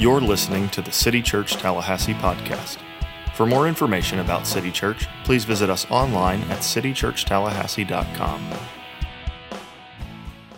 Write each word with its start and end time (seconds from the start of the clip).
You're 0.00 0.22
listening 0.22 0.70
to 0.70 0.80
the 0.80 0.90
City 0.90 1.20
Church 1.20 1.56
Tallahassee 1.56 2.14
podcast. 2.14 2.78
For 3.34 3.44
more 3.44 3.68
information 3.68 4.20
about 4.20 4.46
City 4.46 4.70
Church, 4.70 5.06
please 5.24 5.44
visit 5.44 5.68
us 5.68 5.84
online 5.90 6.40
at 6.44 6.60
citychurchtallahassee.com. 6.60 8.50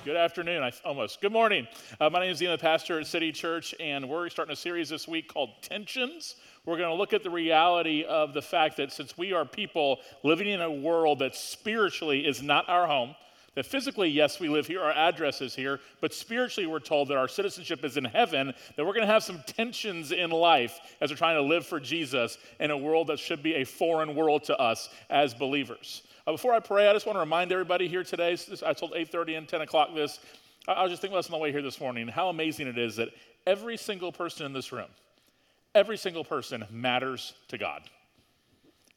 Good 0.05 0.15
afternoon, 0.15 0.63
I, 0.63 0.71
almost. 0.85 1.21
Good 1.21 1.33
morning. 1.33 1.67
Uh, 2.01 2.09
my 2.09 2.21
name 2.21 2.31
is 2.31 2.39
Dean, 2.39 2.51
the 2.51 2.59
pastor 2.59 3.00
at 3.00 3.07
City 3.09 3.32
Church, 3.32 3.75
and 3.80 4.09
we're 4.09 4.29
starting 4.29 4.52
a 4.52 4.57
series 4.57 4.89
this 4.89 5.09
week 5.09 5.27
called 5.27 5.50
Tensions. 5.61 6.36
We're 6.64 6.77
going 6.77 6.90
to 6.90 6.95
look 6.95 7.12
at 7.12 7.24
the 7.24 7.30
reality 7.30 8.04
of 8.04 8.34
the 8.34 8.43
fact 8.43 8.77
that 8.77 8.93
since 8.93 9.18
we 9.18 9.32
are 9.32 9.45
people 9.45 9.98
living 10.22 10.46
in 10.46 10.61
a 10.61 10.70
world 10.70 11.18
that 11.18 11.34
spiritually 11.34 12.29
is 12.29 12.43
not 12.43 12.68
our 12.68 12.86
home, 12.86 13.16
that 13.55 13.66
physically, 13.66 14.09
yes, 14.09 14.41
we 14.41 14.48
live 14.48 14.66
here, 14.66 14.82
our 14.82 14.93
address 14.93 15.41
is 15.43 15.55
here, 15.55 15.80
but 16.01 16.14
spiritually, 16.14 16.66
we're 16.66 16.79
told 16.79 17.09
that 17.09 17.19
our 17.19 17.29
citizenship 17.29 17.84
is 17.84 17.96
in 17.96 18.05
heaven, 18.05 18.55
that 18.77 18.87
we're 18.87 18.95
going 18.95 19.06
to 19.06 19.12
have 19.12 19.23
some 19.23 19.42
tensions 19.47 20.11
in 20.11 20.30
life 20.30 20.78
as 21.01 21.11
we're 21.11 21.16
trying 21.16 21.37
to 21.37 21.42
live 21.42 21.66
for 21.66 21.78
Jesus 21.78 22.38
in 22.61 22.70
a 22.70 22.77
world 22.77 23.09
that 23.09 23.19
should 23.19 23.42
be 23.42 23.56
a 23.56 23.65
foreign 23.65 24.15
world 24.15 24.45
to 24.45 24.56
us 24.56 24.88
as 25.11 25.34
believers. 25.34 26.02
Uh, 26.27 26.33
before 26.33 26.55
I 26.55 26.61
pray, 26.61 26.88
I 26.88 26.95
just 26.95 27.05
want 27.05 27.16
to 27.16 27.20
remind 27.20 27.52
everybody 27.52 27.88
here 27.88 28.05
today, 28.05 28.38
I 28.65 28.73
told 28.73 28.92
8.30 28.92 29.38
and 29.38 29.48
10 29.48 29.61
o'clock 29.61 29.95
this, 29.95 30.19
I, 30.66 30.73
I 30.73 30.83
was 30.83 30.91
just 30.91 31.03
thinking 31.03 31.14
about 31.14 31.25
this 31.25 31.33
on 31.33 31.39
the 31.39 31.42
way 31.42 31.53
here 31.53 31.62
this 31.62 31.80
morning, 31.80 32.09
how 32.09 32.30
amazing 32.30 32.69
it 32.69 32.78
is 32.78 32.97
that 32.97 33.09
every 33.47 33.77
single 33.77 34.12
person 34.12 34.47
in 34.47 34.55
this 34.55 34.73
room, 34.73 34.89
every 35.75 35.98
single 35.98 36.25
person 36.25 36.64
matters 36.70 37.34
to 37.48 37.59
God. 37.59 37.83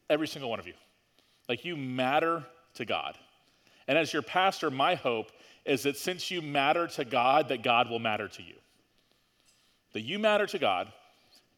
Every 0.09 0.27
single 0.27 0.49
one 0.49 0.59
of 0.59 0.67
you. 0.67 0.73
Like 1.49 1.65
you 1.65 1.75
matter 1.75 2.45
to 2.75 2.85
God. 2.85 3.17
And 3.87 3.97
as 3.97 4.13
your 4.13 4.21
pastor, 4.21 4.71
my 4.71 4.95
hope 4.95 5.31
is 5.65 5.83
that 5.83 5.97
since 5.97 6.31
you 6.31 6.41
matter 6.41 6.87
to 6.87 7.05
God, 7.05 7.49
that 7.49 7.63
God 7.63 7.89
will 7.89 7.99
matter 7.99 8.27
to 8.27 8.43
you. 8.43 8.55
That 9.93 10.01
you 10.01 10.19
matter 10.19 10.45
to 10.47 10.59
God, 10.59 10.91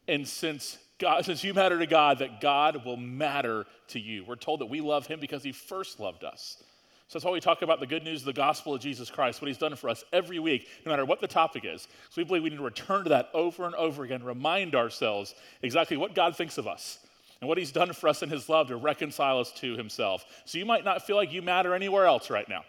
and 0.08 0.28
since 0.28 0.78
God, 1.00 1.25
since 1.25 1.44
you 1.44 1.53
matter 1.53 1.80
to 1.80 1.88
God, 1.88 2.19
that 2.19 2.42
God 2.42 2.86
will 2.86 2.97
matter 2.97 3.66
to 3.89 4.00
you. 4.00 4.23
We're 4.25 4.36
told 4.36 4.61
that 4.61 4.67
we 4.67 4.81
love 4.81 5.08
him 5.08 5.19
because 5.19 5.44
he 5.44 5.52
first 5.52 6.00
loved 6.00 6.23
us. 6.23 6.64
So 7.08 7.17
that's 7.17 7.25
why 7.25 7.31
we 7.31 7.39
talk 7.39 7.61
about 7.61 7.80
the 7.80 7.88
good 7.88 8.03
news 8.03 8.22
of 8.22 8.25
the 8.25 8.34
gospel 8.34 8.73
of 8.73 8.81
Jesus 8.81 9.09
Christ, 9.09 9.41
what 9.41 9.47
he's 9.47 9.58
done 9.58 9.73
for 9.78 9.89
us 9.89 10.03
every 10.12 10.39
week, 10.39 10.67
no 10.86 10.91
matter 10.91 11.06
what 11.06 11.22
the 11.22 11.28
topic 11.28 11.64
is. 11.66 11.84
So 12.09 12.17
we 12.17 12.25
believe 12.25 12.44
we 12.44 12.50
need 12.50 12.58
to 12.58 12.64
return 12.64 13.03
to 13.03 13.09
that 13.09 13.30
over 13.34 13.66
and 13.66 13.73
over 13.75 14.03
again, 14.03 14.23
remind 14.23 14.75
ourselves 14.75 15.34
exactly 15.62 15.95
what 15.95 16.16
God 16.16 16.36
thinks 16.36 16.58
of 16.58 16.67
us 16.67 17.00
and 17.40 17.48
what 17.48 17.58
he's 17.58 17.72
done 17.72 17.94
for 17.94 18.08
us 18.08 18.24
in 18.24 18.30
his 18.30 18.50
love 18.50 18.68
to 18.68 18.78
reconcile 18.78 19.40
us 19.40 19.52
to 19.54 19.78
himself. 19.78 20.26
So 20.46 20.58
you 20.58 20.66
might 20.66 20.84
not 20.84 21.06
feel 21.06 21.16
like 21.16 21.32
you 21.32 21.42
matter 21.42 21.74
anywhere 21.74 22.06
else 22.06 22.30
right 22.30 22.48
now, 22.50 22.64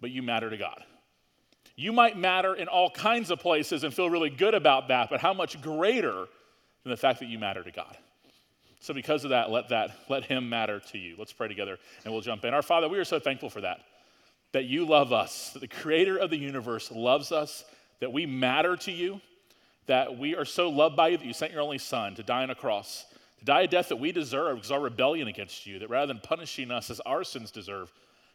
but 0.00 0.10
you 0.10 0.22
matter 0.22 0.48
to 0.48 0.56
God. 0.56 0.82
You 1.76 1.92
might 1.92 2.16
matter 2.16 2.54
in 2.54 2.68
all 2.68 2.90
kinds 2.90 3.30
of 3.30 3.40
places 3.40 3.84
and 3.84 3.94
feel 3.94 4.10
really 4.10 4.30
good 4.30 4.54
about 4.54 4.88
that, 4.88 5.08
but 5.10 5.20
how 5.20 5.32
much 5.32 5.60
greater 5.60 6.26
than 6.82 6.90
the 6.90 6.96
fact 6.96 7.20
that 7.20 7.28
you 7.28 7.38
matter 7.38 7.62
to 7.62 7.70
God? 7.70 7.96
So 8.80 8.94
because 8.94 9.24
of 9.24 9.30
that, 9.30 9.50
let 9.50 9.68
that 9.68 9.90
let 10.08 10.24
him 10.24 10.48
matter 10.48 10.80
to 10.92 10.98
you. 10.98 11.14
Let's 11.18 11.32
pray 11.32 11.48
together 11.48 11.78
and 12.04 12.12
we'll 12.12 12.22
jump 12.22 12.44
in. 12.44 12.54
Our 12.54 12.62
Father, 12.62 12.88
we 12.88 12.98
are 12.98 13.04
so 13.04 13.18
thankful 13.18 13.50
for 13.50 13.60
that. 13.60 13.80
That 14.52 14.64
you 14.64 14.86
love 14.86 15.12
us, 15.12 15.50
that 15.52 15.60
the 15.60 15.68
creator 15.68 16.16
of 16.16 16.30
the 16.30 16.38
universe 16.38 16.90
loves 16.90 17.30
us, 17.30 17.64
that 18.00 18.12
we 18.12 18.26
matter 18.26 18.76
to 18.76 18.90
you, 18.90 19.20
that 19.86 20.18
we 20.18 20.34
are 20.34 20.44
so 20.44 20.70
loved 20.70 20.96
by 20.96 21.08
you 21.08 21.18
that 21.18 21.26
you 21.26 21.32
sent 21.32 21.52
your 21.52 21.60
only 21.60 21.78
son 21.78 22.14
to 22.14 22.22
die 22.22 22.42
on 22.42 22.50
a 22.50 22.54
cross 22.54 23.04
to 23.40 23.44
die 23.44 23.62
a 23.62 23.68
death 23.68 23.88
that 23.88 23.96
we 23.96 24.12
deserve 24.12 24.56
because 24.56 24.70
our 24.70 24.80
rebellion 24.80 25.28
against 25.28 25.66
you, 25.66 25.78
that 25.80 25.90
rather 25.90 26.06
than 26.06 26.20
punishing 26.22 26.70
us 26.70 26.90
as 26.90 27.00
our 27.00 27.24
sins 27.24 27.50
deserve, 27.50 27.92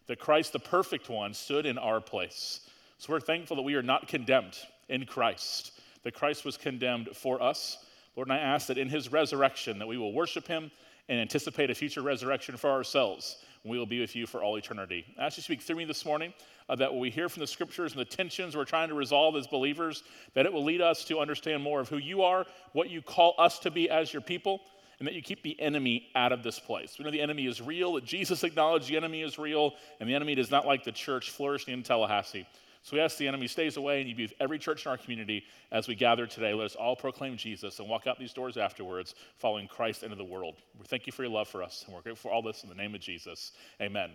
that 0.08 0.20
Christ, 0.20 0.54
the 0.54 0.60
perfect 0.60 1.10
one, 1.10 1.34
stood 1.34 1.66
in 1.66 1.78
our 1.78 2.00
place. 2.00 2.62
So 2.98 3.14
we're 3.14 3.20
thankful 3.20 3.56
that 3.56 3.64
we 3.64 3.76
are 3.76 3.84
not 3.84 4.08
condemned 4.08 4.58
in 4.90 5.06
Christ, 5.06 5.80
that 6.04 6.14
Christ 6.14 6.46
was 6.46 6.58
condemned 6.58 7.10
for 7.14 7.42
us. 7.42 7.80
Lord, 8.16 8.30
and 8.30 8.38
I 8.38 8.42
ask 8.42 8.68
that 8.68 8.78
in 8.78 8.90
his 8.90 9.12
resurrection 9.12 9.80
that 9.80 9.88
we 9.88 9.98
will 9.98 10.14
worship 10.14 10.48
him 10.48 10.72
and 11.10 11.20
anticipate 11.20 11.70
a 11.70 11.76
future 11.76 12.02
resurrection 12.02 12.58
for 12.58 12.70
ourselves 12.70 13.38
we 13.66 13.80
will 13.80 13.86
be 13.86 14.00
with 14.00 14.16
you 14.16 14.28
for 14.28 14.44
all 14.44 14.58
eternity. 14.58 15.06
I 15.20 15.26
ask 15.26 15.38
you 15.38 15.44
speak 15.44 15.62
through 15.62 15.78
me 15.78 15.86
this 15.86 16.06
morning 16.06 16.34
uh, 16.70 16.76
that 16.76 16.94
what 16.94 17.00
we 17.00 17.10
hear 17.10 17.28
from 17.28 17.42
the 17.42 17.48
scriptures 17.48 17.94
and 17.94 18.00
the 18.00 18.06
tensions 18.06 18.56
we're 18.56 18.64
trying 18.64 18.90
to 18.90 18.96
resolve 18.96 19.36
as 19.36 19.48
believers, 19.48 20.04
that 20.36 20.46
it 20.46 20.54
will 20.54 20.64
lead 20.64 20.82
us 20.82 21.04
to 21.06 21.20
understand 21.20 21.64
more 21.64 21.80
of 21.80 21.90
who 21.90 21.98
you 21.98 22.22
are, 22.22 22.46
what 22.74 22.90
you 22.90 23.02
call 23.02 23.34
us 23.40 23.58
to 23.60 23.72
be 23.72 23.90
as 23.90 24.14
your 24.14 24.22
people, 24.22 24.62
and 25.00 25.08
that 25.08 25.14
you 25.14 25.22
keep 25.22 25.44
the 25.44 25.60
enemy 25.60 26.08
out 26.16 26.32
of 26.32 26.44
this 26.44 26.60
place. 26.60 26.96
We 26.98 27.06
know 27.06 27.12
the 27.12 27.22
enemy 27.22 27.46
is 27.48 27.62
real, 27.62 27.94
that 27.94 28.06
Jesus 28.06 28.44
acknowledged 28.44 28.88
the 28.90 28.98
enemy 28.98 29.22
is 29.22 29.38
real, 29.38 29.74
and 30.00 30.10
the 30.10 30.16
enemy 30.16 30.36
does 30.36 30.52
not 30.52 30.66
like 30.66 30.84
the 30.84 30.92
church 30.92 31.32
flourishing 31.32 31.74
in 31.74 31.84
Tallahassee. 31.84 32.46
So 32.86 32.96
we 32.96 33.02
ask 33.02 33.18
the 33.18 33.28
enemy 33.28 33.48
stays 33.48 33.78
away 33.78 34.00
and 34.00 34.08
you 34.08 34.14
be 34.14 34.26
with 34.26 34.36
every 34.40 34.60
church 34.60 34.86
in 34.86 34.92
our 34.92 34.98
community 34.98 35.44
as 35.72 35.88
we 35.88 35.96
gather 35.96 36.28
today. 36.28 36.54
Let 36.54 36.66
us 36.66 36.76
all 36.76 36.96
proclaim 36.96 37.36
Jesus 37.36 37.80
and 37.80 37.90
walk 37.90 38.06
out 38.06 38.20
these 38.20 38.32
doors 38.32 38.58
afterwards, 38.58 39.16
following 39.38 39.68
Christ 39.68 40.04
into 40.04 40.16
the 40.16 40.24
world. 40.24 40.54
We 40.78 40.86
thank 40.86 41.08
you 41.08 41.12
for 41.12 41.24
your 41.24 41.32
love 41.32 41.48
for 41.48 41.64
us, 41.64 41.84
and 41.88 41.96
we're 41.96 42.02
grateful 42.02 42.30
for 42.30 42.36
all 42.36 42.44
this 42.44 42.62
in 42.62 42.70
the 42.70 42.76
name 42.76 42.94
of 42.94 43.02
Jesus. 43.02 43.54
Amen. 43.82 44.12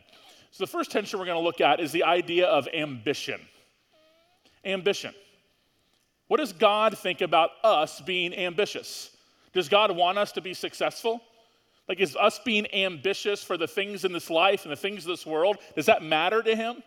So 0.53 0.63
the 0.63 0.71
first 0.71 0.93
tension 0.93 1.19
we're 1.19 1.27
going 1.27 1.37
to 1.37 1.43
look 1.43 1.61
at 1.61 1.81
is 1.81 1.91
the 1.91 2.05
idea 2.05 2.47
of 2.47 2.69
ambition. 2.73 3.41
Ambition. 4.65 5.15
What 6.29 6.39
does 6.39 6.53
God 6.53 6.97
think 6.97 7.23
about 7.23 7.51
us 7.65 8.01
being 8.01 8.33
ambitious? 8.33 9.11
Does 9.53 9.69
God 9.69 9.95
want 9.95 10.19
us 10.19 10.33
to 10.33 10.41
be 10.41 10.55
successful? 10.55 11.21
Like, 11.89 12.01
is 12.01 12.17
us 12.17 12.39
being 12.39 12.73
ambitious 12.73 13.43
for 13.43 13.57
the 13.57 13.67
things 13.67 14.05
in 14.05 14.13
this 14.13 14.31
life 14.31 14.65
and 14.65 14.71
the 14.71 14.77
things 14.77 15.05
of 15.05 15.09
this 15.09 15.27
world, 15.27 15.57
does 15.75 15.87
that 15.87 16.03
matter 16.03 16.43
to 16.43 16.55
Him? 16.55 16.83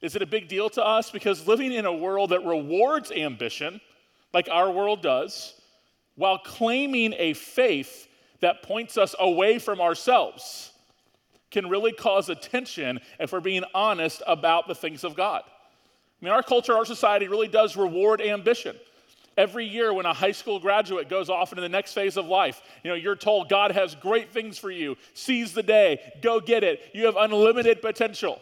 Is 0.00 0.14
it 0.14 0.22
a 0.22 0.26
big 0.26 0.48
deal 0.48 0.70
to 0.70 0.84
us? 0.84 1.10
Because 1.10 1.48
living 1.48 1.72
in 1.72 1.86
a 1.86 1.92
world 1.92 2.30
that 2.30 2.44
rewards 2.44 3.10
ambition, 3.10 3.80
like 4.32 4.48
our 4.48 4.70
world 4.70 5.02
does, 5.02 5.54
while 6.14 6.38
claiming 6.38 7.14
a 7.18 7.32
faith 7.32 8.06
that 8.40 8.62
points 8.62 8.96
us 8.96 9.16
away 9.18 9.58
from 9.58 9.80
ourselves, 9.80 10.72
can 11.50 11.68
really 11.68 11.92
cause 11.92 12.28
a 12.28 12.34
tension 12.34 13.00
if 13.18 13.32
we're 13.32 13.40
being 13.40 13.64
honest 13.74 14.22
about 14.26 14.68
the 14.68 14.74
things 14.74 15.02
of 15.02 15.16
God. 15.16 15.42
I 15.46 16.24
mean, 16.24 16.32
our 16.32 16.42
culture, 16.42 16.74
our 16.74 16.84
society 16.84 17.26
really 17.28 17.48
does 17.48 17.76
reward 17.76 18.20
ambition. 18.20 18.76
Every 19.38 19.66
year, 19.66 19.94
when 19.94 20.04
a 20.04 20.12
high 20.12 20.32
school 20.32 20.58
graduate 20.58 21.08
goes 21.08 21.30
off 21.30 21.52
into 21.52 21.62
the 21.62 21.68
next 21.68 21.92
phase 21.92 22.16
of 22.16 22.26
life, 22.26 22.60
you 22.82 22.90
know, 22.90 22.96
you're 22.96 23.14
told 23.14 23.48
God 23.48 23.70
has 23.70 23.94
great 23.94 24.32
things 24.32 24.58
for 24.58 24.68
you. 24.68 24.96
Seize 25.14 25.54
the 25.54 25.62
day, 25.62 26.00
go 26.20 26.40
get 26.40 26.64
it. 26.64 26.80
You 26.92 27.06
have 27.06 27.14
unlimited 27.16 27.80
potential. 27.80 28.40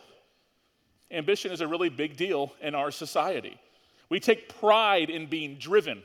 Ambition 1.10 1.52
is 1.52 1.60
a 1.60 1.68
really 1.68 1.90
big 1.90 2.16
deal 2.16 2.54
in 2.62 2.74
our 2.74 2.90
society. 2.90 3.58
We 4.08 4.20
take 4.20 4.58
pride 4.58 5.10
in 5.10 5.26
being 5.26 5.58
driven 5.58 6.02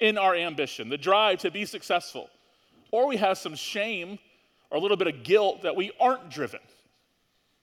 in 0.00 0.18
our 0.18 0.34
ambition, 0.34 0.90
the 0.90 0.98
drive 0.98 1.38
to 1.38 1.50
be 1.50 1.64
successful. 1.64 2.28
Or 2.90 3.08
we 3.08 3.16
have 3.16 3.38
some 3.38 3.54
shame 3.54 4.18
or 4.70 4.76
a 4.76 4.80
little 4.80 4.98
bit 4.98 5.06
of 5.06 5.22
guilt 5.22 5.62
that 5.62 5.76
we 5.76 5.92
aren't 5.98 6.28
driven. 6.28 6.60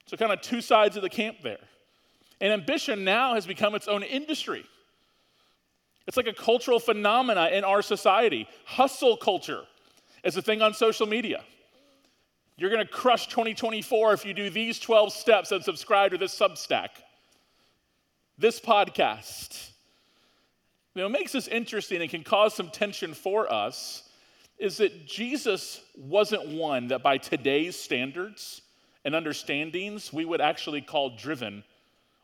So, 0.06 0.16
kind 0.16 0.32
of 0.32 0.40
two 0.40 0.60
sides 0.60 0.96
of 0.96 1.02
the 1.02 1.08
camp 1.08 1.36
there. 1.44 1.60
And 2.40 2.52
ambition 2.52 3.04
now 3.04 3.34
has 3.34 3.46
become 3.46 3.76
its 3.76 3.86
own 3.86 4.02
industry. 4.02 4.64
It's 6.06 6.16
like 6.16 6.26
a 6.26 6.32
cultural 6.32 6.80
phenomena 6.80 7.50
in 7.52 7.64
our 7.64 7.82
society. 7.82 8.48
Hustle 8.64 9.16
culture 9.16 9.62
is 10.24 10.36
a 10.36 10.42
thing 10.42 10.62
on 10.62 10.74
social 10.74 11.06
media. 11.06 11.42
You're 12.56 12.70
going 12.70 12.84
to 12.84 12.92
crush 12.92 13.28
2024 13.28 14.12
if 14.12 14.24
you 14.24 14.34
do 14.34 14.50
these 14.50 14.78
12 14.78 15.12
steps 15.12 15.52
and 15.52 15.64
subscribe 15.64 16.10
to 16.12 16.18
this 16.18 16.38
Substack, 16.38 16.88
this 18.38 18.60
podcast. 18.60 19.70
You 20.94 21.00
know, 21.00 21.08
what 21.08 21.18
makes 21.18 21.32
this 21.32 21.48
interesting 21.48 22.02
and 22.02 22.10
can 22.10 22.22
cause 22.22 22.54
some 22.54 22.68
tension 22.68 23.14
for 23.14 23.50
us 23.50 24.08
is 24.58 24.76
that 24.76 25.06
Jesus 25.06 25.80
wasn't 25.96 26.46
one 26.48 26.88
that 26.88 27.02
by 27.02 27.18
today's 27.18 27.74
standards 27.74 28.62
and 29.04 29.14
understandings 29.14 30.12
we 30.12 30.24
would 30.24 30.40
actually 30.40 30.82
call 30.82 31.16
driven 31.16 31.64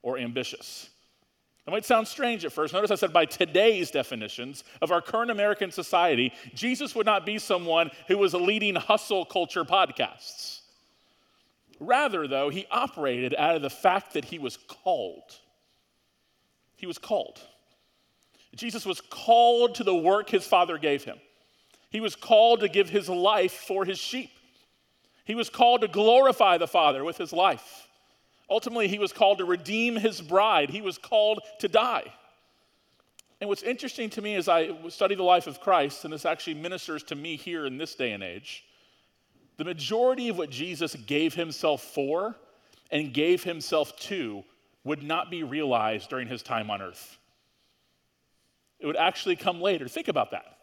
or 0.03 0.19
ambitious. 0.19 0.91
That 1.69 1.73
might 1.73 1.85
sound 1.85 2.09
strange 2.09 2.47
at 2.47 2.53
first. 2.53 2.73
Notice 2.73 2.91
I 2.91 2.95
said 2.95 3.13
by 3.13 3.27
today's 3.27 3.91
definitions 3.91 4.65
of 4.81 4.91
our 4.91 5.03
current 5.03 5.31
American 5.31 5.71
society, 5.71 6.33
Jesus 6.55 6.95
would 6.95 7.05
not 7.05 7.27
be 7.27 7.39
someone 7.39 7.91
who 8.07 8.17
was 8.17 8.33
leading 8.33 8.75
hustle 8.75 9.27
culture 9.27 9.67
podcasts. 9.67 10.63
Rather, 11.79 12.27
though, 12.27 12.49
he 12.49 12.65
operated 12.71 13.35
out 13.37 13.55
of 13.55 13.61
the 13.61 13.69
fact 13.69 14.15
that 14.15 14.25
he 14.25 14.39
was 14.39 14.57
called. 14.57 15.37
He 16.75 16.87
was 16.87 16.97
called. 16.97 17.39
Jesus 18.57 18.87
was 18.87 19.03
called 19.03 19.75
to 19.75 19.85
the 19.85 19.95
work 19.95 20.31
his 20.31 20.47
father 20.47 20.79
gave 20.79 21.05
him. 21.05 21.19
He 21.91 22.01
was 22.01 22.17
called 22.17 22.61
to 22.61 22.71
give 22.71 22.89
his 22.89 23.11
life 23.11 23.53
for 23.53 23.85
his 23.85 23.99
sheep. 23.99 24.31
He 25.27 25.35
was 25.35 25.51
called 25.51 25.83
to 25.83 25.89
glorify 25.89 26.57
the 26.57 26.67
Father 26.67 27.05
with 27.05 27.19
his 27.19 27.35
life. 27.35 27.88
Ultimately, 28.51 28.89
he 28.89 28.99
was 28.99 29.13
called 29.13 29.39
to 29.39 29.45
redeem 29.45 29.97
his 29.97 30.21
bride, 30.21 30.71
he 30.71 30.81
was 30.81 30.99
called 30.99 31.41
to 31.61 31.69
die. 31.69 32.13
And 33.41 33.49
what's 33.49 33.63
interesting 33.63 34.11
to 34.11 34.23
me 34.23 34.35
as 34.35 34.49
I 34.49 34.75
study 34.89 35.15
the 35.15 35.23
life 35.23 35.47
of 35.47 35.61
Christ, 35.61 36.05
and 36.05 36.13
this 36.13 36.25
actually 36.25 36.55
ministers 36.55 37.05
to 37.05 37.15
me 37.15 37.37
here 37.37 37.67
in 37.67 37.79
this 37.79 37.95
day 37.95 38.13
and 38.13 38.23
age, 38.23 38.65
the 39.59 39.65
majority 39.65 40.29
of 40.29 40.39
what 40.39 40.51
Jesus 40.51 40.95
gave 40.95 41.35
himself 41.35 41.83
for 41.83 42.35
and 42.91 43.13
gave 43.13 43.45
himself 43.45 43.97
to 44.01 44.43
would 44.85 45.03
not 45.03 45.31
be 45.31 45.43
realized 45.43 46.09
during 46.09 46.27
his 46.27 46.43
time 46.43 46.71
on 46.71 46.81
earth. 46.81 47.19
it 48.81 48.87
would 48.87 48.97
actually 48.97 49.37
come 49.37 49.61
later. 49.61 49.89
Think 49.89 50.09
about 50.09 50.31
that. 50.31 50.59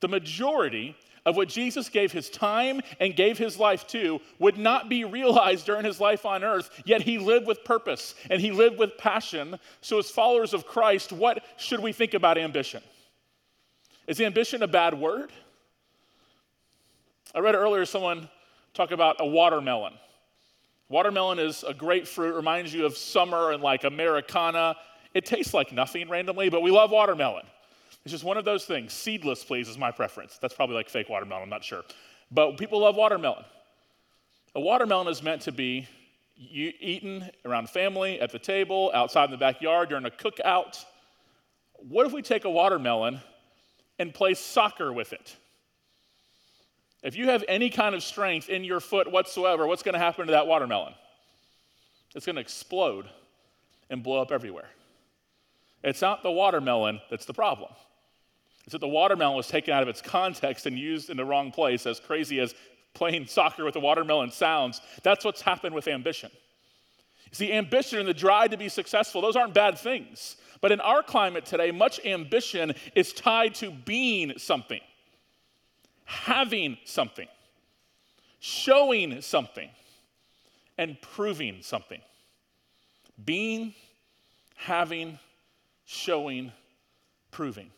The 0.00 0.08
majority 0.08 0.94
of 1.26 1.36
what 1.36 1.48
Jesus 1.48 1.88
gave 1.88 2.12
his 2.12 2.28
time 2.28 2.80
and 3.00 3.16
gave 3.16 3.38
his 3.38 3.58
life 3.58 3.86
to 3.88 4.20
would 4.38 4.58
not 4.58 4.88
be 4.88 5.04
realized 5.04 5.66
during 5.66 5.84
his 5.84 6.00
life 6.00 6.26
on 6.26 6.44
earth, 6.44 6.70
yet 6.84 7.02
he 7.02 7.18
lived 7.18 7.46
with 7.46 7.64
purpose 7.64 8.14
and 8.30 8.40
he 8.40 8.50
lived 8.50 8.78
with 8.78 8.98
passion. 8.98 9.58
So, 9.80 9.98
as 9.98 10.10
followers 10.10 10.52
of 10.52 10.66
Christ, 10.66 11.12
what 11.12 11.42
should 11.56 11.80
we 11.80 11.92
think 11.92 12.14
about 12.14 12.36
ambition? 12.36 12.82
Is 14.06 14.20
ambition 14.20 14.62
a 14.62 14.68
bad 14.68 14.98
word? 14.98 15.32
I 17.34 17.40
read 17.40 17.54
earlier 17.54 17.84
someone 17.86 18.28
talk 18.74 18.90
about 18.90 19.16
a 19.18 19.26
watermelon. 19.26 19.94
Watermelon 20.88 21.38
is 21.38 21.64
a 21.64 21.72
great 21.72 22.06
fruit, 22.06 22.34
reminds 22.34 22.72
you 22.74 22.84
of 22.84 22.96
summer 22.96 23.52
and 23.52 23.62
like 23.62 23.84
Americana. 23.84 24.76
It 25.14 25.24
tastes 25.24 25.54
like 25.54 25.72
nothing 25.72 26.08
randomly, 26.08 26.50
but 26.50 26.60
we 26.60 26.70
love 26.70 26.90
watermelon. 26.90 27.46
It's 28.04 28.12
just 28.12 28.24
one 28.24 28.36
of 28.36 28.44
those 28.44 28.64
things. 28.64 28.92
Seedless, 28.92 29.44
please, 29.44 29.68
is 29.68 29.78
my 29.78 29.90
preference. 29.90 30.38
That's 30.38 30.54
probably 30.54 30.76
like 30.76 30.88
fake 30.88 31.08
watermelon, 31.08 31.44
I'm 31.44 31.48
not 31.48 31.64
sure. 31.64 31.82
But 32.30 32.58
people 32.58 32.80
love 32.80 32.96
watermelon. 32.96 33.44
A 34.54 34.60
watermelon 34.60 35.08
is 35.08 35.22
meant 35.22 35.42
to 35.42 35.52
be 35.52 35.88
eaten 36.36 37.30
around 37.44 37.70
family, 37.70 38.20
at 38.20 38.30
the 38.30 38.38
table, 38.38 38.90
outside 38.94 39.26
in 39.26 39.30
the 39.30 39.36
backyard, 39.36 39.88
during 39.88 40.04
a 40.04 40.10
cookout. 40.10 40.84
What 41.74 42.06
if 42.06 42.12
we 42.12 42.22
take 42.22 42.44
a 42.44 42.50
watermelon 42.50 43.20
and 43.98 44.12
play 44.12 44.34
soccer 44.34 44.92
with 44.92 45.12
it? 45.12 45.36
If 47.02 47.16
you 47.16 47.28
have 47.28 47.44
any 47.48 47.70
kind 47.70 47.94
of 47.94 48.02
strength 48.02 48.48
in 48.48 48.64
your 48.64 48.80
foot 48.80 49.10
whatsoever, 49.10 49.66
what's 49.66 49.82
going 49.82 49.92
to 49.92 49.98
happen 49.98 50.26
to 50.26 50.32
that 50.32 50.46
watermelon? 50.46 50.94
It's 52.14 52.26
going 52.26 52.36
to 52.36 52.42
explode 52.42 53.06
and 53.90 54.02
blow 54.02 54.20
up 54.20 54.32
everywhere. 54.32 54.68
It's 55.82 56.00
not 56.00 56.22
the 56.22 56.30
watermelon 56.30 57.00
that's 57.10 57.26
the 57.26 57.34
problem. 57.34 57.70
It's 58.64 58.72
that 58.72 58.80
the 58.80 58.88
watermelon 58.88 59.36
was 59.36 59.48
taken 59.48 59.74
out 59.74 59.82
of 59.82 59.88
its 59.88 60.00
context 60.00 60.66
and 60.66 60.78
used 60.78 61.10
in 61.10 61.16
the 61.16 61.24
wrong 61.24 61.50
place, 61.50 61.86
as 61.86 62.00
crazy 62.00 62.40
as 62.40 62.54
playing 62.94 63.26
soccer 63.26 63.64
with 63.64 63.76
a 63.76 63.80
watermelon 63.80 64.30
sounds. 64.30 64.80
That's 65.02 65.24
what's 65.24 65.42
happened 65.42 65.74
with 65.74 65.86
ambition. 65.86 66.30
See, 67.32 67.52
ambition 67.52 67.98
and 67.98 68.08
the 68.08 68.14
drive 68.14 68.50
to 68.52 68.56
be 68.56 68.68
successful, 68.68 69.20
those 69.20 69.36
aren't 69.36 69.54
bad 69.54 69.76
things. 69.76 70.36
But 70.60 70.72
in 70.72 70.80
our 70.80 71.02
climate 71.02 71.44
today, 71.44 71.72
much 71.72 72.00
ambition 72.06 72.74
is 72.94 73.12
tied 73.12 73.54
to 73.56 73.70
being 73.70 74.38
something, 74.38 74.80
having 76.04 76.78
something, 76.84 77.28
showing 78.38 79.20
something, 79.20 79.68
and 80.78 80.96
proving 81.02 81.58
something. 81.60 82.00
Being, 83.24 83.74
having, 84.54 85.18
showing, 85.84 86.52
proving. 87.30 87.70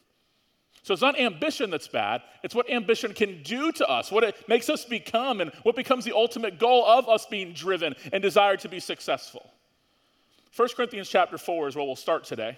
So 0.87 0.93
it's 0.93 1.03
not 1.03 1.19
ambition 1.19 1.71
that's 1.71 1.89
bad, 1.89 2.23
it's 2.45 2.55
what 2.55 2.71
ambition 2.71 3.13
can 3.13 3.43
do 3.43 3.73
to 3.73 3.89
us, 3.89 4.13
what 4.13 4.23
it 4.23 4.37
makes 4.49 4.71
us 4.71 4.85
become, 4.85 5.41
and 5.41 5.51
what 5.65 5.75
becomes 5.75 6.05
the 6.05 6.15
ultimate 6.15 6.61
goal 6.61 6.87
of 6.87 7.09
us 7.09 7.27
being 7.27 7.53
driven 7.53 7.97
and 8.13 8.23
desired 8.23 8.61
to 8.61 8.69
be 8.69 8.79
successful. 8.79 9.51
1 10.55 10.69
Corinthians 10.77 11.09
chapter 11.09 11.39
4 11.39 11.67
is 11.67 11.75
where 11.75 11.85
we'll 11.85 11.97
start 11.97 12.23
today. 12.23 12.57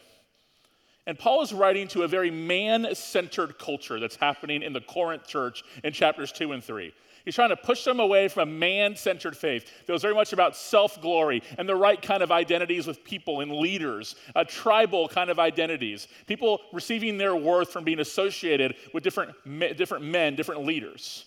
And 1.06 1.18
Paul 1.18 1.40
is 1.40 1.54
writing 1.54 1.88
to 1.88 2.02
a 2.02 2.06
very 2.06 2.30
man 2.30 2.94
centered 2.94 3.58
culture 3.58 3.98
that's 3.98 4.16
happening 4.16 4.62
in 4.62 4.74
the 4.74 4.82
Corinth 4.82 5.26
church 5.26 5.62
in 5.82 5.94
chapters 5.94 6.30
2 6.30 6.52
and 6.52 6.62
3. 6.62 6.92
He's 7.28 7.34
trying 7.34 7.50
to 7.50 7.58
push 7.58 7.84
them 7.84 8.00
away 8.00 8.28
from 8.28 8.48
a 8.48 8.52
man 8.52 8.96
centered 8.96 9.36
faith 9.36 9.70
that 9.84 9.92
was 9.92 10.00
very 10.00 10.14
much 10.14 10.32
about 10.32 10.56
self 10.56 10.98
glory 11.02 11.42
and 11.58 11.68
the 11.68 11.76
right 11.76 12.00
kind 12.00 12.22
of 12.22 12.32
identities 12.32 12.86
with 12.86 13.04
people 13.04 13.40
and 13.40 13.52
leaders, 13.52 14.16
a 14.34 14.46
tribal 14.46 15.08
kind 15.08 15.28
of 15.28 15.38
identities, 15.38 16.08
people 16.26 16.58
receiving 16.72 17.18
their 17.18 17.36
worth 17.36 17.70
from 17.70 17.84
being 17.84 18.00
associated 18.00 18.76
with 18.94 19.04
different, 19.04 19.32
different 19.76 20.06
men, 20.06 20.36
different 20.36 20.64
leaders. 20.64 21.26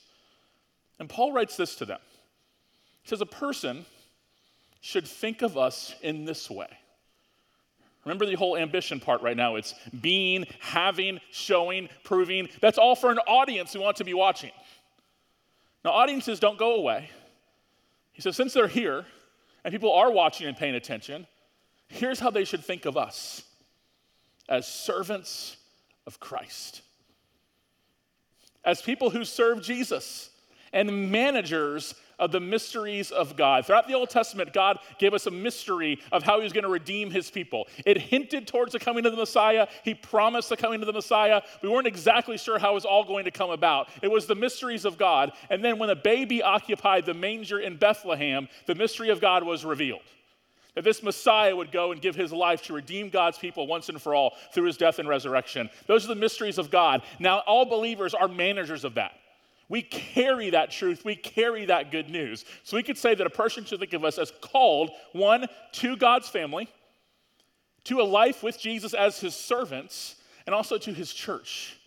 And 0.98 1.07
Paul 1.07 1.33
writes 1.33 1.56
this 1.56 1.75
to 1.75 1.86
them 1.86 2.00
He 3.04 3.09
says, 3.09 3.21
A 3.21 3.27
person 3.27 3.86
should 4.80 5.07
think 5.07 5.44
of 5.44 5.56
us 5.56 5.94
in 6.01 6.25
this 6.25 6.50
way. 6.50 6.80
Remember 8.06 8.25
the 8.25 8.33
whole 8.33 8.57
ambition 8.57 9.00
part 9.00 9.21
right 9.21 9.38
now. 9.38 9.56
It's 9.56 9.75
being, 10.01 10.47
having, 10.62 11.19
showing, 11.31 11.89
proving. 12.04 12.50
That's 12.59 12.80
all 12.80 12.95
for 12.95 13.12
an 13.12 13.19
audience 13.19 13.71
who 13.74 13.81
want 13.81 13.97
to 13.97 14.04
be 14.04 14.15
watching. 14.15 14.50
Now, 15.83 15.92
audiences 15.92 16.39
don't 16.39 16.57
go 16.57 16.75
away. 16.75 17.10
He 18.12 18.22
says, 18.22 18.36
since 18.36 18.54
they're 18.54 18.68
here 18.68 19.06
and 19.63 19.72
people 19.72 19.94
are 19.94 20.12
watching 20.12 20.48
and 20.48 20.56
paying 20.56 20.75
attention, 20.75 21.25
here's 21.88 22.19
how 22.19 22.30
they 22.30 22.45
should 22.45 22.63
think 22.63 22.86
of 22.86 22.98
us 22.98 23.44
as 24.50 24.68
servants 24.68 25.57
of 26.06 26.19
Christ, 26.19 26.81
as 28.63 28.81
people 28.81 29.10
who 29.10 29.24
serve 29.24 29.63
Jesus 29.63 30.30
and 30.74 31.12
managers 31.12 31.95
of 32.21 32.31
the 32.31 32.39
mysteries 32.39 33.12
of 33.12 33.35
God. 33.35 33.65
Throughout 33.65 33.88
the 33.88 33.95
Old 33.95 34.09
Testament, 34.09 34.53
God 34.53 34.79
gave 35.00 35.13
us 35.13 35.25
a 35.25 35.31
mystery 35.31 36.00
of 36.13 36.23
how 36.23 36.38
He 36.38 36.44
was 36.44 36.53
going 36.53 36.63
to 36.63 36.69
redeem 36.69 37.12
His 37.12 37.29
people. 37.29 37.68
It 37.85 37.97
hinted 37.97 38.47
towards 38.47 38.71
the 38.71 38.79
coming 38.79 39.06
of 39.06 39.12
the 39.12 39.18
Messiah. 39.18 39.68
He 39.83 39.94
promised 39.94 40.47
the 40.47 40.56
coming 40.56 40.79
of 40.79 40.88
the 40.88 40.94
Messiah. 40.94 41.41
We 41.62 41.68
weren't 41.68 41.88
exactly 41.88 42.38
sure 42.38 42.59
how 42.59 42.71
it 42.71 42.75
was 42.75 42.85
all 42.85 43.03
going 43.03 43.25
to 43.25 43.31
come 43.31 43.50
about. 43.50 43.89
It 44.01 44.12
was 44.12 44.27
the 44.27 44.35
mysteries 44.35 44.85
of 44.85 44.97
God. 44.97 45.33
And 45.50 45.65
then 45.65 45.79
when 45.79 45.89
the 45.89 45.95
baby 45.95 46.41
occupied 46.41 47.06
the 47.06 47.13
manger 47.13 47.59
in 47.59 47.75
Bethlehem, 47.75 48.47
the 48.68 48.75
mystery 48.75 49.09
of 49.09 49.19
God 49.19 49.44
was 49.44 49.65
revealed 49.65 50.01
that 50.75 50.83
this 50.83 51.03
Messiah 51.03 51.56
would 51.56 51.71
go 51.71 51.91
and 51.91 52.01
give 52.01 52.15
his 52.15 52.31
life 52.31 52.63
to 52.63 52.73
redeem 52.73 53.09
God's 53.09 53.38
people 53.38 53.68
once 53.68 53.89
and 53.89 54.01
for 54.01 54.15
all 54.15 54.35
through 54.53 54.68
his 54.68 54.77
death 54.77 55.00
and 55.00 55.09
resurrection. 55.09 55.69
Those 55.85 56.06
are 56.06 56.09
the 56.09 56.15
mysteries 56.15 56.57
of 56.57 56.71
God. 56.71 57.01
Now, 57.19 57.39
all 57.39 57.65
believers 57.65 58.13
are 58.13 58.29
managers 58.29 58.85
of 58.85 58.94
that. 58.94 59.12
We 59.71 59.83
carry 59.83 60.50
that 60.50 60.69
truth, 60.69 61.06
we 61.06 61.15
carry 61.15 61.63
that 61.63 61.91
good 61.91 62.09
news. 62.09 62.44
So 62.65 62.75
we 62.75 62.83
could 62.83 62.97
say 62.97 63.15
that 63.15 63.25
a 63.25 63.29
person 63.29 63.63
should 63.63 63.79
think 63.79 63.94
of 63.94 64.03
us 64.03 64.18
as 64.18 64.33
called, 64.41 64.91
one, 65.13 65.47
to 65.71 65.95
God's 65.95 66.27
family, 66.27 66.68
to 67.85 68.01
a 68.01 68.03
life 68.03 68.44
with 68.44 68.59
Jesus 68.59 68.94
as 68.94 69.21
his 69.21 69.33
servants, 69.33 70.18
and 70.45 70.53
also 70.53 70.77
to 70.77 70.91
his 70.91 71.13
church, 71.13 71.77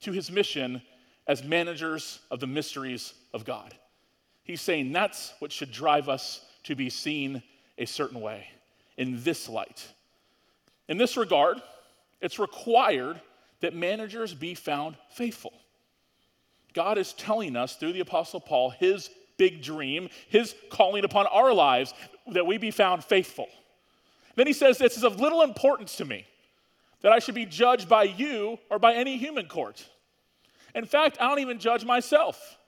to 0.00 0.10
his 0.10 0.32
mission 0.32 0.82
as 1.28 1.44
managers 1.44 2.18
of 2.32 2.40
the 2.40 2.48
mysteries 2.48 3.14
of 3.32 3.44
God. 3.44 3.72
He's 4.42 4.60
saying 4.60 4.90
that's 4.90 5.32
what 5.38 5.52
should 5.52 5.70
drive 5.70 6.08
us 6.08 6.44
to 6.64 6.74
be 6.74 6.90
seen 6.90 7.40
a 7.78 7.84
certain 7.84 8.20
way 8.20 8.48
in 8.96 9.22
this 9.22 9.48
light. 9.48 9.86
In 10.88 10.98
this 10.98 11.16
regard, 11.16 11.62
it's 12.20 12.40
required 12.40 13.20
that 13.60 13.76
managers 13.76 14.34
be 14.34 14.54
found 14.54 14.96
faithful. 15.12 15.52
God 16.74 16.98
is 16.98 17.12
telling 17.14 17.56
us 17.56 17.76
through 17.76 17.92
the 17.92 18.00
Apostle 18.00 18.40
Paul 18.40 18.70
his 18.70 19.10
big 19.36 19.62
dream, 19.62 20.08
his 20.28 20.54
calling 20.70 21.04
upon 21.04 21.26
our 21.26 21.52
lives 21.52 21.94
that 22.32 22.46
we 22.46 22.58
be 22.58 22.70
found 22.70 23.04
faithful. 23.04 23.48
Then 24.36 24.46
he 24.46 24.52
says, 24.52 24.78
This 24.78 24.96
is 24.96 25.04
of 25.04 25.20
little 25.20 25.42
importance 25.42 25.96
to 25.96 26.04
me 26.04 26.26
that 27.00 27.12
I 27.12 27.20
should 27.20 27.34
be 27.34 27.46
judged 27.46 27.88
by 27.88 28.04
you 28.04 28.58
or 28.70 28.78
by 28.78 28.94
any 28.94 29.16
human 29.16 29.46
court. 29.46 29.86
In 30.74 30.84
fact, 30.84 31.18
I 31.20 31.28
don't 31.28 31.38
even 31.38 31.58
judge 31.58 31.84
myself. 31.84 32.58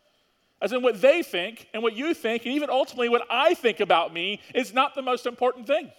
As 0.63 0.73
in, 0.73 0.83
what 0.83 1.01
they 1.01 1.23
think 1.23 1.69
and 1.73 1.83
what 1.83 1.97
you 1.97 2.13
think, 2.13 2.45
and 2.45 2.55
even 2.55 2.71
ultimately 2.71 3.09
what 3.09 3.27
I 3.31 3.55
think 3.55 3.81
about 3.81 4.13
me, 4.13 4.41
is 4.55 4.75
not 4.75 4.95
the 4.95 5.03
most 5.03 5.27
important 5.27 5.67
thing. 5.67 5.91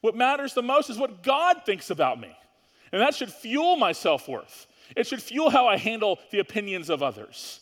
What 0.00 0.14
matters 0.14 0.52
the 0.52 0.62
most 0.62 0.90
is 0.90 0.98
what 0.98 1.22
God 1.22 1.62
thinks 1.64 1.90
about 1.90 2.20
me. 2.20 2.36
And 2.92 3.00
that 3.00 3.14
should 3.14 3.32
fuel 3.32 3.76
my 3.76 3.92
self 3.92 4.28
worth. 4.28 4.66
It 4.94 5.06
should 5.06 5.22
fuel 5.22 5.50
how 5.50 5.66
I 5.66 5.76
handle 5.76 6.18
the 6.30 6.38
opinions 6.38 6.90
of 6.90 7.02
others. 7.02 7.60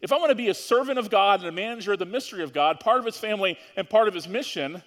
If 0.00 0.12
I 0.12 0.18
want 0.18 0.30
to 0.30 0.36
be 0.36 0.48
a 0.48 0.54
servant 0.54 0.98
of 0.98 1.10
God 1.10 1.40
and 1.40 1.48
a 1.48 1.52
manager 1.52 1.92
of 1.92 1.98
the 1.98 2.06
mystery 2.06 2.42
of 2.42 2.52
God, 2.52 2.80
part 2.80 2.98
of 2.98 3.04
his 3.04 3.18
family 3.18 3.58
and 3.76 3.88
part 3.88 4.08
of 4.08 4.14
his 4.14 4.28
mission, 4.28 4.82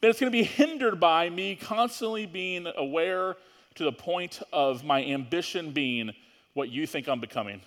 then 0.00 0.10
it's 0.10 0.20
going 0.20 0.32
to 0.32 0.38
be 0.38 0.44
hindered 0.44 1.00
by 1.00 1.28
me 1.28 1.56
constantly 1.56 2.26
being 2.26 2.66
aware 2.76 3.36
to 3.74 3.84
the 3.84 3.92
point 3.92 4.40
of 4.52 4.84
my 4.84 5.04
ambition 5.04 5.72
being 5.72 6.12
what 6.54 6.68
you 6.70 6.86
think 6.86 7.08
I'm 7.08 7.20
becoming, 7.20 7.60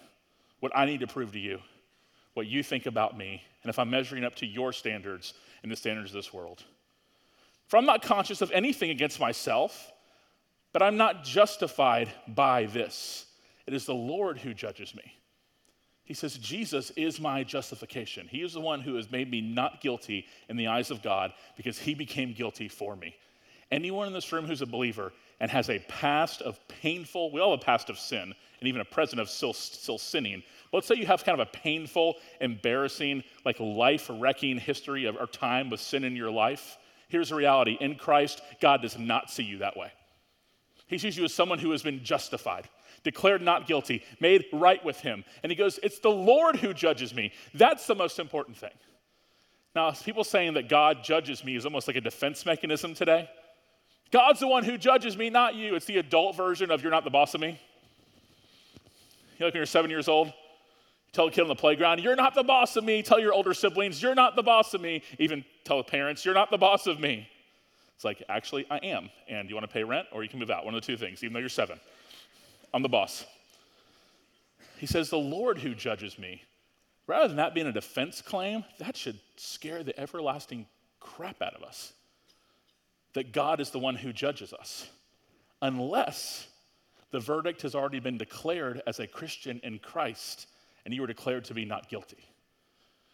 what 0.60 0.72
I 0.76 0.86
need 0.86 1.02
to 1.02 1.08
prove 1.08 1.34
to 1.34 1.40
you, 1.40 1.60
what 2.34 2.48
you 2.48 2.64
think 2.64 2.86
about 2.86 3.18
me, 3.18 3.44
and 3.64 3.70
if 3.70 3.78
I'm 3.78 3.90
measuring 3.90 4.24
up 4.24 4.36
to 4.36 4.46
your 4.46 4.72
standards 4.72 5.34
and 5.64 5.72
the 5.72 5.76
standards 5.76 6.12
of 6.12 6.16
this 6.16 6.34
world. 6.34 6.64
If 7.68 7.74
I'm 7.74 7.86
not 7.86 8.02
conscious 8.02 8.42
of 8.42 8.52
anything 8.52 8.90
against 8.90 9.20
myself, 9.20 9.92
but 10.78 10.86
I'm 10.86 10.98
not 10.98 11.24
justified 11.24 12.08
by 12.28 12.68
this. 12.68 13.26
It 13.66 13.74
is 13.74 13.88
the 13.88 13.96
Lord 13.96 14.38
who 14.38 14.54
judges 14.54 14.94
me. 14.94 15.12
He 16.04 16.14
says, 16.14 16.38
Jesus 16.38 16.92
is 16.92 17.20
my 17.20 17.44
justification. 17.44 18.28
He 18.28 18.44
is 18.44 18.54
the 18.54 18.62
one 18.62 18.82
who 18.82 18.94
has 18.94 19.10
made 19.10 19.32
me 19.32 19.42
not 19.42 19.82
guilty 19.82 20.28
in 20.50 20.56
the 20.56 20.68
eyes 20.68 20.92
of 20.92 21.02
God 21.02 21.34
because 21.56 21.80
he 21.80 21.96
became 21.96 22.32
guilty 22.32 22.68
for 22.68 22.96
me. 22.96 23.16
Anyone 23.72 24.06
in 24.06 24.14
this 24.14 24.32
room 24.32 24.46
who's 24.46 24.62
a 24.62 24.68
believer 24.68 25.14
and 25.40 25.50
has 25.50 25.68
a 25.72 25.80
past 25.88 26.44
of 26.44 26.60
painful, 26.68 27.32
we 27.32 27.42
all 27.42 27.50
have 27.50 27.60
a 27.60 27.66
past 27.66 27.90
of 27.90 27.98
sin 27.98 28.32
and 28.60 28.68
even 28.68 28.80
a 28.80 28.86
present 28.86 29.20
of 29.20 29.32
still, 29.32 29.54
still 29.54 29.98
sinning. 29.98 30.44
But 30.72 30.78
let's 30.78 30.88
say 30.88 30.94
you 30.94 31.08
have 31.08 31.26
kind 31.26 31.42
of 31.42 31.48
a 31.48 31.58
painful, 31.58 32.18
embarrassing, 32.40 33.24
like 33.46 33.60
life 33.60 34.12
wrecking 34.14 34.60
history 34.60 35.06
of 35.06 35.16
or 35.16 35.26
time 35.26 35.72
with 35.72 35.80
sin 35.80 36.04
in 36.04 36.16
your 36.16 36.30
life. 36.30 36.78
Here's 37.08 37.30
the 37.30 37.36
reality 37.36 37.78
in 37.82 37.96
Christ, 37.96 38.44
God 38.62 38.84
does 38.84 39.00
not 39.00 39.32
see 39.32 39.42
you 39.42 39.58
that 39.58 39.76
way. 39.76 39.92
He 40.88 40.98
sees 40.98 41.18
you 41.18 41.26
as 41.26 41.34
someone 41.34 41.60
who 41.60 41.72
has 41.72 41.84
been 41.84 42.04
justified, 42.04 42.70
declared 43.04 43.42
not 43.42 43.68
guilty, 43.68 44.04
made 44.20 44.46
right 44.54 44.84
with 44.84 45.00
him. 45.00 45.24
And 45.44 45.52
he 45.52 45.56
goes, 45.56 45.80
It's 45.84 46.00
the 46.00 46.10
Lord 46.10 46.56
who 46.56 46.74
judges 46.74 47.14
me. 47.14 47.34
That's 47.54 47.86
the 47.88 47.96
most 47.96 48.20
important 48.20 48.58
thing. 48.58 48.72
Now, 49.76 49.92
people 49.92 50.24
saying 50.24 50.56
that 50.56 50.70
God 50.70 51.04
judges 51.04 51.44
me 51.44 51.56
is 51.56 51.66
almost 51.66 51.88
like 51.88 51.98
a 51.98 52.02
defense 52.02 52.46
mechanism 52.46 52.96
today. 52.96 53.30
God's 54.12 54.40
the 54.40 54.48
one 54.48 54.64
who 54.64 54.78
judges 54.78 55.18
me, 55.18 55.30
not 55.30 55.56
you. 55.56 55.76
It's 55.76 55.86
the 55.86 55.98
adult 55.98 56.36
version 56.36 56.72
of 56.72 56.82
you're 56.82 56.92
not 56.92 57.04
the 57.04 57.10
boss 57.10 57.34
of 57.36 57.42
me. 57.42 57.50
You 57.50 59.42
know, 59.42 59.46
like 59.48 59.54
when 59.54 59.60
you're 59.60 59.66
seven 59.66 59.92
years 59.92 60.08
old, 60.08 60.34
tell 61.12 61.28
a 61.28 61.32
kid 61.32 61.42
on 61.42 61.48
the 61.48 61.56
playground, 61.56 62.00
you're 62.00 62.16
not 62.16 62.34
the 62.34 62.44
boss 62.44 62.76
of 62.76 62.86
me. 62.86 63.04
Tell 63.04 63.20
your 63.20 63.34
older 63.34 63.54
siblings, 63.54 64.02
you're 64.02 64.16
not 64.16 64.36
the 64.36 64.42
boss 64.42 64.74
of 64.74 64.82
me. 64.82 65.04
Even 65.20 65.44
tell 65.64 65.78
the 65.78 65.84
parents, 65.84 66.26
you're 66.26 66.34
not 66.34 66.50
the 66.50 66.58
boss 66.58 66.88
of 66.88 67.00
me. 67.00 67.28
It's 67.98 68.06
like, 68.06 68.24
actually, 68.30 68.66
I 68.70 68.78
am. 68.78 69.10
And 69.28 69.50
you 69.50 69.56
want 69.56 69.68
to 69.68 69.74
pay 69.74 69.84
rent 69.84 70.08
or 70.14 70.22
you 70.22 70.30
can 70.30 70.38
move 70.38 70.52
out? 70.52 70.64
One 70.64 70.76
of 70.76 70.82
the 70.82 70.86
two 70.86 70.98
things, 70.98 71.24
even 71.24 71.34
though 71.34 71.40
you're 71.40 71.50
seven. 71.50 71.80
I'm 72.72 72.84
the 72.84 72.90
boss. 72.90 73.26
He 74.78 74.86
says, 74.86 75.10
The 75.10 75.18
Lord 75.18 75.58
who 75.58 75.74
judges 75.74 76.20
me. 76.20 76.44
Rather 77.08 77.28
than 77.28 77.38
that 77.38 77.56
being 77.56 77.68
a 77.68 77.72
defense 77.72 78.22
claim, 78.22 78.64
that 78.78 78.96
should 78.96 79.20
scare 79.36 79.82
the 79.82 80.00
everlasting 80.00 80.68
crap 81.00 81.42
out 81.42 81.56
of 81.56 81.64
us. 81.64 81.94
That 83.14 83.32
God 83.32 83.60
is 83.60 83.72
the 83.72 83.80
one 83.80 83.96
who 83.96 84.14
judges 84.14 84.54
us. 84.54 84.88
Unless 85.62 86.48
the 87.10 87.20
verdict 87.20 87.64
has 87.64 87.74
already 87.74 88.00
been 88.00 88.20
declared 88.20 88.84
as 88.86 89.00
a 89.00 89.08
Christian 89.08 89.60
in 89.64 89.80
Christ 89.80 90.48
and 90.88 90.94
you 90.94 91.02
were 91.02 91.08
declared 91.08 91.44
to 91.44 91.54
be 91.54 91.66
not 91.66 91.90
guilty. 91.90 92.30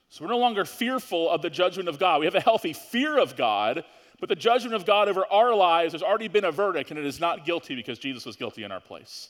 So 0.10 0.24
we're 0.24 0.30
no 0.30 0.38
longer 0.38 0.64
fearful 0.64 1.28
of 1.28 1.42
the 1.42 1.50
judgment 1.50 1.90
of 1.90 1.98
God. 1.98 2.20
We 2.20 2.28
have 2.28 2.36
a 2.36 2.40
healthy 2.40 2.72
fear 2.72 3.18
of 3.18 3.36
God, 3.36 3.84
but 4.24 4.30
the 4.30 4.36
judgment 4.38 4.74
of 4.74 4.86
God 4.86 5.10
over 5.10 5.26
our 5.30 5.54
lives 5.54 5.92
has 5.92 6.02
already 6.02 6.30
been 6.30 6.46
a 6.46 6.52
verdict 6.54 6.92
and 6.92 6.98
it 6.98 7.06
is 7.06 7.20
not 7.20 7.46
guilty 7.46 7.76
because 7.76 8.00
Jesus 8.00 8.26
was 8.26 8.38
guilty 8.38 8.64
in 8.64 8.72
our 8.72 8.80
place. 8.80 9.28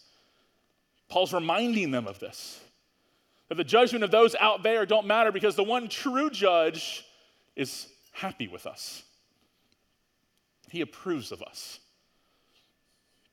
Paul's 1.10 1.34
reminding 1.34 1.90
them 1.90 2.06
of 2.06 2.20
this. 2.20 2.60
That 3.50 3.56
the 3.56 3.64
judgment 3.64 4.04
of 4.04 4.12
those 4.12 4.36
out 4.40 4.62
there 4.62 4.86
don't 4.86 5.08
matter 5.08 5.32
because 5.32 5.56
the 5.56 5.64
one 5.64 5.88
true 5.90 6.30
judge 6.30 7.04
is 7.56 7.88
happy 8.12 8.48
with 8.48 8.68
us. 8.68 9.02
He 10.70 10.82
approves 10.82 11.32
of 11.32 11.42
us 11.42 11.80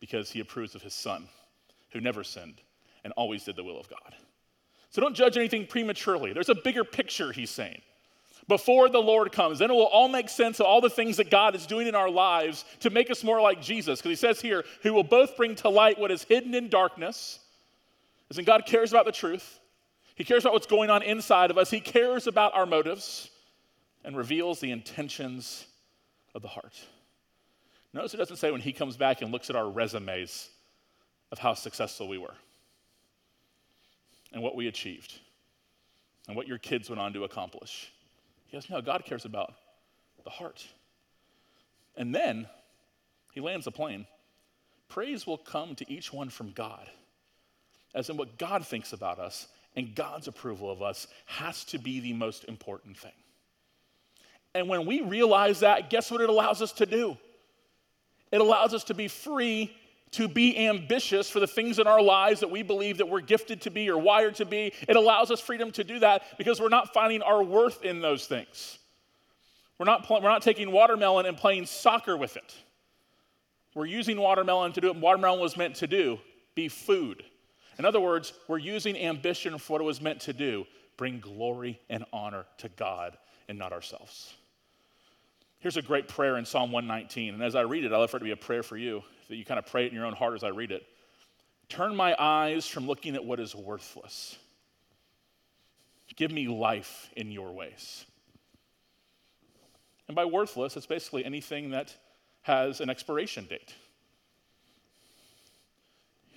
because 0.00 0.30
he 0.30 0.40
approves 0.40 0.74
of 0.74 0.80
his 0.80 0.94
son, 0.94 1.28
who 1.90 2.00
never 2.00 2.24
sinned 2.24 2.62
and 3.04 3.12
always 3.18 3.44
did 3.44 3.56
the 3.56 3.64
will 3.64 3.78
of 3.78 3.86
God. 3.90 4.14
So 4.88 5.02
don't 5.02 5.14
judge 5.14 5.36
anything 5.36 5.66
prematurely. 5.66 6.32
There's 6.32 6.48
a 6.48 6.54
bigger 6.54 6.84
picture, 6.84 7.32
he's 7.32 7.50
saying. 7.50 7.82
Before 8.50 8.88
the 8.88 8.98
Lord 8.98 9.30
comes, 9.30 9.60
then 9.60 9.70
it 9.70 9.74
will 9.74 9.84
all 9.84 10.08
make 10.08 10.28
sense 10.28 10.58
of 10.58 10.66
all 10.66 10.80
the 10.80 10.90
things 10.90 11.18
that 11.18 11.30
God 11.30 11.54
is 11.54 11.66
doing 11.66 11.86
in 11.86 11.94
our 11.94 12.10
lives 12.10 12.64
to 12.80 12.90
make 12.90 13.08
us 13.08 13.22
more 13.22 13.40
like 13.40 13.62
Jesus. 13.62 14.00
Because 14.00 14.10
he 14.10 14.16
says 14.16 14.40
here, 14.40 14.64
who 14.82 14.92
will 14.92 15.04
both 15.04 15.36
bring 15.36 15.54
to 15.54 15.68
light 15.68 16.00
what 16.00 16.10
is 16.10 16.24
hidden 16.24 16.52
in 16.56 16.68
darkness. 16.68 17.38
As 18.28 18.38
in, 18.38 18.44
God 18.44 18.66
cares 18.66 18.90
about 18.90 19.04
the 19.04 19.12
truth, 19.12 19.60
He 20.16 20.24
cares 20.24 20.42
about 20.44 20.54
what's 20.54 20.66
going 20.66 20.90
on 20.90 21.04
inside 21.04 21.52
of 21.52 21.58
us, 21.58 21.70
He 21.70 21.78
cares 21.78 22.26
about 22.26 22.52
our 22.56 22.66
motives, 22.66 23.30
and 24.04 24.16
reveals 24.16 24.58
the 24.58 24.72
intentions 24.72 25.64
of 26.34 26.42
the 26.42 26.48
heart. 26.48 26.74
Notice 27.92 28.14
it 28.14 28.16
doesn't 28.16 28.38
say 28.38 28.50
when 28.50 28.60
he 28.60 28.72
comes 28.72 28.96
back 28.96 29.22
and 29.22 29.30
looks 29.30 29.48
at 29.48 29.54
our 29.54 29.70
resumes 29.70 30.48
of 31.30 31.38
how 31.38 31.54
successful 31.54 32.08
we 32.08 32.18
were 32.18 32.34
and 34.32 34.42
what 34.42 34.56
we 34.56 34.66
achieved 34.66 35.20
and 36.26 36.36
what 36.36 36.48
your 36.48 36.58
kids 36.58 36.90
went 36.90 37.00
on 37.00 37.12
to 37.12 37.22
accomplish. 37.22 37.92
Goes, 38.52 38.68
No, 38.70 38.80
God 38.80 39.04
cares 39.04 39.24
about 39.24 39.54
the 40.24 40.30
heart. 40.30 40.66
And 41.96 42.14
then 42.14 42.48
he 43.32 43.40
lands 43.40 43.64
the 43.64 43.70
plane. 43.70 44.06
Praise 44.88 45.26
will 45.26 45.38
come 45.38 45.74
to 45.76 45.90
each 45.90 46.12
one 46.12 46.30
from 46.30 46.50
God, 46.50 46.88
as 47.94 48.10
in 48.10 48.16
what 48.16 48.38
God 48.38 48.66
thinks 48.66 48.92
about 48.92 49.18
us 49.18 49.46
and 49.76 49.94
God's 49.94 50.26
approval 50.26 50.70
of 50.70 50.82
us 50.82 51.06
has 51.26 51.64
to 51.66 51.78
be 51.78 52.00
the 52.00 52.12
most 52.12 52.44
important 52.44 52.98
thing. 52.98 53.12
And 54.54 54.68
when 54.68 54.84
we 54.84 55.00
realize 55.00 55.60
that, 55.60 55.90
guess 55.90 56.10
what 56.10 56.20
it 56.20 56.28
allows 56.28 56.60
us 56.60 56.72
to 56.72 56.86
do? 56.86 57.16
It 58.32 58.40
allows 58.40 58.74
us 58.74 58.84
to 58.84 58.94
be 58.94 59.06
free 59.06 59.72
to 60.12 60.26
be 60.26 60.66
ambitious 60.66 61.30
for 61.30 61.40
the 61.40 61.46
things 61.46 61.78
in 61.78 61.86
our 61.86 62.02
lives 62.02 62.40
that 62.40 62.50
we 62.50 62.62
believe 62.62 62.98
that 62.98 63.08
we're 63.08 63.20
gifted 63.20 63.60
to 63.62 63.70
be 63.70 63.88
or 63.88 63.98
wired 63.98 64.34
to 64.36 64.44
be. 64.44 64.72
It 64.88 64.96
allows 64.96 65.30
us 65.30 65.40
freedom 65.40 65.70
to 65.72 65.84
do 65.84 66.00
that 66.00 66.36
because 66.36 66.60
we're 66.60 66.68
not 66.68 66.92
finding 66.92 67.22
our 67.22 67.42
worth 67.42 67.84
in 67.84 68.00
those 68.00 68.26
things. 68.26 68.78
We're 69.78 69.86
not, 69.86 70.08
we're 70.10 70.20
not 70.20 70.42
taking 70.42 70.72
watermelon 70.72 71.26
and 71.26 71.36
playing 71.36 71.66
soccer 71.66 72.16
with 72.16 72.36
it. 72.36 72.54
We're 73.74 73.86
using 73.86 74.20
watermelon 74.20 74.72
to 74.72 74.80
do 74.80 74.88
what 74.88 74.96
watermelon 74.96 75.40
was 75.40 75.56
meant 75.56 75.76
to 75.76 75.86
do 75.86 76.18
be 76.56 76.68
food. 76.68 77.22
In 77.78 77.84
other 77.84 78.00
words, 78.00 78.32
we're 78.48 78.58
using 78.58 78.96
ambition 78.96 79.56
for 79.58 79.74
what 79.74 79.80
it 79.80 79.84
was 79.84 80.00
meant 80.00 80.20
to 80.22 80.32
do 80.32 80.66
bring 80.96 81.18
glory 81.18 81.80
and 81.88 82.04
honor 82.12 82.44
to 82.58 82.68
God 82.70 83.16
and 83.48 83.58
not 83.58 83.72
ourselves. 83.72 84.34
Here's 85.60 85.76
a 85.76 85.82
great 85.82 86.08
prayer 86.08 86.38
in 86.38 86.46
Psalm 86.46 86.72
119. 86.72 87.34
And 87.34 87.42
as 87.42 87.54
I 87.54 87.60
read 87.60 87.84
it, 87.84 87.92
I 87.92 87.98
love 87.98 88.10
for 88.10 88.16
it 88.16 88.20
to 88.20 88.24
be 88.24 88.30
a 88.30 88.36
prayer 88.36 88.62
for 88.62 88.78
you, 88.78 89.02
that 89.28 89.36
you 89.36 89.44
kind 89.44 89.58
of 89.58 89.66
pray 89.66 89.84
it 89.84 89.88
in 89.88 89.94
your 89.94 90.06
own 90.06 90.14
heart 90.14 90.34
as 90.34 90.42
I 90.42 90.48
read 90.48 90.72
it. 90.72 90.84
Turn 91.68 91.94
my 91.94 92.16
eyes 92.18 92.66
from 92.66 92.86
looking 92.86 93.14
at 93.14 93.24
what 93.24 93.38
is 93.38 93.54
worthless. 93.54 94.36
Give 96.16 96.32
me 96.32 96.48
life 96.48 97.10
in 97.14 97.30
your 97.30 97.52
ways. 97.52 98.04
And 100.08 100.16
by 100.16 100.24
worthless, 100.24 100.76
it's 100.76 100.86
basically 100.86 101.24
anything 101.24 101.70
that 101.70 101.94
has 102.42 102.80
an 102.80 102.90
expiration 102.90 103.44
date. 103.44 103.74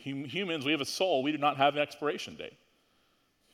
Hum- 0.04 0.26
humans, 0.26 0.66
we 0.66 0.72
have 0.74 0.82
a 0.82 0.86
soul, 0.86 1.24
we 1.24 1.32
do 1.32 1.38
not 1.38 1.58
have 1.58 1.76
an 1.76 1.82
expiration 1.82 2.36
date. 2.36 2.54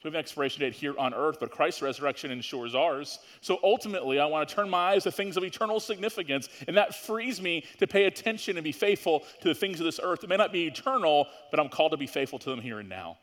We 0.03 0.07
have 0.07 0.15
an 0.15 0.19
expiration 0.19 0.61
date 0.61 0.73
here 0.73 0.97
on 0.97 1.13
earth, 1.13 1.37
but 1.41 1.51
Christ's 1.51 1.81
resurrection 1.81 2.31
ensures 2.31 2.73
ours. 2.73 3.19
So 3.41 3.59
ultimately, 3.63 4.17
I 4.17 4.25
want 4.27 4.47
to 4.47 4.55
turn 4.55 4.69
my 4.69 4.91
eyes 4.91 5.03
to 5.03 5.11
things 5.11 5.35
of 5.35 5.43
eternal 5.43 5.81
significance, 5.81 6.47
and 6.67 6.77
that 6.77 6.95
frees 6.95 7.41
me 7.41 7.65
to 7.79 7.87
pay 7.87 8.05
attention 8.05 8.55
and 8.55 8.63
be 8.63 8.71
faithful 8.71 9.25
to 9.41 9.49
the 9.49 9.55
things 9.55 9.81
of 9.81 9.85
this 9.85 9.99
earth. 10.01 10.23
It 10.23 10.29
may 10.29 10.37
not 10.37 10.53
be 10.53 10.67
eternal, 10.67 11.27
but 11.51 11.59
I'm 11.59 11.67
called 11.67 11.91
to 11.91 11.97
be 11.97 12.07
faithful 12.07 12.39
to 12.39 12.49
them 12.49 12.61
here 12.61 12.79
and 12.79 12.87
now. 12.87 13.17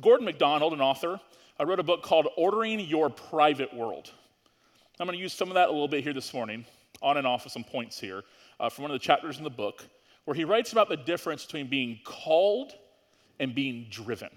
Gordon 0.00 0.24
MacDonald, 0.24 0.72
an 0.72 0.80
author, 0.80 1.20
I 1.58 1.64
wrote 1.64 1.80
a 1.80 1.82
book 1.82 2.02
called 2.02 2.28
Ordering 2.38 2.80
Your 2.80 3.10
Private 3.10 3.74
World. 3.74 4.10
I'm 4.98 5.06
going 5.06 5.18
to 5.18 5.22
use 5.22 5.34
some 5.34 5.48
of 5.48 5.54
that 5.54 5.68
a 5.68 5.72
little 5.72 5.88
bit 5.88 6.02
here 6.02 6.14
this 6.14 6.32
morning, 6.32 6.64
on 7.02 7.18
and 7.18 7.26
off 7.26 7.44
of 7.44 7.52
some 7.52 7.64
points 7.64 8.00
here 8.00 8.22
uh, 8.58 8.70
from 8.70 8.84
one 8.84 8.90
of 8.90 8.94
the 8.94 9.04
chapters 9.04 9.36
in 9.36 9.44
the 9.44 9.50
book, 9.50 9.84
where 10.24 10.34
he 10.34 10.44
writes 10.44 10.72
about 10.72 10.88
the 10.88 10.96
difference 10.96 11.44
between 11.44 11.66
being 11.66 11.98
called 12.04 12.72
and 13.38 13.54
being 13.54 13.86
driven. 13.90 14.30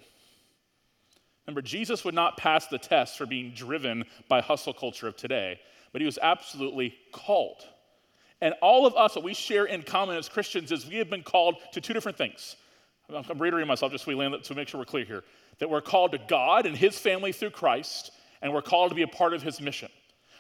Remember, 1.46 1.62
Jesus 1.62 2.06
would 2.06 2.16
not 2.16 2.38
pass 2.38 2.68
the 2.68 2.78
test 2.78 3.18
for 3.18 3.26
being 3.26 3.52
driven 3.54 4.06
by 4.30 4.42
hustle 4.42 4.74
culture 4.74 5.08
of 5.08 5.16
today, 5.16 5.60
but 5.92 6.02
he 6.02 6.06
was 6.06 6.18
absolutely 6.22 6.96
called. 7.12 7.66
And 8.42 8.54
all 8.62 8.86
of 8.86 8.96
us, 8.96 9.16
what 9.16 9.24
we 9.24 9.34
share 9.34 9.66
in 9.66 9.84
common 9.84 10.18
as 10.18 10.30
Christians 10.30 10.72
is 10.72 10.88
we 10.88 10.98
have 10.98 11.10
been 11.10 11.24
called 11.24 11.56
to 11.74 11.82
two 11.82 11.94
different 11.94 12.18
things. 12.18 12.56
I'm 13.14 13.38
reiterating 13.38 13.68
myself 13.68 13.92
just 13.92 14.06
so 14.06 14.10
we 14.10 14.16
land 14.16 14.36
to 14.42 14.56
make 14.56 14.68
sure 14.68 14.80
we're 14.80 14.86
clear 14.86 15.06
here. 15.06 15.24
That 15.60 15.70
we're 15.70 15.82
called 15.82 16.14
to 16.14 16.18
God 16.18 16.66
and 16.66 16.76
his 16.76 16.98
family 16.98 17.32
through 17.32 17.52
Christ, 17.52 18.12
and 18.42 18.54
we're 18.54 18.62
called 18.62 18.90
to 18.90 18.96
be 18.96 19.04
a 19.04 19.08
part 19.08 19.34
of 19.34 19.44
his 19.44 19.62
mission. 19.62 19.90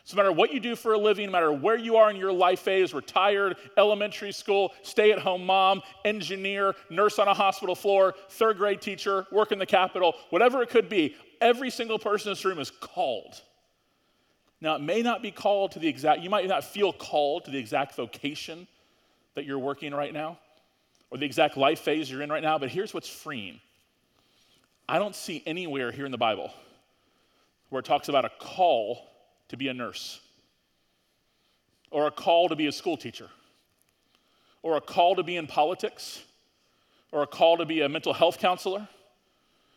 So, 0.06 0.18
no 0.18 0.24
matter 0.24 0.34
what 0.34 0.54
you 0.54 0.60
do 0.60 0.76
for 0.76 0.94
a 0.94 0.98
living, 0.98 1.28
no 1.28 1.32
matter 1.32 1.54
where 1.54 1.78
you 1.78 1.96
are 1.96 2.10
in 2.10 2.18
your 2.18 2.34
life 2.34 2.60
phase 2.60 2.94
retired, 2.94 3.56
elementary 3.78 4.34
school, 4.34 4.74
stay 4.82 5.14
at 5.14 5.20
home 5.20 5.46
mom, 5.46 5.82
engineer, 6.04 6.76
nurse 6.90 7.20
on 7.20 7.30
a 7.30 7.34
hospital 7.34 7.74
floor, 7.74 8.14
third 8.30 8.58
grade 8.58 8.82
teacher, 8.82 9.26
work 9.32 9.54
in 9.54 9.60
the 9.60 9.66
Capitol, 9.66 10.14
whatever 10.30 10.62
it 10.62 10.70
could 10.70 10.90
be, 10.90 11.16
every 11.40 11.70
single 11.70 11.98
person 11.98 12.30
in 12.30 12.32
this 12.34 12.44
room 12.44 12.60
is 12.60 12.70
called. 12.70 13.42
Now, 14.60 14.76
it 14.76 14.82
may 14.82 15.02
not 15.02 15.22
be 15.22 15.32
called 15.32 15.72
to 15.74 15.80
the 15.80 15.88
exact, 15.88 16.22
you 16.22 16.30
might 16.30 16.48
not 16.48 16.66
feel 16.66 16.92
called 16.92 17.46
to 17.46 17.52
the 17.52 17.58
exact 17.58 17.96
vocation 17.96 18.68
that 19.36 19.46
you're 19.46 19.60
working 19.60 19.94
right 19.94 20.14
now 20.14 20.38
or 21.12 21.18
the 21.18 21.26
exact 21.26 21.56
life 21.56 21.80
phase 21.80 22.10
you're 22.10 22.22
in 22.22 22.30
right 22.30 22.44
now, 22.44 22.58
but 22.58 22.70
here's 22.70 22.94
what's 22.94 23.10
freeing. 23.10 23.60
I 24.88 25.00
don't 25.00 25.16
see 25.16 25.42
anywhere 25.46 25.92
here 25.92 26.06
in 26.06 26.12
the 26.12 26.18
Bible 26.18 26.52
where 27.70 27.80
it 27.80 27.86
talks 27.86 28.10
about 28.10 28.26
a 28.26 28.32
call 28.40 29.13
to 29.50 29.58
be 29.58 29.68
a 29.68 29.74
nurse, 29.74 30.20
or 31.92 32.08
a 32.08 32.12
call 32.12 32.50
to 32.50 32.56
be 32.56 32.68
a 32.68 32.72
school 32.72 32.98
teacher, 32.98 33.30
or 34.62 34.78
a 34.78 34.82
call 34.82 35.16
to 35.16 35.24
be 35.24 35.38
in 35.38 35.48
politics, 35.48 36.24
or 37.12 37.24
a 37.24 37.28
call 37.28 37.58
to 37.58 37.66
be 37.66 37.82
a 37.82 37.90
mental 37.90 38.14
health 38.14 38.40
counselor, 38.40 38.88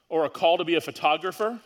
or 0.08 0.24
a 0.24 0.30
call 0.30 0.58
to 0.58 0.64
be 0.64 0.76
a 0.76 0.80
photographer. 0.80 1.60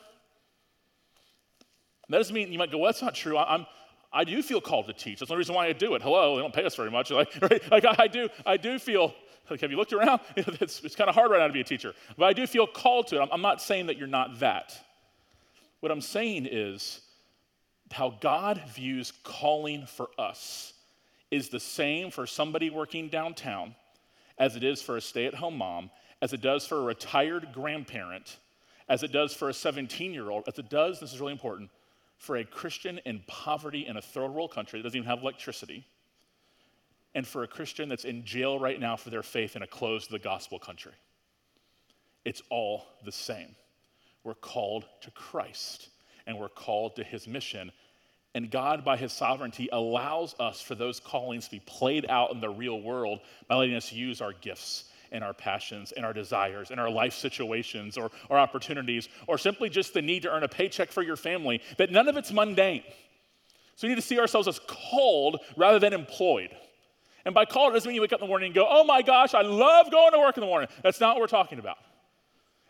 That 2.09 2.17
doesn't 2.17 2.35
mean 2.35 2.53
you 2.53 2.59
might 2.59 2.73
go, 2.73 2.79
well, 2.79 2.89
that's 2.89 3.03
not 3.03 3.15
true. 3.15 3.37
I, 3.37 3.55
am 3.55 3.67
I 4.13 4.25
do 4.25 4.43
feel 4.43 4.61
called 4.61 4.87
to 4.87 4.93
teach. 4.93 5.21
That's 5.21 5.31
the 5.31 5.37
reason 5.37 5.55
why 5.55 5.67
I 5.67 5.73
do 5.73 5.95
it. 5.95 6.03
Hello, 6.03 6.35
they 6.35 6.43
don't 6.43 6.53
pay 6.53 6.65
us 6.65 6.75
very 6.75 6.91
much. 6.91 7.11
Like, 7.21 7.33
right? 7.41 7.71
like 7.71 7.85
I, 7.85 7.95
I, 8.01 8.09
do, 8.09 8.29
I 8.45 8.57
do 8.57 8.79
feel, 8.79 9.15
like, 9.49 9.61
have 9.61 9.71
you 9.71 9.77
looked 9.77 9.93
around? 9.93 10.21
it's, 10.37 10.83
it's 10.83 10.97
kind 10.97 11.09
of 11.09 11.15
hard 11.15 11.31
right 11.31 11.39
now 11.39 11.47
to 11.47 11.53
be 11.53 11.61
a 11.61 11.65
teacher. 11.65 11.95
But 12.19 12.25
I 12.25 12.33
do 12.33 12.47
feel 12.47 12.67
called 12.67 13.07
to 13.09 13.17
it. 13.17 13.21
I'm, 13.21 13.29
I'm 13.31 13.43
not 13.43 13.63
saying 13.63 13.87
that 13.87 13.97
you're 13.97 14.09
not 14.09 14.41
that. 14.41 14.77
What 15.79 15.93
I'm 15.93 16.01
saying 16.01 16.49
is, 16.51 17.01
how 17.93 18.17
God 18.21 18.63
views 18.75 19.13
calling 19.25 19.87
for 19.87 20.11
us 20.19 20.73
is 21.31 21.49
the 21.49 21.61
same 21.61 22.11
for 22.11 22.27
somebody 22.27 22.71
working 22.71 23.09
downtown 23.09 23.75
as 24.39 24.57
it 24.57 24.65
is 24.65 24.81
for 24.81 24.97
a 24.97 25.01
stay 25.01 25.27
at 25.27 25.35
home 25.35 25.57
mom, 25.57 25.91
as 26.23 26.33
it 26.33 26.41
does 26.41 26.67
for 26.67 26.79
a 26.79 26.83
retired 26.83 27.49
grandparent, 27.53 28.39
as 28.89 29.03
it 29.03 29.13
does 29.13 29.35
for 29.35 29.49
a 29.49 29.55
17 29.55 30.13
year 30.13 30.31
old, 30.31 30.45
as 30.47 30.59
it 30.59 30.71
does, 30.71 31.01
this 31.01 31.13
is 31.13 31.21
really 31.21 31.33
important, 31.33 31.71
for 32.17 32.37
a 32.37 32.45
Christian 32.45 32.99
in 33.05 33.23
poverty 33.27 33.87
in 33.87 33.97
a 33.97 34.03
third 34.03 34.31
world 34.31 34.53
country 34.53 34.79
that 34.79 34.85
doesn't 34.85 34.99
even 34.99 35.09
have 35.09 35.23
electricity, 35.23 35.87
and 37.15 37.27
for 37.27 37.43
a 37.43 37.49
Christian 37.49 37.89
that's 37.89 38.05
in 38.05 38.25
jail 38.25 38.59
right 38.59 38.79
now 38.79 38.97
for 38.97 39.11
their 39.11 39.23
faith 39.23 39.57
in 39.57 39.63
a 39.63 39.67
closed 39.67 40.07
to 40.07 40.13
the 40.13 40.19
gospel 40.19 40.59
country. 40.59 40.93
It's 42.25 42.43
all 42.51 42.87
the 43.05 43.13
same. 43.13 43.55
We're 44.23 44.35
called 44.35 44.87
to 45.01 45.11
Christ 45.11 45.89
and 46.27 46.39
we're 46.39 46.49
called 46.49 46.97
to 46.97 47.05
his 47.05 47.27
mission. 47.27 47.73
And 48.35 48.51
God, 48.51 48.85
by 48.85 48.97
his 48.97 49.13
sovereignty, 49.13 49.69
allows 49.73 50.37
us 50.39 50.61
for 50.61 50.75
those 50.75 51.01
callings 51.01 51.47
to 51.47 51.51
be 51.51 51.63
played 51.67 52.07
out 52.09 52.31
in 52.31 52.41
the 52.41 52.49
real 52.49 52.81
world 52.81 53.21
by 53.49 53.57
letting 53.57 53.75
us 53.75 53.93
use 53.93 54.21
our 54.21 54.33
gifts 54.33 54.85
and 55.11 55.25
our 55.25 55.35
passions 55.35 55.93
and 55.93 56.07
our 56.07 56.13
desires 56.13 56.71
and 56.71 56.79
our 56.79 56.89
life 56.89 57.15
situations 57.15 57.99
or 57.99 58.11
our 58.31 58.39
opportunities 58.39 59.09
or 59.27 59.37
simply 59.37 59.69
just 59.69 59.95
the 59.95 60.03
need 60.03 60.23
to 60.23 60.31
earn 60.31 60.45
a 60.45 60.49
paycheck 60.49 60.93
for 60.93 61.03
your 61.03 61.17
family, 61.17 61.61
that 61.77 61.91
none 61.91 62.07
of 62.07 62.17
it's 62.17 62.31
mundane. 62.31 62.85
So 63.75 63.89
we 63.89 63.95
need 63.95 64.01
to 64.01 64.07
see 64.07 64.21
ourselves 64.21 64.47
as 64.47 64.61
called 64.61 65.41
rather 65.57 65.81
than 65.81 65.93
employed. 65.93 66.51
And 67.25 67.35
by 67.35 67.45
called, 67.47 67.73
it 67.73 67.75
doesn't 67.75 67.89
mean 67.89 67.97
you 67.97 68.01
wake 68.01 68.13
up 68.13 68.21
in 68.21 68.27
the 68.27 68.29
morning 68.29 68.47
and 68.47 68.55
go, 68.55 68.67
oh 68.69 68.85
my 68.85 69.03
gosh, 69.03 69.35
I 69.35 69.43
love 69.43 69.91
going 69.91 70.13
to 70.13 70.19
work 70.19 70.37
in 70.37 70.43
the 70.43 70.47
morning. 70.47 70.69
That's 70.83 71.01
not 71.01 71.17
what 71.17 71.23
we're 71.23 71.27
talking 71.27 71.59
about. 71.59 71.79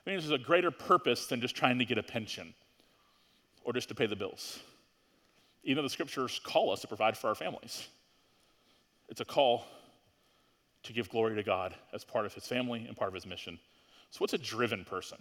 I 0.07 0.11
mean, 0.11 0.19
there's 0.19 0.31
a 0.31 0.38
greater 0.38 0.71
purpose 0.71 1.26
than 1.26 1.40
just 1.40 1.55
trying 1.55 1.79
to 1.79 1.85
get 1.85 1.99
a 1.99 2.02
pension 2.02 2.55
or 3.64 3.75
just 3.75 3.88
to 3.90 3.95
pay 3.95 4.07
the 4.07 4.17
bills. 4.17 4.59
Even 5.62 5.76
though 5.76 5.83
the 5.83 5.90
scriptures 5.90 6.40
call 6.43 6.73
us 6.73 6.81
to 6.81 6.88
provide 6.88 7.17
for 7.17 7.29
our 7.29 7.35
families, 7.35 7.87
it's 9.09 9.21
a 9.21 9.25
call 9.25 9.67
to 10.83 10.93
give 10.93 11.11
glory 11.11 11.35
to 11.35 11.43
God 11.43 11.75
as 11.93 12.05
part 12.05 12.26
of 12.26 12.33
his 12.33 12.47
family 12.47 12.87
and 12.87 12.97
part 12.97 13.09
of 13.09 13.14
his 13.14 13.26
mission. 13.26 13.59
So, 14.11 14.19
what's 14.19 14.33
a 14.33 14.38
driven 14.38 14.85
person? 14.85 15.19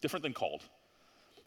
Different 0.00 0.22
than 0.22 0.32
called. 0.32 0.62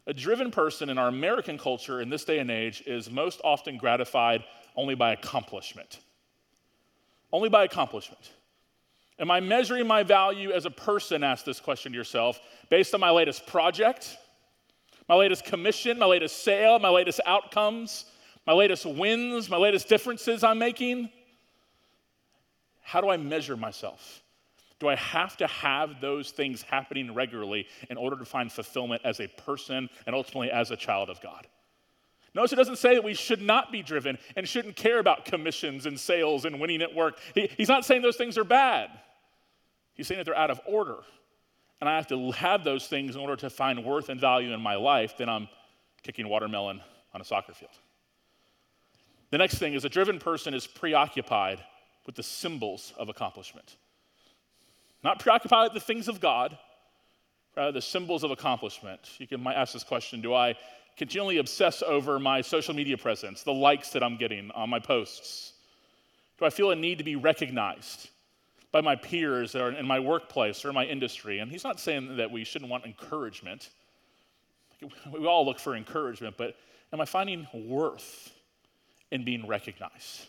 A 0.06 0.12
driven 0.12 0.50
person 0.50 0.90
in 0.90 0.98
our 0.98 1.08
American 1.08 1.56
culture 1.56 2.02
in 2.02 2.10
this 2.10 2.24
day 2.24 2.38
and 2.38 2.50
age 2.50 2.82
is 2.86 3.10
most 3.10 3.40
often 3.42 3.78
gratified 3.78 4.44
only 4.76 4.94
by 4.94 5.12
accomplishment. 5.12 6.00
Only 7.32 7.48
by 7.48 7.64
accomplishment. 7.64 8.32
Am 9.18 9.30
I 9.30 9.40
measuring 9.40 9.86
my 9.86 10.02
value 10.02 10.50
as 10.50 10.66
a 10.66 10.70
person? 10.70 11.22
Ask 11.24 11.44
this 11.44 11.60
question 11.60 11.92
to 11.92 11.98
yourself 11.98 12.40
based 12.68 12.94
on 12.94 13.00
my 13.00 13.10
latest 13.10 13.46
project, 13.46 14.16
my 15.08 15.14
latest 15.14 15.44
commission, 15.44 15.98
my 15.98 16.06
latest 16.06 16.42
sale, 16.42 16.78
my 16.78 16.88
latest 16.88 17.20
outcomes, 17.24 18.06
my 18.46 18.52
latest 18.52 18.86
wins, 18.86 19.48
my 19.48 19.56
latest 19.56 19.88
differences 19.88 20.44
I'm 20.44 20.58
making? 20.58 21.10
How 22.82 23.00
do 23.00 23.08
I 23.08 23.16
measure 23.16 23.56
myself? 23.56 24.22
Do 24.78 24.88
I 24.88 24.96
have 24.96 25.36
to 25.38 25.46
have 25.46 26.00
those 26.00 26.30
things 26.30 26.62
happening 26.62 27.14
regularly 27.14 27.66
in 27.88 27.96
order 27.96 28.16
to 28.16 28.24
find 28.24 28.52
fulfillment 28.52 29.02
as 29.04 29.20
a 29.20 29.28
person 29.28 29.88
and 30.06 30.14
ultimately 30.14 30.50
as 30.50 30.70
a 30.70 30.76
child 30.76 31.08
of 31.08 31.20
God? 31.20 31.46
Notice 32.34 32.52
it 32.52 32.56
doesn't 32.56 32.78
say 32.78 32.94
that 32.94 33.04
we 33.04 33.14
should 33.14 33.40
not 33.40 33.70
be 33.70 33.82
driven 33.82 34.18
and 34.36 34.46
shouldn't 34.46 34.74
care 34.74 34.98
about 34.98 35.24
commissions 35.24 35.86
and 35.86 35.98
sales 35.98 36.44
and 36.44 36.60
winning 36.60 36.82
at 36.82 36.92
work. 36.92 37.18
He, 37.34 37.48
he's 37.56 37.68
not 37.68 37.84
saying 37.84 38.02
those 38.02 38.16
things 38.16 38.36
are 38.36 38.44
bad. 38.44 38.90
He's 39.94 40.08
saying 40.08 40.18
that 40.18 40.24
they're 40.24 40.36
out 40.36 40.50
of 40.50 40.60
order. 40.66 40.98
And 41.80 41.88
I 41.88 41.96
have 41.96 42.08
to 42.08 42.32
have 42.32 42.64
those 42.64 42.88
things 42.88 43.14
in 43.14 43.20
order 43.20 43.36
to 43.36 43.50
find 43.50 43.84
worth 43.84 44.08
and 44.08 44.20
value 44.20 44.52
in 44.52 44.60
my 44.60 44.74
life, 44.74 45.16
then 45.16 45.28
I'm 45.28 45.48
kicking 46.02 46.28
watermelon 46.28 46.80
on 47.14 47.20
a 47.20 47.24
soccer 47.24 47.54
field. 47.54 47.70
The 49.34 49.38
next 49.38 49.58
thing 49.58 49.74
is 49.74 49.84
a 49.84 49.88
driven 49.88 50.20
person 50.20 50.54
is 50.54 50.64
preoccupied 50.64 51.58
with 52.06 52.14
the 52.14 52.22
symbols 52.22 52.92
of 52.96 53.08
accomplishment. 53.08 53.74
Not 55.02 55.18
preoccupied 55.18 55.72
with 55.72 55.82
the 55.82 55.84
things 55.84 56.06
of 56.06 56.20
God, 56.20 56.56
rather 57.56 57.72
the 57.72 57.82
symbols 57.82 58.22
of 58.22 58.30
accomplishment. 58.30 59.00
You 59.18 59.26
can 59.26 59.42
might 59.42 59.56
ask 59.56 59.72
this 59.72 59.82
question 59.82 60.20
Do 60.20 60.34
I 60.34 60.54
continually 60.96 61.38
obsess 61.38 61.82
over 61.82 62.20
my 62.20 62.42
social 62.42 62.74
media 62.74 62.96
presence, 62.96 63.42
the 63.42 63.52
likes 63.52 63.90
that 63.90 64.04
I'm 64.04 64.16
getting 64.18 64.52
on 64.52 64.70
my 64.70 64.78
posts? 64.78 65.54
Do 66.38 66.44
I 66.44 66.50
feel 66.50 66.70
a 66.70 66.76
need 66.76 66.98
to 66.98 67.04
be 67.04 67.16
recognized? 67.16 68.10
by 68.70 68.80
my 68.80 68.94
peers 68.94 69.56
or 69.56 69.70
in 69.70 69.86
my 69.86 69.98
workplace 69.98 70.64
or 70.64 70.68
in 70.68 70.74
my 70.76 70.84
industry. 70.84 71.40
And 71.40 71.50
he's 71.50 71.64
not 71.64 71.80
saying 71.80 72.18
that 72.18 72.30
we 72.30 72.44
shouldn't 72.44 72.70
want 72.70 72.84
encouragement. 72.84 73.70
We 75.12 75.26
all 75.26 75.44
look 75.44 75.58
for 75.58 75.74
encouragement, 75.74 76.36
but 76.36 76.56
am 76.92 77.00
I 77.00 77.04
finding 77.04 77.46
worth 77.52 78.33
in 79.10 79.24
being 79.24 79.46
recognized? 79.46 80.26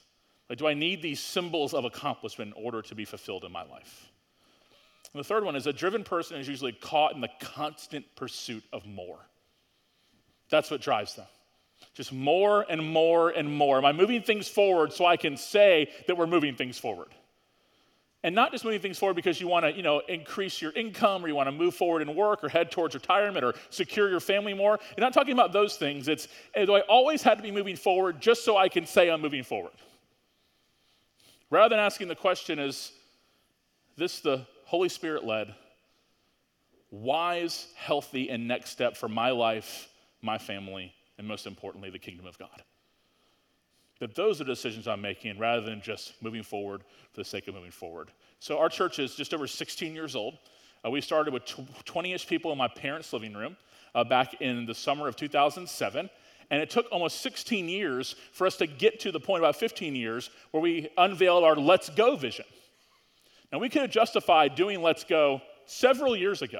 Like, 0.49 0.59
do 0.59 0.67
I 0.67 0.73
need 0.73 1.01
these 1.01 1.19
symbols 1.19 1.73
of 1.73 1.85
accomplishment 1.85 2.55
in 2.55 2.63
order 2.63 2.81
to 2.83 2.95
be 2.95 3.05
fulfilled 3.05 3.43
in 3.43 3.51
my 3.51 3.63
life? 3.63 4.09
And 5.13 5.19
the 5.19 5.27
third 5.27 5.43
one 5.43 5.55
is 5.55 5.65
a 5.65 5.73
driven 5.73 6.03
person 6.03 6.37
is 6.37 6.47
usually 6.47 6.73
caught 6.73 7.15
in 7.15 7.21
the 7.21 7.29
constant 7.39 8.05
pursuit 8.15 8.63
of 8.73 8.85
more. 8.85 9.19
That's 10.49 10.69
what 10.69 10.81
drives 10.81 11.15
them. 11.15 11.25
Just 11.93 12.13
more 12.13 12.65
and 12.69 12.85
more 12.85 13.29
and 13.29 13.51
more. 13.51 13.77
Am 13.77 13.85
I 13.85 13.93
moving 13.93 14.21
things 14.21 14.47
forward 14.47 14.93
so 14.93 15.05
I 15.05 15.17
can 15.17 15.37
say 15.37 15.89
that 16.07 16.17
we're 16.17 16.27
moving 16.27 16.55
things 16.55 16.77
forward? 16.77 17.09
And 18.25 18.33
not 18.33 18.51
just 18.51 18.65
moving 18.65 18.81
things 18.81 18.97
forward 18.97 19.13
because 19.13 19.39
you 19.39 19.47
want 19.47 19.65
to 19.65 19.71
you 19.71 19.83
know 19.83 20.01
increase 20.09 20.59
your 20.59 20.71
income 20.71 21.23
or 21.23 21.27
you 21.27 21.35
want 21.35 21.47
to 21.47 21.51
move 21.51 21.75
forward 21.75 22.01
in 22.01 22.15
work 22.15 22.43
or 22.43 22.49
head 22.49 22.71
towards 22.71 22.95
retirement 22.95 23.45
or 23.45 23.53
secure 23.69 24.09
your 24.09 24.19
family 24.19 24.53
more. 24.53 24.79
You're 24.97 25.05
not 25.05 25.13
talking 25.13 25.33
about 25.33 25.53
those 25.53 25.77
things. 25.77 26.07
It's 26.07 26.27
do 26.55 26.73
i 26.73 26.79
always 26.81 27.21
had 27.21 27.37
to 27.37 27.43
be 27.43 27.51
moving 27.51 27.75
forward 27.75 28.19
just 28.19 28.43
so 28.43 28.57
i 28.57 28.67
can 28.67 28.87
say 28.87 29.09
i'm 29.09 29.21
moving 29.21 29.43
forward. 29.43 29.73
Rather 31.51 31.69
than 31.69 31.79
asking 31.79 32.07
the 32.07 32.15
question 32.15 32.57
is 32.57 32.91
this 33.95 34.19
the 34.21 34.45
holy 34.65 34.89
spirit 34.89 35.23
led 35.23 35.53
wise 36.89 37.67
healthy 37.75 38.31
and 38.31 38.47
next 38.47 38.71
step 38.71 38.97
for 38.97 39.07
my 39.07 39.29
life 39.29 39.87
my 40.23 40.39
family 40.39 40.91
and 41.19 41.27
most 41.27 41.45
importantly 41.45 41.91
the 41.91 41.99
kingdom 41.99 42.25
of 42.25 42.39
god 42.39 42.63
that 43.99 44.15
those 44.15 44.41
are 44.41 44.43
the 44.43 44.51
decisions 44.51 44.87
I'm 44.87 45.01
making 45.01 45.37
rather 45.37 45.61
than 45.61 45.81
just 45.81 46.21
moving 46.21 46.43
forward 46.43 46.83
for 47.11 47.21
the 47.21 47.25
sake 47.25 47.47
of 47.47 47.55
moving 47.55 47.71
forward. 47.71 48.11
So, 48.39 48.59
our 48.59 48.69
church 48.69 48.99
is 48.99 49.15
just 49.15 49.33
over 49.33 49.47
16 49.47 49.95
years 49.95 50.15
old. 50.15 50.37
Uh, 50.85 50.89
we 50.89 51.01
started 51.01 51.33
with 51.33 51.43
20 51.85 52.13
ish 52.13 52.27
people 52.27 52.51
in 52.51 52.57
my 52.57 52.67
parents' 52.67 53.11
living 53.13 53.33
room 53.33 53.55
uh, 53.93 54.03
back 54.03 54.41
in 54.41 54.65
the 54.65 54.75
summer 54.75 55.07
of 55.07 55.15
2007. 55.15 56.09
And 56.51 56.61
it 56.61 56.69
took 56.69 56.85
almost 56.91 57.21
16 57.21 57.67
years 57.67 58.15
for 58.31 58.45
us 58.45 58.57
to 58.57 58.67
get 58.67 58.99
to 58.99 59.11
the 59.11 59.19
point, 59.19 59.41
about 59.41 59.55
15 59.55 59.95
years, 59.95 60.29
where 60.51 60.61
we 60.61 60.89
unveiled 60.97 61.43
our 61.43 61.55
Let's 61.55 61.89
Go 61.89 62.15
vision. 62.15 62.45
Now, 63.51 63.57
we 63.57 63.69
could 63.69 63.81
have 63.81 63.91
justified 63.91 64.53
doing 64.53 64.81
Let's 64.83 65.03
Go 65.03 65.41
several 65.65 66.15
years 66.15 66.43
ago 66.43 66.59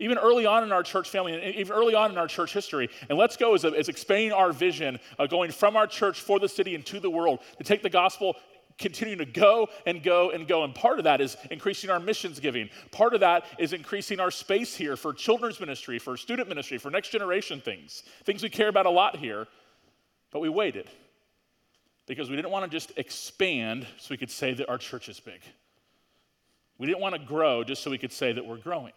even 0.00 0.18
early 0.18 0.46
on 0.46 0.64
in 0.64 0.72
our 0.72 0.82
church 0.82 1.08
family, 1.08 1.34
and 1.34 1.54
even 1.54 1.72
early 1.72 1.94
on 1.94 2.10
in 2.10 2.18
our 2.18 2.26
church 2.26 2.52
history. 2.52 2.88
And 3.08 3.16
Let's 3.16 3.36
Go 3.36 3.54
is, 3.54 3.64
is 3.64 3.88
expanding 3.88 4.32
our 4.32 4.52
vision, 4.52 4.98
uh, 5.18 5.26
going 5.26 5.52
from 5.52 5.76
our 5.76 5.86
church 5.86 6.20
for 6.20 6.40
the 6.40 6.48
city 6.48 6.74
and 6.74 6.84
to 6.86 6.98
the 6.98 7.10
world 7.10 7.40
to 7.58 7.64
take 7.64 7.82
the 7.82 7.90
gospel 7.90 8.34
continuing 8.78 9.18
to 9.18 9.26
go 9.26 9.68
and 9.86 10.02
go 10.02 10.30
and 10.30 10.48
go. 10.48 10.64
And 10.64 10.74
part 10.74 10.98
of 10.98 11.04
that 11.04 11.20
is 11.20 11.36
increasing 11.50 11.90
our 11.90 12.00
missions 12.00 12.40
giving. 12.40 12.70
Part 12.90 13.14
of 13.14 13.20
that 13.20 13.44
is 13.58 13.72
increasing 13.72 14.18
our 14.18 14.30
space 14.30 14.74
here 14.74 14.96
for 14.96 15.12
children's 15.12 15.60
ministry, 15.60 15.98
for 15.98 16.16
student 16.16 16.48
ministry, 16.48 16.78
for 16.78 16.90
next 16.90 17.10
generation 17.10 17.60
things, 17.60 18.02
things 18.24 18.42
we 18.42 18.48
care 18.48 18.68
about 18.68 18.86
a 18.86 18.90
lot 18.90 19.16
here. 19.16 19.46
But 20.32 20.40
we 20.40 20.48
waited 20.48 20.88
because 22.06 22.30
we 22.30 22.36
didn't 22.36 22.50
want 22.50 22.64
to 22.64 22.70
just 22.70 22.92
expand 22.96 23.86
so 23.98 24.08
we 24.10 24.16
could 24.16 24.30
say 24.30 24.54
that 24.54 24.68
our 24.68 24.78
church 24.78 25.08
is 25.08 25.20
big. 25.20 25.40
We 26.78 26.86
didn't 26.86 27.00
want 27.00 27.14
to 27.14 27.20
grow 27.20 27.62
just 27.62 27.82
so 27.82 27.90
we 27.90 27.98
could 27.98 28.12
say 28.12 28.32
that 28.32 28.46
we're 28.46 28.56
growing. 28.56 28.94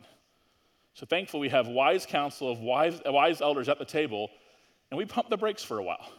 So 0.93 1.05
thankfully, 1.05 1.41
we 1.41 1.49
have 1.49 1.67
wise 1.67 2.05
counsel 2.05 2.51
of 2.51 2.59
wise, 2.59 3.01
wise 3.05 3.41
elders 3.41 3.67
at 3.69 3.79
the 3.79 3.85
table, 3.85 4.29
and 4.91 4.97
we 4.97 5.05
pumped 5.05 5.29
the 5.29 5.37
brakes 5.37 5.63
for 5.63 5.79
a 5.79 5.83
while 5.83 6.11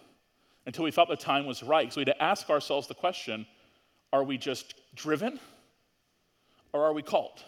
until 0.66 0.84
we 0.84 0.90
felt 0.90 1.08
the 1.08 1.16
time 1.16 1.46
was 1.46 1.62
right. 1.62 1.92
So 1.92 2.00
we 2.00 2.02
had 2.02 2.14
to 2.14 2.22
ask 2.22 2.50
ourselves 2.50 2.86
the 2.86 2.94
question 2.94 3.46
are 4.12 4.24
we 4.24 4.38
just 4.38 4.74
driven 4.94 5.40
or 6.72 6.84
are 6.84 6.92
we 6.92 7.02
called? 7.02 7.42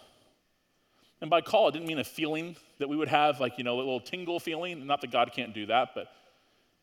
And 1.21 1.29
by 1.29 1.41
call, 1.41 1.69
it 1.69 1.71
didn't 1.71 1.87
mean 1.87 1.99
a 1.99 2.03
feeling 2.03 2.55
that 2.77 2.87
we 2.87 2.95
would 2.95 3.07
have, 3.07 3.39
like, 3.39 3.57
you 3.57 3.63
know, 3.63 3.75
a 3.75 3.79
little 3.79 3.99
tingle 3.99 4.39
feeling. 4.39 4.85
Not 4.85 5.01
that 5.01 5.11
God 5.11 5.31
can't 5.33 5.53
do 5.53 5.65
that, 5.67 5.89
but 5.95 6.07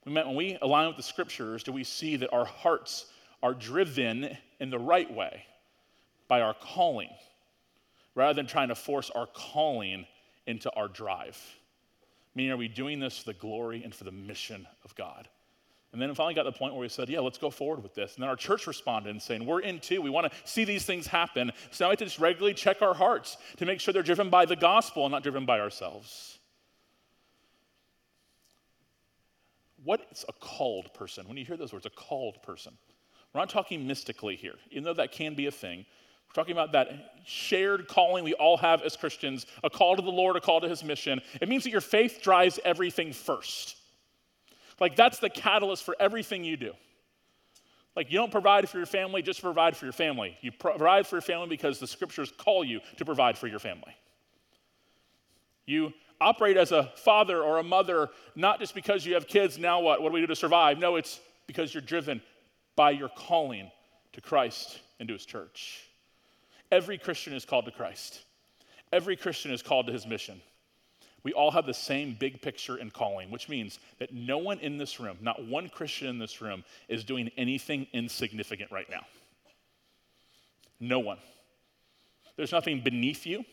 we 0.04 0.12
meant 0.12 0.26
when 0.26 0.36
we 0.36 0.58
align 0.60 0.88
with 0.88 0.96
the 0.96 1.02
scriptures, 1.02 1.62
do 1.62 1.70
we 1.70 1.84
see 1.84 2.16
that 2.16 2.32
our 2.32 2.44
hearts 2.44 3.06
are 3.42 3.54
driven 3.54 4.36
in 4.58 4.70
the 4.70 4.78
right 4.78 5.12
way 5.12 5.44
by 6.28 6.40
our 6.40 6.54
calling 6.54 7.10
rather 8.14 8.34
than 8.34 8.46
trying 8.46 8.68
to 8.68 8.74
force 8.74 9.10
our 9.10 9.26
calling 9.26 10.06
into 10.46 10.70
our 10.74 10.88
drive. 10.88 11.38
Meaning, 12.34 12.52
are 12.52 12.56
we 12.56 12.68
doing 12.68 12.98
this 12.98 13.18
for 13.18 13.26
the 13.26 13.38
glory 13.38 13.82
and 13.84 13.94
for 13.94 14.04
the 14.04 14.12
mission 14.12 14.66
of 14.84 14.94
God? 14.94 15.28
And 15.92 16.02
then 16.02 16.10
it 16.10 16.16
finally 16.16 16.34
got 16.34 16.42
to 16.42 16.50
the 16.50 16.58
point 16.58 16.74
where 16.74 16.80
we 16.80 16.88
said, 16.88 17.08
yeah, 17.08 17.20
let's 17.20 17.38
go 17.38 17.50
forward 17.50 17.80
with 17.80 17.94
this. 17.94 18.16
And 18.16 18.22
then 18.22 18.28
our 18.28 18.34
church 18.34 18.66
responded 18.66 19.10
and 19.10 19.22
saying, 19.22 19.46
we're 19.46 19.60
in 19.60 19.78
too. 19.78 20.02
We 20.02 20.10
want 20.10 20.30
to 20.30 20.36
see 20.44 20.64
these 20.64 20.84
things 20.84 21.06
happen. 21.06 21.52
So 21.70 21.84
now 21.84 21.90
we 21.90 21.92
have 21.92 21.98
to 22.00 22.04
just 22.06 22.18
regularly 22.18 22.52
check 22.52 22.82
our 22.82 22.94
hearts 22.94 23.36
to 23.58 23.64
make 23.64 23.78
sure 23.78 23.94
they're 23.94 24.02
driven 24.02 24.28
by 24.28 24.44
the 24.44 24.56
gospel 24.56 25.04
and 25.04 25.12
not 25.12 25.22
driven 25.22 25.46
by 25.46 25.60
ourselves. 25.60 26.40
What 29.84 30.04
is 30.10 30.24
a 30.28 30.32
called 30.32 30.92
person? 30.94 31.28
When 31.28 31.36
you 31.36 31.44
hear 31.44 31.56
those 31.56 31.72
words, 31.72 31.86
a 31.86 31.90
called 31.90 32.42
person, 32.42 32.72
we're 33.32 33.42
not 33.42 33.50
talking 33.50 33.86
mystically 33.86 34.34
here, 34.34 34.54
even 34.72 34.82
though 34.82 34.94
that 34.94 35.12
can 35.12 35.34
be 35.34 35.46
a 35.46 35.52
thing. 35.52 35.86
Talking 36.34 36.52
about 36.52 36.72
that 36.72 36.88
shared 37.24 37.88
calling 37.88 38.24
we 38.24 38.34
all 38.34 38.56
have 38.56 38.82
as 38.82 38.96
Christians 38.96 39.46
a 39.62 39.70
call 39.70 39.96
to 39.96 40.02
the 40.02 40.10
Lord, 40.10 40.36
a 40.36 40.40
call 40.40 40.60
to 40.60 40.68
his 40.68 40.84
mission. 40.84 41.22
It 41.40 41.48
means 41.48 41.64
that 41.64 41.70
your 41.70 41.80
faith 41.80 42.20
drives 42.22 42.58
everything 42.64 43.12
first. 43.12 43.76
Like, 44.80 44.96
that's 44.96 45.20
the 45.20 45.30
catalyst 45.30 45.84
for 45.84 45.96
everything 46.00 46.44
you 46.44 46.56
do. 46.56 46.72
Like, 47.94 48.10
you 48.10 48.18
don't 48.18 48.32
provide 48.32 48.68
for 48.68 48.78
your 48.78 48.86
family 48.86 49.22
just 49.22 49.38
to 49.38 49.44
provide 49.44 49.76
for 49.76 49.86
your 49.86 49.92
family. 49.92 50.36
You 50.40 50.50
provide 50.50 51.06
for 51.06 51.14
your 51.14 51.22
family 51.22 51.46
because 51.46 51.78
the 51.78 51.86
scriptures 51.86 52.32
call 52.36 52.64
you 52.64 52.80
to 52.96 53.04
provide 53.04 53.38
for 53.38 53.46
your 53.46 53.60
family. 53.60 53.96
You 55.66 55.92
operate 56.20 56.56
as 56.56 56.72
a 56.72 56.92
father 56.96 57.42
or 57.42 57.58
a 57.58 57.62
mother 57.62 58.08
not 58.34 58.58
just 58.58 58.74
because 58.74 59.06
you 59.06 59.14
have 59.14 59.28
kids, 59.28 59.56
now 59.56 59.80
what? 59.80 60.02
What 60.02 60.08
do 60.08 60.14
we 60.14 60.20
do 60.20 60.26
to 60.26 60.36
survive? 60.36 60.78
No, 60.78 60.96
it's 60.96 61.20
because 61.46 61.72
you're 61.72 61.80
driven 61.80 62.20
by 62.74 62.90
your 62.90 63.08
calling 63.08 63.70
to 64.14 64.20
Christ 64.20 64.80
and 64.98 65.06
to 65.08 65.14
his 65.14 65.24
church. 65.24 65.83
Every 66.74 66.98
Christian 66.98 67.34
is 67.34 67.44
called 67.44 67.66
to 67.66 67.70
Christ, 67.70 68.24
every 68.92 69.14
Christian 69.14 69.52
is 69.52 69.62
called 69.62 69.86
to 69.86 69.92
his 69.92 70.08
mission. 70.08 70.40
We 71.22 71.32
all 71.32 71.52
have 71.52 71.66
the 71.66 71.72
same 71.72 72.16
big 72.18 72.42
picture 72.42 72.74
and 72.74 72.92
calling, 72.92 73.30
which 73.30 73.48
means 73.48 73.78
that 74.00 74.12
no 74.12 74.38
one 74.38 74.58
in 74.58 74.76
this 74.76 74.98
room, 74.98 75.16
not 75.20 75.46
one 75.46 75.68
Christian 75.68 76.08
in 76.08 76.18
this 76.18 76.40
room, 76.40 76.64
is 76.88 77.04
doing 77.04 77.30
anything 77.36 77.86
insignificant 77.92 78.72
right 78.72 78.90
now. 78.90 79.06
No 80.80 80.98
one. 80.98 81.18
There's 82.36 82.50
nothing 82.50 82.80
beneath 82.80 83.24
you. 83.24 83.44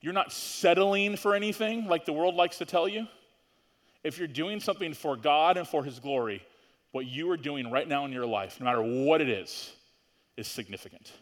You're 0.00 0.14
not 0.14 0.32
settling 0.32 1.14
for 1.16 1.34
anything 1.34 1.88
like 1.88 2.06
the 2.06 2.14
world 2.14 2.36
likes 2.36 2.56
to 2.58 2.64
tell 2.64 2.88
you. 2.88 3.06
If 4.02 4.18
you're 4.18 4.28
doing 4.28 4.60
something 4.60 4.94
for 4.94 5.14
God 5.14 5.58
and 5.58 5.68
for 5.68 5.84
His 5.84 6.00
glory, 6.00 6.42
what 6.92 7.04
you 7.04 7.30
are 7.30 7.36
doing 7.36 7.70
right 7.70 7.86
now 7.86 8.06
in 8.06 8.12
your 8.12 8.26
life, 8.26 8.60
no 8.60 8.64
matter 8.64 8.82
what 9.04 9.20
it 9.20 9.28
is, 9.28 9.72
is 10.38 10.48
significant. 10.48 11.12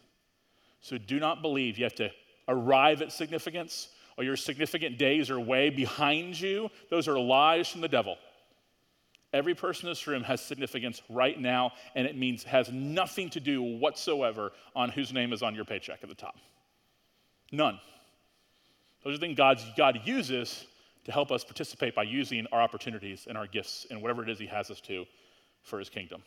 So 0.86 0.98
do 0.98 1.18
not 1.18 1.42
believe 1.42 1.78
you 1.78 1.84
have 1.84 1.96
to 1.96 2.12
arrive 2.46 3.02
at 3.02 3.10
significance 3.10 3.88
or 4.16 4.22
your 4.22 4.36
significant 4.36 4.98
days 4.98 5.30
are 5.30 5.40
way 5.40 5.68
behind 5.68 6.40
you. 6.40 6.70
Those 6.90 7.08
are 7.08 7.18
lies 7.18 7.68
from 7.68 7.80
the 7.80 7.88
devil. 7.88 8.16
Every 9.32 9.56
person 9.56 9.88
in 9.88 9.90
this 9.90 10.06
room 10.06 10.22
has 10.22 10.40
significance 10.40 11.02
right 11.08 11.40
now, 11.40 11.72
and 11.96 12.06
it 12.06 12.16
means 12.16 12.44
has 12.44 12.70
nothing 12.70 13.30
to 13.30 13.40
do 13.40 13.60
whatsoever 13.60 14.52
on 14.76 14.90
whose 14.90 15.12
name 15.12 15.32
is 15.32 15.42
on 15.42 15.56
your 15.56 15.64
paycheck 15.64 15.98
at 16.04 16.08
the 16.08 16.14
top. 16.14 16.36
None. 17.50 17.80
Those 19.02 19.16
are 19.16 19.20
things 19.20 19.36
God's, 19.36 19.66
God 19.76 20.02
uses 20.04 20.66
to 21.02 21.10
help 21.10 21.32
us 21.32 21.42
participate 21.42 21.96
by 21.96 22.04
using 22.04 22.46
our 22.52 22.60
opportunities 22.60 23.26
and 23.28 23.36
our 23.36 23.48
gifts 23.48 23.88
and 23.90 24.00
whatever 24.00 24.22
it 24.22 24.28
is 24.28 24.38
He 24.38 24.46
has 24.46 24.70
us 24.70 24.80
to 24.82 25.04
for 25.64 25.80
His 25.80 25.88
kingdom. 25.88 26.22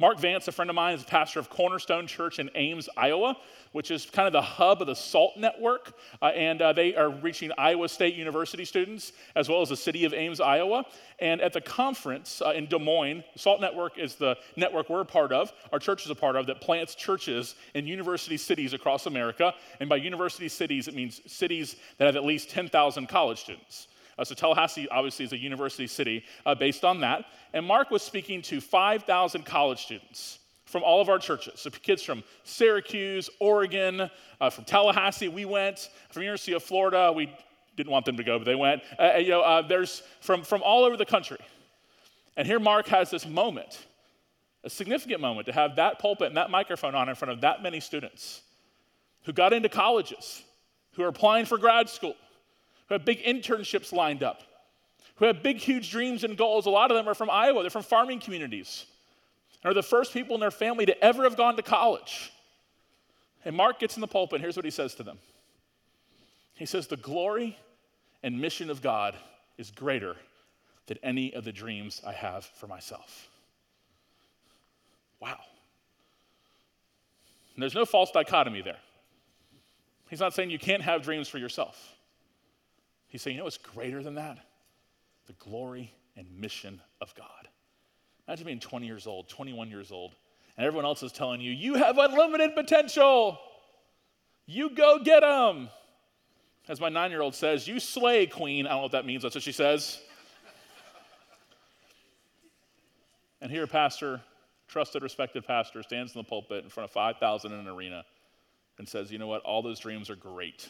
Mark 0.00 0.18
Vance, 0.18 0.48
a 0.48 0.52
friend 0.52 0.70
of 0.70 0.74
mine, 0.74 0.94
is 0.94 1.04
pastor 1.04 1.38
of 1.38 1.48
Cornerstone 1.48 2.08
Church 2.08 2.40
in 2.40 2.50
Ames, 2.56 2.88
Iowa, 2.96 3.36
which 3.70 3.92
is 3.92 4.06
kind 4.06 4.26
of 4.26 4.32
the 4.32 4.42
hub 4.42 4.80
of 4.80 4.88
the 4.88 4.94
SALT 4.94 5.36
network. 5.36 5.94
Uh, 6.20 6.26
and 6.26 6.60
uh, 6.60 6.72
they 6.72 6.96
are 6.96 7.10
reaching 7.10 7.52
Iowa 7.56 7.88
State 7.88 8.16
University 8.16 8.64
students 8.64 9.12
as 9.36 9.48
well 9.48 9.62
as 9.62 9.68
the 9.68 9.76
city 9.76 10.04
of 10.04 10.12
Ames, 10.12 10.40
Iowa. 10.40 10.84
And 11.20 11.40
at 11.40 11.52
the 11.52 11.60
conference 11.60 12.42
uh, 12.42 12.50
in 12.50 12.66
Des 12.66 12.78
Moines, 12.78 13.22
SALT 13.36 13.60
network 13.60 13.96
is 13.96 14.16
the 14.16 14.36
network 14.56 14.90
we're 14.90 15.00
a 15.00 15.04
part 15.04 15.32
of, 15.32 15.52
our 15.72 15.78
church 15.78 16.04
is 16.04 16.10
a 16.10 16.14
part 16.14 16.34
of, 16.34 16.46
that 16.46 16.60
plants 16.60 16.96
churches 16.96 17.54
in 17.74 17.86
university 17.86 18.36
cities 18.36 18.72
across 18.72 19.06
America. 19.06 19.54
And 19.78 19.88
by 19.88 19.96
university 19.96 20.48
cities, 20.48 20.88
it 20.88 20.94
means 20.94 21.20
cities 21.26 21.76
that 21.98 22.06
have 22.06 22.16
at 22.16 22.24
least 22.24 22.50
10,000 22.50 23.08
college 23.08 23.40
students. 23.40 23.86
Uh, 24.18 24.24
so 24.24 24.34
Tallahassee 24.34 24.88
obviously 24.90 25.24
is 25.24 25.32
a 25.32 25.38
university 25.38 25.86
city 25.86 26.24
uh, 26.46 26.54
based 26.54 26.84
on 26.84 27.00
that. 27.00 27.24
And 27.52 27.66
Mark 27.66 27.90
was 27.90 28.02
speaking 28.02 28.42
to 28.42 28.60
5,000 28.60 29.44
college 29.44 29.82
students 29.82 30.38
from 30.64 30.82
all 30.82 31.00
of 31.00 31.08
our 31.08 31.18
churches. 31.18 31.60
So 31.60 31.70
kids 31.70 32.02
from 32.02 32.24
Syracuse, 32.42 33.30
Oregon, 33.40 34.10
uh, 34.40 34.50
from 34.50 34.64
Tallahassee, 34.64 35.28
we 35.28 35.44
went. 35.44 35.88
From 36.10 36.22
University 36.22 36.52
of 36.52 36.62
Florida, 36.62 37.12
we 37.12 37.30
didn't 37.76 37.92
want 37.92 38.04
them 38.04 38.16
to 38.16 38.24
go, 38.24 38.38
but 38.38 38.44
they 38.44 38.54
went. 38.54 38.82
Uh, 38.98 39.18
you 39.18 39.30
know, 39.30 39.42
uh, 39.42 39.62
there's 39.62 40.02
from, 40.20 40.42
from 40.42 40.62
all 40.62 40.84
over 40.84 40.96
the 40.96 41.06
country. 41.06 41.38
And 42.36 42.46
here 42.46 42.58
Mark 42.58 42.88
has 42.88 43.10
this 43.10 43.26
moment, 43.26 43.86
a 44.64 44.70
significant 44.70 45.20
moment, 45.20 45.46
to 45.46 45.52
have 45.52 45.76
that 45.76 45.98
pulpit 45.98 46.28
and 46.28 46.36
that 46.36 46.50
microphone 46.50 46.94
on 46.94 47.08
in 47.08 47.14
front 47.14 47.32
of 47.32 47.40
that 47.42 47.62
many 47.62 47.80
students 47.80 48.42
who 49.24 49.32
got 49.32 49.52
into 49.52 49.68
colleges, 49.68 50.42
who 50.94 51.02
are 51.02 51.08
applying 51.08 51.46
for 51.46 51.58
grad 51.58 51.88
school, 51.88 52.16
who 52.88 52.94
have 52.94 53.04
big 53.04 53.22
internships 53.22 53.92
lined 53.92 54.22
up, 54.22 54.42
who 55.16 55.24
have 55.24 55.42
big, 55.42 55.58
huge 55.58 55.90
dreams 55.90 56.24
and 56.24 56.36
goals. 56.36 56.66
A 56.66 56.70
lot 56.70 56.90
of 56.90 56.96
them 56.96 57.08
are 57.08 57.14
from 57.14 57.30
Iowa, 57.30 57.62
they're 57.62 57.70
from 57.70 57.82
farming 57.82 58.20
communities, 58.20 58.86
and 59.62 59.70
are 59.70 59.74
the 59.74 59.82
first 59.82 60.12
people 60.12 60.34
in 60.34 60.40
their 60.40 60.50
family 60.50 60.86
to 60.86 61.04
ever 61.04 61.24
have 61.24 61.36
gone 61.36 61.56
to 61.56 61.62
college. 61.62 62.32
And 63.44 63.56
Mark 63.56 63.78
gets 63.78 63.96
in 63.96 64.00
the 64.00 64.06
pulpit, 64.06 64.36
and 64.36 64.42
here's 64.42 64.56
what 64.56 64.64
he 64.64 64.70
says 64.70 64.94
to 64.96 65.02
them 65.02 65.18
He 66.54 66.66
says, 66.66 66.86
The 66.86 66.96
glory 66.96 67.58
and 68.22 68.40
mission 68.40 68.70
of 68.70 68.82
God 68.82 69.16
is 69.58 69.70
greater 69.70 70.16
than 70.86 70.98
any 71.02 71.32
of 71.34 71.44
the 71.44 71.52
dreams 71.52 72.02
I 72.06 72.12
have 72.12 72.44
for 72.44 72.66
myself. 72.66 73.28
Wow. 75.20 75.38
And 77.54 77.62
there's 77.62 77.74
no 77.74 77.86
false 77.86 78.10
dichotomy 78.10 78.62
there. 78.62 78.78
He's 80.10 80.20
not 80.20 80.34
saying 80.34 80.50
you 80.50 80.58
can't 80.58 80.82
have 80.82 81.02
dreams 81.02 81.28
for 81.28 81.38
yourself. 81.38 81.93
He's 83.14 83.22
saying, 83.22 83.36
you 83.36 83.38
know 83.38 83.44
what's 83.44 83.58
greater 83.58 84.02
than 84.02 84.16
that? 84.16 84.38
The 85.28 85.34
glory 85.34 85.94
and 86.16 86.26
mission 86.36 86.80
of 87.00 87.14
God. 87.14 87.46
Imagine 88.26 88.46
being 88.46 88.58
20 88.58 88.86
years 88.86 89.06
old, 89.06 89.28
21 89.28 89.70
years 89.70 89.92
old, 89.92 90.16
and 90.56 90.66
everyone 90.66 90.84
else 90.84 91.00
is 91.04 91.12
telling 91.12 91.40
you, 91.40 91.52
you 91.52 91.74
have 91.74 91.96
unlimited 91.96 92.56
potential. 92.56 93.38
You 94.46 94.68
go 94.68 94.98
get 94.98 95.20
them. 95.20 95.68
As 96.66 96.80
my 96.80 96.88
nine 96.88 97.12
year 97.12 97.20
old 97.20 97.36
says, 97.36 97.68
you 97.68 97.78
slay, 97.78 98.26
queen. 98.26 98.66
I 98.66 98.70
don't 98.70 98.78
know 98.78 98.82
what 98.82 98.90
that 98.90 99.06
means. 99.06 99.22
That's 99.22 99.36
what 99.36 99.44
she 99.44 99.52
says. 99.52 100.00
and 103.40 103.48
here, 103.48 103.62
a 103.62 103.68
pastor, 103.68 104.22
trusted, 104.66 105.04
respected 105.04 105.46
pastor, 105.46 105.84
stands 105.84 106.16
in 106.16 106.18
the 106.18 106.28
pulpit 106.28 106.64
in 106.64 106.68
front 106.68 106.90
of 106.90 106.92
5,000 106.92 107.52
in 107.52 107.60
an 107.60 107.68
arena 107.68 108.04
and 108.78 108.88
says, 108.88 109.12
you 109.12 109.18
know 109.18 109.28
what? 109.28 109.42
All 109.42 109.62
those 109.62 109.78
dreams 109.78 110.10
are 110.10 110.16
great. 110.16 110.68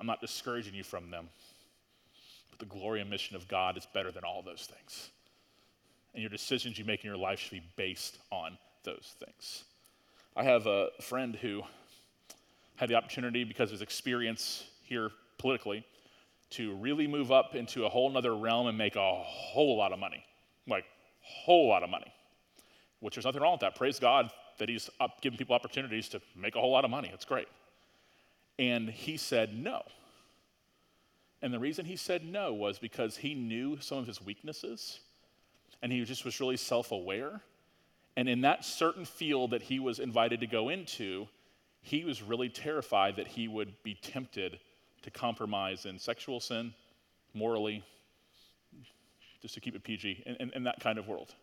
I'm 0.00 0.06
not 0.06 0.20
discouraging 0.20 0.74
you 0.74 0.82
from 0.82 1.10
them. 1.10 1.28
But 2.48 2.58
the 2.58 2.64
glory 2.64 3.02
and 3.02 3.10
mission 3.10 3.36
of 3.36 3.46
God 3.46 3.76
is 3.76 3.86
better 3.92 4.10
than 4.10 4.24
all 4.24 4.42
those 4.42 4.66
things. 4.66 5.10
And 6.14 6.22
your 6.22 6.30
decisions 6.30 6.78
you 6.78 6.84
make 6.84 7.04
in 7.04 7.08
your 7.08 7.18
life 7.18 7.38
should 7.38 7.52
be 7.52 7.62
based 7.76 8.18
on 8.32 8.56
those 8.82 9.14
things. 9.24 9.64
I 10.34 10.42
have 10.44 10.66
a 10.66 10.88
friend 11.02 11.36
who 11.36 11.62
had 12.76 12.88
the 12.88 12.94
opportunity, 12.94 13.44
because 13.44 13.68
of 13.68 13.72
his 13.72 13.82
experience 13.82 14.64
here 14.84 15.10
politically, 15.38 15.84
to 16.50 16.74
really 16.76 17.06
move 17.06 17.30
up 17.30 17.54
into 17.54 17.84
a 17.84 17.88
whole 17.88 18.16
other 18.16 18.34
realm 18.34 18.66
and 18.66 18.78
make 18.78 18.96
a 18.96 19.14
whole 19.22 19.76
lot 19.76 19.92
of 19.92 19.98
money. 19.98 20.24
Like, 20.66 20.84
whole 21.20 21.68
lot 21.68 21.82
of 21.82 21.90
money. 21.90 22.10
Which 23.00 23.14
there's 23.14 23.26
nothing 23.26 23.42
wrong 23.42 23.52
with 23.52 23.60
that. 23.60 23.76
Praise 23.76 23.98
God 23.98 24.30
that 24.58 24.68
he's 24.68 24.88
up 24.98 25.20
giving 25.20 25.38
people 25.38 25.54
opportunities 25.54 26.08
to 26.08 26.20
make 26.34 26.56
a 26.56 26.60
whole 26.60 26.72
lot 26.72 26.84
of 26.84 26.90
money. 26.90 27.10
It's 27.12 27.24
great. 27.24 27.48
And 28.60 28.90
he 28.90 29.16
said 29.16 29.56
no. 29.56 29.82
And 31.40 31.52
the 31.52 31.58
reason 31.58 31.86
he 31.86 31.96
said 31.96 32.26
no 32.26 32.52
was 32.52 32.78
because 32.78 33.16
he 33.16 33.34
knew 33.34 33.78
some 33.80 33.96
of 33.96 34.06
his 34.06 34.22
weaknesses 34.22 35.00
and 35.82 35.90
he 35.90 36.04
just 36.04 36.26
was 36.26 36.38
really 36.40 36.58
self 36.58 36.92
aware. 36.92 37.40
And 38.16 38.28
in 38.28 38.42
that 38.42 38.66
certain 38.66 39.06
field 39.06 39.52
that 39.52 39.62
he 39.62 39.78
was 39.78 39.98
invited 39.98 40.40
to 40.40 40.46
go 40.46 40.68
into, 40.68 41.26
he 41.80 42.04
was 42.04 42.22
really 42.22 42.50
terrified 42.50 43.16
that 43.16 43.28
he 43.28 43.48
would 43.48 43.72
be 43.82 43.94
tempted 43.94 44.60
to 45.02 45.10
compromise 45.10 45.86
in 45.86 45.98
sexual 45.98 46.38
sin, 46.38 46.74
morally, 47.32 47.82
just 49.40 49.54
to 49.54 49.60
keep 49.60 49.74
it 49.74 49.82
PG, 49.82 50.22
in, 50.26 50.36
in, 50.36 50.50
in 50.50 50.64
that 50.64 50.80
kind 50.80 50.98
of 50.98 51.08
world. 51.08 51.34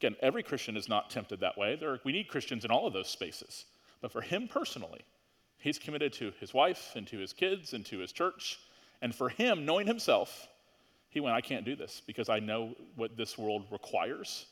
Again, 0.00 0.16
every 0.22 0.42
Christian 0.42 0.78
is 0.78 0.88
not 0.88 1.10
tempted 1.10 1.40
that 1.40 1.58
way. 1.58 1.76
There, 1.76 2.00
we 2.04 2.12
need 2.12 2.28
Christians 2.28 2.64
in 2.64 2.70
all 2.70 2.86
of 2.86 2.94
those 2.94 3.10
spaces. 3.10 3.66
But 4.00 4.12
for 4.12 4.22
him 4.22 4.48
personally, 4.48 5.02
He's 5.62 5.78
committed 5.78 6.12
to 6.14 6.32
his 6.40 6.52
wife 6.52 6.90
and 6.96 7.06
to 7.06 7.18
his 7.18 7.32
kids 7.32 7.72
and 7.72 7.86
to 7.86 8.00
his 8.00 8.10
church. 8.10 8.58
And 9.00 9.14
for 9.14 9.28
him, 9.28 9.64
knowing 9.64 9.86
himself, 9.86 10.48
he 11.08 11.20
went, 11.20 11.36
I 11.36 11.40
can't 11.40 11.64
do 11.64 11.76
this 11.76 12.02
because 12.04 12.28
I 12.28 12.40
know 12.40 12.74
what 12.96 13.16
this 13.16 13.38
world 13.38 13.64
requires 13.70 14.46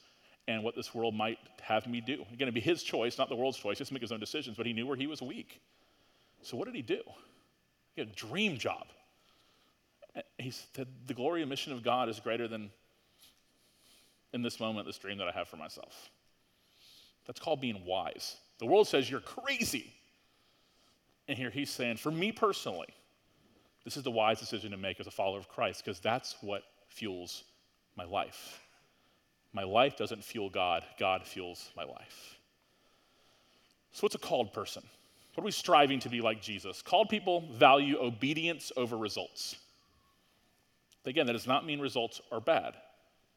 and 0.46 0.62
what 0.62 0.77
this 0.77 0.94
world 0.94 1.14
might 1.14 1.38
have 1.62 1.88
me 1.88 2.01
do. 2.01 2.18
Going 2.38 2.46
to 2.46 2.53
be 2.53 2.61
his 2.61 2.85
choice, 2.85 3.18
not 3.18 3.29
the 3.29 3.35
world's 3.35 3.59
choice. 3.59 3.79
He 3.79 3.83
has 3.83 3.88
to 3.88 3.94
make 3.94 4.03
his 4.03 4.12
own 4.12 4.20
decisions, 4.20 4.57
but 4.57 4.66
he 4.66 4.73
knew 4.73 4.87
where 4.87 4.96
he 4.96 5.09
was 5.09 5.20
weak. 5.20 5.61
So 6.42 6.57
what 6.57 6.66
did 6.66 6.77
he 6.77 6.83
do? 6.83 7.01
He 7.96 8.03
had 8.03 8.09
a 8.09 8.12
dream 8.12 8.57
job. 8.57 8.87
He 10.38 10.53
said, 10.53 10.87
The 11.07 11.14
glory 11.14 11.42
and 11.42 11.51
mission 11.51 11.73
of 11.73 11.83
God 11.83 12.09
is 12.09 12.20
greater 12.20 12.46
than 12.46 12.70
in 14.33 14.42
this 14.42 14.61
moment, 14.61 14.87
this 14.87 14.99
dream 14.99 15.18
that 15.18 15.27
I 15.27 15.33
have 15.33 15.49
for 15.49 15.57
myself. 15.57 16.09
That's 17.27 17.40
called 17.40 17.61
being 17.61 17.85
wise. 17.85 18.37
The 18.61 18.66
world 18.66 18.87
says 18.87 19.11
you're 19.11 19.20
crazy. 19.20 19.92
And 21.31 21.38
here 21.38 21.51
he's 21.51 21.71
saying, 21.71 21.99
for 21.99 22.11
me 22.11 22.33
personally, 22.33 22.88
this 23.85 23.97
is 23.97 24.03
the 24.03 24.11
wise 24.11 24.40
decision 24.40 24.73
to 24.73 24.77
make 24.77 24.99
as 24.99 25.07
a 25.07 25.12
follower 25.12 25.38
of 25.38 25.49
Christ 25.49 25.85
because 25.85 26.01
that's 26.01 26.35
what 26.40 26.64
fuels 26.88 27.45
my 27.95 28.03
life. 28.03 28.59
My 29.53 29.62
life 29.62 29.97
doesn't 29.97 30.25
fuel 30.25 30.51
God, 30.51 30.83
God 30.99 31.25
fuels 31.25 31.71
my 31.77 31.85
life. 31.85 32.37
So, 33.93 34.01
what's 34.01 34.16
a 34.16 34.19
called 34.19 34.53
person? 34.53 34.83
What 35.35 35.43
are 35.43 35.45
we 35.45 35.53
striving 35.53 36.01
to 36.01 36.09
be 36.09 36.21
like 36.21 36.43
Jesus? 36.43 36.83
Called 36.83 37.09
people 37.09 37.43
value 37.53 37.97
obedience 38.01 38.73
over 38.77 38.99
results. 38.99 39.55
Again, 41.07 41.27
that 41.27 41.35
does 41.35 41.47
not 41.47 41.64
mean 41.64 41.79
results 41.79 42.21
are 42.33 42.40
bad. 42.40 42.75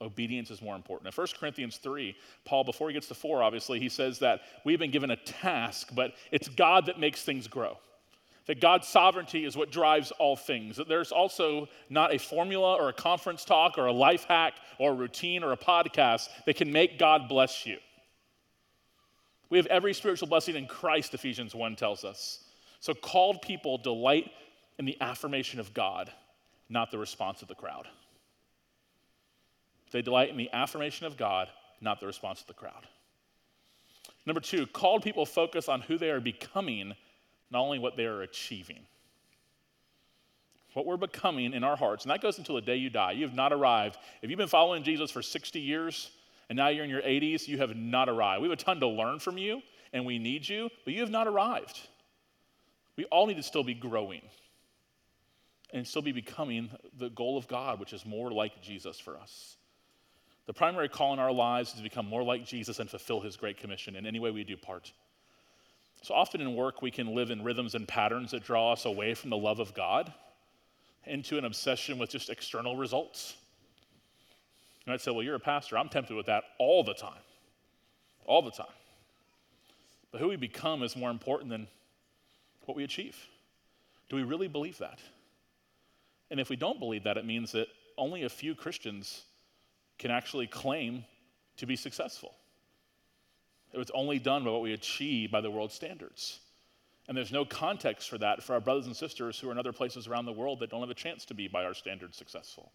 Obedience 0.04 0.52
is 0.52 0.62
more 0.62 0.76
important. 0.76 1.08
In 1.08 1.14
1 1.14 1.28
Corinthians 1.40 1.78
3, 1.78 2.16
Paul, 2.46 2.64
before 2.64 2.90
he 2.90 2.94
gets 2.94 3.08
to 3.08 3.16
4, 3.16 3.42
obviously, 3.42 3.80
he 3.80 3.90
says 3.90 4.20
that 4.20 4.42
we've 4.66 4.80
been 4.80 4.92
given 4.92 5.12
a 5.12 5.16
task, 5.16 5.90
but 5.96 6.14
it's 6.32 6.50
God 6.50 6.86
that 6.88 7.00
makes 7.00 7.24
things 7.24 7.48
grow. 7.48 7.78
That 8.46 8.60
God's 8.60 8.88
sovereignty 8.88 9.46
is 9.46 9.56
what 9.56 9.72
drives 9.72 10.12
all 10.20 10.36
things. 10.36 10.76
That 10.76 10.90
there's 10.90 11.14
also 11.14 11.70
not 11.90 12.14
a 12.14 12.20
formula 12.20 12.76
or 12.76 12.90
a 12.90 12.94
conference 12.94 13.46
talk 13.46 13.78
or 13.78 13.86
a 13.86 13.94
life 13.94 14.26
hack 14.26 14.56
or 14.80 14.92
a 14.92 14.96
routine 14.96 15.44
or 15.44 15.54
a 15.54 15.58
podcast 15.58 16.28
that 16.46 16.58
can 16.58 16.72
make 16.72 17.00
God 17.00 17.30
bless 17.30 17.66
you. 17.66 17.78
We 19.50 19.58
have 19.58 19.68
every 19.68 19.94
spiritual 19.94 20.28
blessing 20.28 20.56
in 20.56 20.68
Christ, 20.68 21.14
Ephesians 21.14 21.56
1 21.56 21.76
tells 21.78 22.04
us. 22.04 22.44
So 22.82 22.94
called 22.94 23.42
people 23.42 23.78
delight 23.78 24.32
in 24.78 24.84
the 24.84 24.98
affirmation 25.00 25.60
of 25.62 25.74
God, 25.74 26.12
not 26.68 26.92
the 26.92 26.98
response 26.98 27.42
of 27.42 27.48
the 27.48 27.56
crowd. 27.56 27.88
They 29.94 30.02
delight 30.02 30.30
in 30.30 30.38
the 30.38 30.50
affirmation 30.52 31.06
of 31.06 31.16
God, 31.16 31.48
not 31.80 32.00
the 32.00 32.08
response 32.08 32.42
of 32.42 32.48
the 32.48 32.54
crowd. 32.54 32.88
Number 34.26 34.42
two, 34.42 34.66
called 34.66 35.04
people 35.04 35.26
focus 35.26 35.70
on 35.70 35.82
who 35.82 35.98
they 35.98 36.10
are 36.10 36.20
becoming, 36.20 36.94
not 37.52 37.62
only 37.62 37.78
what 37.78 37.96
they 37.96 38.06
are 38.06 38.24
achieving. 38.24 38.80
What 40.74 40.88
we're 40.88 40.98
becoming 40.98 41.54
in 41.54 41.64
our 41.64 41.78
hearts, 41.78 42.04
and 42.04 42.12
that 42.12 42.22
goes 42.22 42.40
until 42.40 42.56
the 42.56 42.62
day 42.62 42.78
you 42.78 42.90
die. 42.90 43.12
You 43.12 43.26
have 43.26 43.36
not 43.36 43.54
arrived. 43.54 43.98
If 44.24 44.32
you've 44.32 44.40
been 44.40 44.48
following 44.48 44.82
Jesus 44.82 45.12
for 45.12 45.22
60 45.22 45.60
years 45.60 46.10
and 46.50 46.58
now 46.58 46.70
you're 46.70 46.84
in 46.84 46.90
your 46.90 47.04
80s, 47.04 47.48
you 47.48 47.60
have 47.60 47.76
not 47.76 48.10
arrived. 48.10 48.42
We 48.42 48.50
have 48.50 48.60
a 48.60 48.62
ton 48.62 48.80
to 48.80 48.88
learn 48.88 49.20
from 49.20 49.38
you, 49.38 49.62
and 49.94 50.06
we 50.06 50.18
need 50.18 50.50
you, 50.50 50.70
but 50.86 50.94
you 50.94 51.02
have 51.02 51.12
not 51.12 51.28
arrived. 51.28 51.80
We 52.98 53.06
all 53.06 53.28
need 53.28 53.38
to 53.38 53.44
still 53.44 53.64
be 53.64 53.76
growing 53.76 54.24
and 55.72 55.88
still 55.88 56.02
be 56.02 56.12
becoming 56.12 56.72
the 56.98 57.10
goal 57.10 57.38
of 57.38 57.48
God, 57.48 57.80
which 57.80 57.94
is 57.94 58.06
more 58.06 58.32
like 58.32 58.62
Jesus 58.64 59.00
for 59.00 59.18
us. 59.18 59.58
The 60.46 60.54
primary 60.54 60.90
call 60.90 61.14
in 61.14 61.20
our 61.20 61.32
lives 61.32 61.70
is 61.70 61.76
to 61.76 61.84
become 61.84 62.06
more 62.06 62.24
like 62.24 62.46
Jesus 62.46 62.80
and 62.80 62.90
fulfill 62.90 63.22
his 63.22 63.38
great 63.38 63.58
commission 63.58 63.96
in 63.96 64.06
any 64.06 64.20
way 64.20 64.32
we 64.32 64.44
do 64.44 64.58
part. 64.58 64.92
So 66.02 66.14
often 66.14 66.42
in 66.42 66.54
work, 66.56 66.82
we 66.82 66.92
can 66.92 67.16
live 67.16 67.32
in 67.32 67.44
rhythms 67.44 67.76
and 67.76 67.88
patterns 67.88 68.32
that 68.32 68.44
draw 68.44 68.74
us 68.74 68.84
away 68.84 69.14
from 69.14 69.30
the 69.30 69.38
love 69.38 69.60
of 69.60 69.74
God 69.74 70.12
into 71.06 71.38
an 71.38 71.46
obsession 71.46 71.98
with 71.98 72.10
just 72.10 72.30
external 72.30 72.76
results. 72.76 73.36
And 74.86 74.94
I'd 74.94 75.00
say, 75.00 75.12
well, 75.12 75.24
you're 75.24 75.36
a 75.36 75.40
pastor. 75.40 75.78
I'm 75.78 75.88
tempted 75.88 76.16
with 76.16 76.26
that 76.26 76.44
all 76.60 76.84
the 76.84 76.94
time. 76.94 77.22
All 78.26 78.42
the 78.42 78.52
time. 78.52 78.66
But 80.12 80.20
who 80.20 80.28
we 80.28 80.36
become 80.36 80.84
is 80.84 80.96
more 80.96 81.10
important 81.10 81.50
than 81.50 81.68
what 82.66 82.76
we 82.76 82.84
achieve. 82.84 83.18
Do 84.10 84.18
we 84.18 84.24
really 84.24 84.50
believe 84.50 84.78
that? 84.80 85.00
And 86.30 86.40
if 86.40 86.50
we 86.50 86.56
don't 86.58 86.80
believe 86.80 87.04
that, 87.04 87.18
it 87.18 87.26
means 87.26 87.54
that 87.54 87.68
only 87.98 88.24
a 88.24 88.30
few 88.30 88.56
Christians 88.56 89.24
can 89.98 90.12
actually 90.12 90.48
claim 90.48 91.06
to 91.58 91.66
be 91.66 91.76
successful. 91.76 92.34
It 93.72 93.78
was 93.78 93.92
only 93.94 94.20
done 94.20 94.44
by 94.44 94.52
what 94.52 94.62
we 94.62 94.74
achieve 94.74 95.32
by 95.32 95.42
the 95.42 95.52
world's 95.52 95.74
standards. 95.74 96.40
And 97.08 97.18
there's 97.18 97.32
no 97.32 97.44
context 97.44 98.10
for 98.10 98.18
that 98.20 98.44
for 98.44 98.54
our 98.54 98.62
brothers 98.62 98.86
and 98.86 98.96
sisters 98.96 99.40
who 99.40 99.50
are 99.50 99.52
in 99.52 99.58
other 99.58 99.74
places 99.74 100.08
around 100.08 100.26
the 100.26 100.32
world 100.32 100.60
that 100.60 100.70
don't 100.70 100.80
have 100.80 100.90
a 100.90 100.96
chance 100.96 101.26
to 101.26 101.34
be, 101.34 101.48
by 101.48 101.66
our 101.66 101.74
standards, 101.74 102.16
successful. 102.16 102.72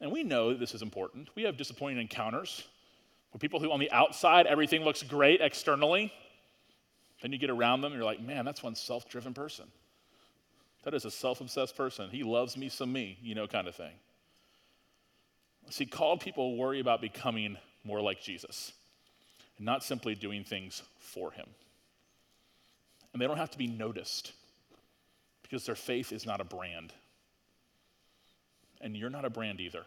And 0.00 0.10
we 0.10 0.24
know 0.24 0.54
this 0.54 0.74
is 0.74 0.82
important. 0.82 1.28
We 1.34 1.42
have 1.44 1.56
disappointing 1.56 1.98
encounters 1.98 2.64
with 3.32 3.42
people 3.42 3.60
who, 3.60 3.70
on 3.70 3.78
the 3.78 3.90
outside, 3.90 4.46
everything 4.46 4.82
looks 4.82 5.02
great 5.02 5.40
externally. 5.40 6.12
Then 7.22 7.32
you 7.32 7.38
get 7.38 7.50
around 7.50 7.82
them 7.82 7.92
and 7.92 7.98
you're 7.98 8.10
like, 8.10 8.20
man, 8.20 8.44
that's 8.44 8.62
one 8.62 8.74
self 8.74 9.08
driven 9.08 9.34
person. 9.34 9.66
That 10.84 10.94
is 10.94 11.04
a 11.04 11.10
self 11.10 11.40
obsessed 11.40 11.76
person. 11.76 12.10
He 12.10 12.22
loves 12.22 12.56
me, 12.56 12.68
some 12.68 12.92
me, 12.92 13.18
you 13.22 13.34
know, 13.34 13.46
kind 13.46 13.68
of 13.68 13.74
thing. 13.74 13.92
See, 15.70 15.86
called 15.86 16.20
people 16.20 16.56
worry 16.56 16.80
about 16.80 17.00
becoming 17.00 17.56
more 17.84 18.00
like 18.00 18.20
Jesus 18.20 18.72
and 19.56 19.66
not 19.66 19.84
simply 19.84 20.14
doing 20.14 20.44
things 20.44 20.82
for 20.98 21.30
him. 21.30 21.46
And 23.12 23.20
they 23.20 23.26
don't 23.26 23.38
have 23.38 23.50
to 23.50 23.58
be 23.58 23.66
noticed 23.66 24.32
because 25.42 25.66
their 25.66 25.74
faith 25.74 26.12
is 26.12 26.26
not 26.26 26.40
a 26.40 26.44
brand. 26.44 26.92
And 28.80 28.96
you're 28.96 29.10
not 29.10 29.24
a 29.24 29.30
brand 29.30 29.60
either. 29.60 29.84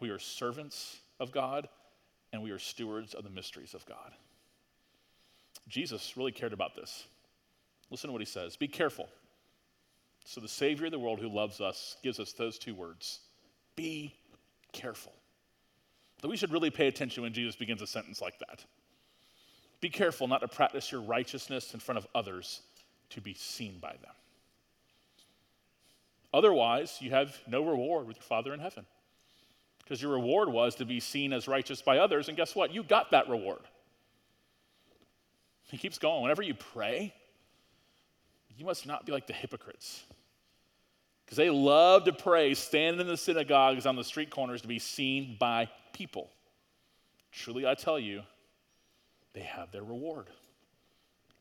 We 0.00 0.10
are 0.10 0.18
servants 0.18 0.98
of 1.18 1.32
God 1.32 1.68
and 2.32 2.42
we 2.42 2.50
are 2.50 2.58
stewards 2.58 3.14
of 3.14 3.24
the 3.24 3.30
mysteries 3.30 3.74
of 3.74 3.84
God. 3.86 4.12
Jesus 5.68 6.16
really 6.16 6.32
cared 6.32 6.52
about 6.52 6.74
this. 6.74 7.04
Listen 7.90 8.08
to 8.08 8.12
what 8.12 8.20
he 8.20 8.26
says 8.26 8.56
Be 8.56 8.68
careful. 8.68 9.08
So, 10.24 10.40
the 10.42 10.48
Savior 10.48 10.86
of 10.86 10.92
the 10.92 10.98
world 10.98 11.20
who 11.20 11.28
loves 11.28 11.60
us 11.60 11.96
gives 12.02 12.20
us 12.20 12.32
those 12.32 12.58
two 12.58 12.74
words 12.74 13.20
Be 13.76 14.14
careful. 14.78 15.12
That 16.22 16.28
we 16.28 16.36
should 16.36 16.52
really 16.52 16.70
pay 16.70 16.86
attention 16.86 17.22
when 17.22 17.32
Jesus 17.32 17.56
begins 17.56 17.82
a 17.82 17.86
sentence 17.86 18.20
like 18.20 18.38
that. 18.38 18.64
Be 19.80 19.90
careful 19.90 20.26
not 20.26 20.40
to 20.40 20.48
practice 20.48 20.90
your 20.90 21.00
righteousness 21.00 21.74
in 21.74 21.80
front 21.80 21.98
of 21.98 22.06
others 22.14 22.62
to 23.10 23.20
be 23.20 23.34
seen 23.34 23.78
by 23.80 23.92
them. 23.92 24.14
Otherwise, 26.32 26.98
you 27.00 27.10
have 27.10 27.36
no 27.46 27.64
reward 27.64 28.06
with 28.06 28.16
your 28.16 28.24
Father 28.24 28.52
in 28.52 28.60
heaven. 28.60 28.84
Because 29.78 30.02
your 30.02 30.12
reward 30.12 30.48
was 30.50 30.74
to 30.76 30.84
be 30.84 31.00
seen 31.00 31.32
as 31.32 31.48
righteous 31.48 31.80
by 31.80 31.98
others, 31.98 32.28
and 32.28 32.36
guess 32.36 32.54
what? 32.54 32.74
You 32.74 32.82
got 32.82 33.10
that 33.12 33.28
reward. 33.28 33.62
He 35.70 35.78
keeps 35.78 35.98
going. 35.98 36.22
Whenever 36.22 36.42
you 36.42 36.54
pray, 36.54 37.14
you 38.56 38.66
must 38.66 38.86
not 38.86 39.06
be 39.06 39.12
like 39.12 39.26
the 39.26 39.32
hypocrites 39.32 40.02
because 41.28 41.36
they 41.36 41.50
love 41.50 42.04
to 42.04 42.12
pray, 42.14 42.54
standing 42.54 43.02
in 43.02 43.06
the 43.06 43.14
synagogues 43.14 43.84
on 43.84 43.96
the 43.96 44.02
street 44.02 44.30
corners 44.30 44.62
to 44.62 44.68
be 44.68 44.78
seen 44.78 45.36
by 45.38 45.68
people. 45.92 46.30
Truly, 47.32 47.66
I 47.66 47.74
tell 47.74 47.98
you, 47.98 48.22
they 49.34 49.42
have 49.42 49.70
their 49.70 49.82
reward. 49.82 50.28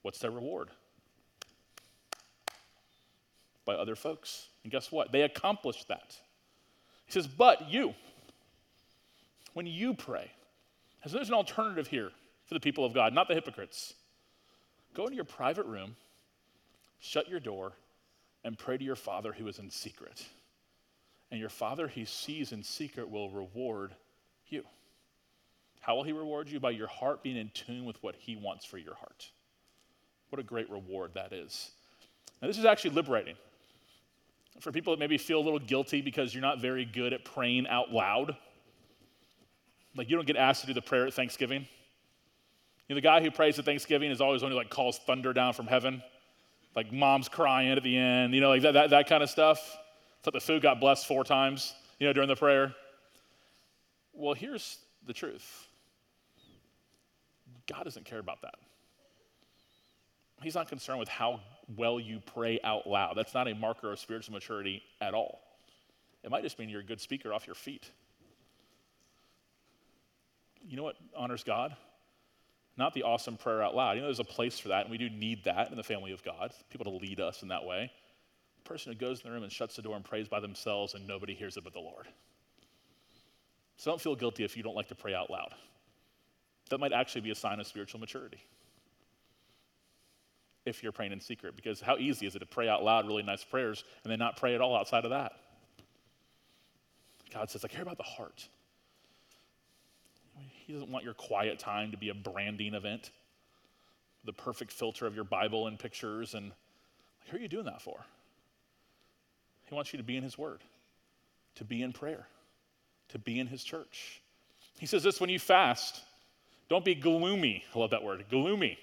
What's 0.01 0.19
their 0.19 0.29
reward? 0.29 0.71
By 3.63 3.75
other 3.75 3.95
folks. 3.95 4.49
And 4.63 4.73
guess 4.73 4.91
what? 4.91 5.13
They 5.13 5.21
accomplished 5.21 5.87
that. 5.87 6.17
He 7.05 7.13
says, 7.13 7.25
But 7.25 7.71
you, 7.71 7.93
when 9.53 9.67
you 9.67 9.93
pray, 9.93 10.29
as 11.05 11.13
there's 11.13 11.29
an 11.29 11.33
alternative 11.33 11.87
here 11.87 12.11
for 12.45 12.55
the 12.55 12.59
people 12.59 12.83
of 12.83 12.93
God, 12.93 13.13
not 13.13 13.29
the 13.29 13.35
hypocrites. 13.35 13.93
Go 14.93 15.05
into 15.05 15.15
your 15.15 15.23
private 15.23 15.65
room, 15.65 15.95
shut 16.99 17.29
your 17.29 17.39
door, 17.39 17.71
and 18.47 18.57
pray 18.57 18.77
to 18.77 18.83
your 18.83 18.95
Father 18.95 19.33
who 19.33 19.45
is 19.49 19.59
in 19.59 19.69
secret. 19.69 20.25
And 21.29 21.39
your 21.39 21.49
Father 21.49 21.89
who 21.89 22.05
sees 22.05 22.53
in 22.53 22.63
secret 22.63 23.11
will 23.11 23.29
reward 23.29 23.93
you. 24.47 24.63
How 25.81 25.97
will 25.97 26.05
He 26.05 26.13
reward 26.13 26.47
you? 26.47 26.57
By 26.57 26.69
your 26.69 26.87
heart 26.87 27.21
being 27.21 27.35
in 27.35 27.51
tune 27.53 27.83
with 27.83 28.01
what 28.01 28.15
He 28.15 28.37
wants 28.37 28.63
for 28.63 28.77
your 28.77 28.95
heart. 28.95 29.29
What 30.29 30.39
a 30.39 30.43
great 30.43 30.69
reward 30.69 31.11
that 31.15 31.33
is. 31.33 31.71
Now, 32.41 32.47
this 32.47 32.57
is 32.57 32.63
actually 32.63 32.91
liberating. 32.91 33.35
For 34.61 34.71
people 34.71 34.93
that 34.93 34.99
maybe 34.99 35.17
feel 35.17 35.39
a 35.39 35.43
little 35.43 35.59
guilty 35.59 36.01
because 36.01 36.33
you're 36.33 36.41
not 36.41 36.61
very 36.61 36.85
good 36.85 37.11
at 37.11 37.25
praying 37.25 37.67
out 37.67 37.91
loud. 37.91 38.33
Like 39.97 40.09
you 40.09 40.15
don't 40.15 40.25
get 40.25 40.37
asked 40.37 40.61
to 40.61 40.67
do 40.67 40.73
the 40.73 40.81
prayer 40.81 41.05
at 41.05 41.13
Thanksgiving. 41.13 41.67
You 42.87 42.95
know, 42.95 42.95
the 42.95 43.01
guy 43.01 43.21
who 43.21 43.29
prays 43.29 43.59
at 43.59 43.65
Thanksgiving 43.65 44.09
is 44.09 44.21
always 44.21 44.41
one 44.41 44.51
who 44.51 44.57
like 44.57 44.69
calls 44.69 44.99
thunder 44.99 45.33
down 45.33 45.51
from 45.51 45.67
heaven 45.67 46.01
like 46.75 46.91
mom's 46.91 47.27
crying 47.27 47.71
at 47.71 47.81
the 47.83 47.97
end, 47.97 48.33
you 48.33 48.41
know, 48.41 48.49
like 48.49 48.61
that, 48.61 48.73
that, 48.73 48.89
that 48.91 49.09
kind 49.09 49.23
of 49.23 49.29
stuff. 49.29 49.77
Thought 50.23 50.33
the 50.33 50.39
food 50.39 50.61
got 50.61 50.79
blessed 50.79 51.07
four 51.07 51.23
times, 51.23 51.73
you 51.99 52.07
know, 52.07 52.13
during 52.13 52.29
the 52.29 52.35
prayer. 52.35 52.75
Well, 54.13 54.33
here's 54.33 54.79
the 55.05 55.13
truth 55.13 55.67
God 57.67 57.83
doesn't 57.83 58.05
care 58.05 58.19
about 58.19 58.41
that. 58.41 58.55
He's 60.41 60.55
not 60.55 60.67
concerned 60.67 60.99
with 60.99 61.09
how 61.09 61.39
well 61.75 61.99
you 61.99 62.19
pray 62.19 62.59
out 62.63 62.87
loud. 62.87 63.15
That's 63.17 63.33
not 63.33 63.47
a 63.47 63.55
marker 63.55 63.91
of 63.91 63.99
spiritual 63.99 64.33
maturity 64.33 64.83
at 65.01 65.13
all. 65.13 65.41
It 66.23 66.31
might 66.31 66.43
just 66.43 66.59
mean 66.59 66.69
you're 66.69 66.81
a 66.81 66.85
good 66.85 67.01
speaker 67.01 67.33
off 67.33 67.47
your 67.47 67.55
feet. 67.55 67.89
You 70.67 70.77
know 70.77 70.83
what 70.83 70.95
honors 71.15 71.43
God? 71.43 71.75
Not 72.77 72.93
the 72.93 73.03
awesome 73.03 73.37
prayer 73.37 73.61
out 73.61 73.75
loud. 73.75 73.93
You 73.93 74.01
know, 74.01 74.07
there's 74.07 74.19
a 74.19 74.23
place 74.23 74.59
for 74.59 74.69
that, 74.69 74.83
and 74.83 74.91
we 74.91 74.97
do 74.97 75.09
need 75.09 75.43
that 75.45 75.71
in 75.71 75.77
the 75.77 75.83
family 75.83 76.11
of 76.11 76.23
God, 76.23 76.51
people 76.69 76.85
to 76.85 76.97
lead 76.97 77.19
us 77.19 77.41
in 77.41 77.47
that 77.49 77.65
way. 77.65 77.91
The 78.63 78.69
person 78.69 78.93
who 78.93 78.99
goes 78.99 79.21
in 79.21 79.29
the 79.29 79.33
room 79.33 79.43
and 79.43 79.51
shuts 79.51 79.75
the 79.75 79.81
door 79.81 79.95
and 79.95 80.05
prays 80.05 80.27
by 80.27 80.39
themselves 80.39 80.93
and 80.93 81.07
nobody 81.07 81.33
hears 81.33 81.57
it 81.57 81.63
but 81.63 81.73
the 81.73 81.79
Lord. 81.79 82.07
So 83.77 83.91
don't 83.91 84.01
feel 84.01 84.15
guilty 84.15 84.43
if 84.43 84.55
you 84.55 84.63
don't 84.63 84.75
like 84.75 84.89
to 84.89 84.95
pray 84.95 85.13
out 85.13 85.29
loud. 85.29 85.53
That 86.69 86.79
might 86.79 86.93
actually 86.93 87.21
be 87.21 87.31
a 87.31 87.35
sign 87.35 87.59
of 87.59 87.67
spiritual 87.67 87.99
maturity 87.99 88.39
if 90.65 90.83
you're 90.83 90.91
praying 90.91 91.13
in 91.13 91.21
secret, 91.21 91.55
because 91.55 91.79
how 91.79 91.95
easy 91.97 92.27
is 92.27 92.35
it 92.35 92.39
to 92.39 92.45
pray 92.45 92.67
out 92.67 92.83
loud 92.83 93.07
really 93.07 93.23
nice 93.23 93.43
prayers 93.43 93.85
and 94.03 94.11
then 94.11 94.19
not 94.19 94.35
pray 94.35 94.53
at 94.53 94.59
all 94.59 94.75
outside 94.75 95.05
of 95.05 95.11
that? 95.11 95.31
God 97.33 97.49
says, 97.49 97.63
I 97.63 97.69
care 97.69 97.81
about 97.81 97.97
the 97.97 98.03
heart. 98.03 98.47
He 100.67 100.73
doesn't 100.73 100.91
want 100.91 101.05
your 101.05 101.13
quiet 101.13 101.59
time 101.59 101.91
to 101.91 101.97
be 101.97 102.09
a 102.09 102.13
branding 102.13 102.75
event. 102.75 103.09
the 104.25 104.33
perfect 104.33 104.73
filter 104.73 105.07
of 105.07 105.15
your 105.15 105.23
Bible 105.23 105.67
and 105.67 105.79
pictures. 105.79 106.33
And 106.33 106.47
like, 106.49 107.29
who 107.29 107.37
are 107.37 107.39
you 107.39 107.47
doing 107.47 107.65
that 107.65 107.81
for? 107.81 108.05
He 109.65 109.73
wants 109.73 109.93
you 109.93 109.97
to 109.97 110.03
be 110.03 110.17
in 110.17 110.23
His 110.23 110.37
Word, 110.37 110.59
to 111.55 111.63
be 111.63 111.81
in 111.81 111.93
prayer, 111.93 112.27
to 113.09 113.19
be 113.19 113.39
in 113.39 113.47
His 113.47 113.63
church. 113.63 114.21
He 114.79 114.85
says 114.85 115.01
this 115.01 115.21
when 115.21 115.29
you 115.29 115.39
fast, 115.39 116.01
don't 116.69 116.83
be 116.83 116.93
gloomy. 116.93 117.63
I 117.73 117.79
love 117.79 117.91
that 117.91 118.03
word, 118.03 118.25
gloomy, 118.29 118.77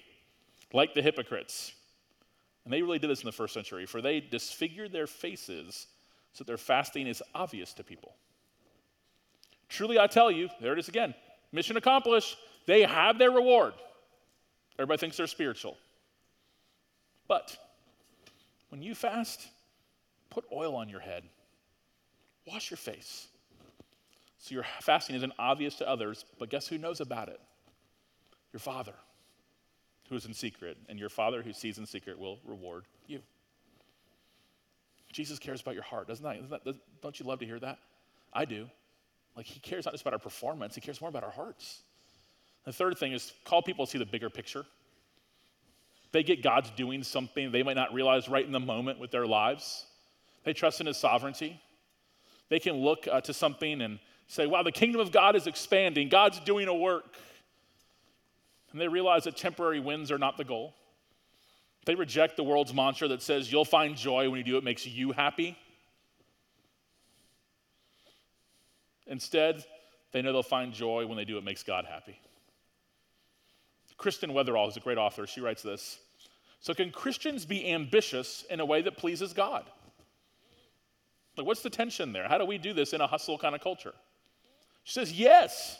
like 0.73 0.95
the 0.95 1.01
hypocrites. 1.03 1.73
And 2.63 2.73
they 2.73 2.81
really 2.81 2.97
did 2.97 3.11
this 3.11 3.21
in 3.21 3.27
the 3.27 3.31
first 3.31 3.53
century, 3.53 3.85
for 3.85 4.01
they 4.01 4.19
disfigured 4.19 4.91
their 4.91 5.07
faces 5.07 5.85
so 6.33 6.43
that 6.43 6.47
their 6.47 6.57
fasting 6.57 7.05
is 7.05 7.21
obvious 7.35 7.73
to 7.75 7.83
people. 7.83 8.15
Truly, 9.69 9.99
I 9.99 10.07
tell 10.07 10.31
you, 10.31 10.49
there 10.59 10.73
it 10.73 10.79
is 10.79 10.87
again 10.89 11.13
mission 11.55 11.77
accomplished. 11.77 12.37
They 12.67 12.83
have 12.83 13.17
their 13.17 13.31
reward. 13.31 13.73
Everybody 14.77 14.99
thinks 14.99 15.17
they're 15.17 15.27
spiritual. 15.27 15.77
But 17.27 17.57
when 18.69 18.81
you 18.81 18.93
fast, 18.93 19.47
put 20.29 20.45
oil 20.51 20.75
on 20.75 20.89
your 20.89 20.99
head, 20.99 21.23
wash 22.45 22.69
your 22.69 22.77
face. 22.77 23.27
So 24.37 24.53
your 24.53 24.65
fasting 24.81 25.15
isn't 25.15 25.33
obvious 25.39 25.75
to 25.75 25.89
others, 25.89 26.25
but 26.37 26.49
guess 26.49 26.67
who 26.67 26.77
knows 26.77 27.01
about 27.01 27.29
it? 27.29 27.39
Your 28.53 28.59
Father, 28.59 28.93
who 30.09 30.15
is 30.15 30.25
in 30.25 30.33
secret, 30.33 30.77
and 30.87 30.99
your 30.99 31.09
Father 31.09 31.41
who 31.41 31.51
sees 31.51 31.77
in 31.77 31.85
secret 31.85 32.19
will 32.19 32.37
reward 32.45 32.83
you. 33.07 33.21
Jesus 35.11 35.39
cares 35.39 35.61
about 35.61 35.73
your 35.73 35.83
heart, 35.83 36.07
doesn't 36.07 36.23
that? 36.23 36.75
Don't 37.01 37.19
you 37.19 37.25
love 37.25 37.39
to 37.39 37.45
hear 37.45 37.59
that? 37.59 37.79
I 38.33 38.45
do. 38.45 38.67
Like, 39.35 39.45
he 39.45 39.59
cares 39.59 39.85
not 39.85 39.93
just 39.93 40.01
about 40.01 40.13
our 40.13 40.19
performance, 40.19 40.75
he 40.75 40.81
cares 40.81 41.01
more 41.01 41.09
about 41.09 41.23
our 41.23 41.31
hearts. 41.31 41.81
The 42.65 42.73
third 42.73 42.97
thing 42.97 43.13
is 43.13 43.33
call 43.43 43.61
people 43.61 43.85
to 43.85 43.91
see 43.91 43.97
the 43.97 44.05
bigger 44.05 44.29
picture. 44.29 44.65
They 46.11 46.23
get 46.23 46.41
God's 46.41 46.71
doing 46.71 47.03
something 47.03 47.51
they 47.51 47.61
might 47.61 47.75
not 47.75 47.93
realize 47.93 48.29
right 48.29 48.45
in 48.45 48.51
the 48.51 48.59
moment 48.59 48.99
with 48.99 49.11
their 49.11 49.27
lives. 49.27 49.85
They 50.45 50.53
trust 50.53 50.79
in 50.79 50.87
his 50.87 50.97
sovereignty. 50.97 51.59
They 52.49 52.59
can 52.59 52.75
look 52.75 53.07
uh, 53.11 53.21
to 53.21 53.33
something 53.33 53.81
and 53.81 53.99
say, 54.27 54.47
wow, 54.47 54.63
the 54.63 54.71
kingdom 54.71 55.01
of 55.01 55.11
God 55.11 55.35
is 55.35 55.45
expanding, 55.47 56.09
God's 56.09 56.39
doing 56.39 56.67
a 56.67 56.73
work. 56.73 57.17
And 58.71 58.81
they 58.81 58.87
realize 58.87 59.23
that 59.25 59.37
temporary 59.37 59.79
wins 59.79 60.11
are 60.11 60.17
not 60.17 60.37
the 60.37 60.43
goal. 60.43 60.73
They 61.85 61.95
reject 61.95 62.35
the 62.35 62.43
world's 62.43 62.73
mantra 62.73 63.07
that 63.09 63.21
says 63.21 63.51
you'll 63.51 63.65
find 63.65 63.95
joy 63.95 64.29
when 64.29 64.37
you 64.37 64.43
do 64.43 64.55
what 64.55 64.63
makes 64.63 64.85
you 64.87 65.11
happy. 65.11 65.57
Instead, 69.07 69.63
they 70.11 70.21
know 70.21 70.31
they'll 70.31 70.43
find 70.43 70.73
joy 70.73 71.05
when 71.05 71.17
they 71.17 71.25
do 71.25 71.35
what 71.35 71.43
makes 71.43 71.63
God 71.63 71.85
happy. 71.85 72.19
Kristen 73.97 74.31
Wetherell 74.31 74.67
is 74.67 74.77
a 74.77 74.81
great 74.81 74.97
author. 74.97 75.25
She 75.27 75.41
writes 75.41 75.61
this 75.61 75.99
So, 76.59 76.73
can 76.73 76.91
Christians 76.91 77.45
be 77.45 77.71
ambitious 77.71 78.43
in 78.49 78.59
a 78.59 78.65
way 78.65 78.81
that 78.81 78.97
pleases 78.97 79.33
God? 79.33 79.65
Like, 81.37 81.45
what's 81.45 81.63
the 81.63 81.69
tension 81.69 82.13
there? 82.13 82.27
How 82.27 82.37
do 82.37 82.45
we 82.45 82.57
do 82.57 82.73
this 82.73 82.93
in 82.93 83.01
a 83.01 83.07
hustle 83.07 83.37
kind 83.37 83.55
of 83.55 83.61
culture? 83.61 83.93
She 84.83 84.93
says, 84.93 85.11
Yes. 85.11 85.79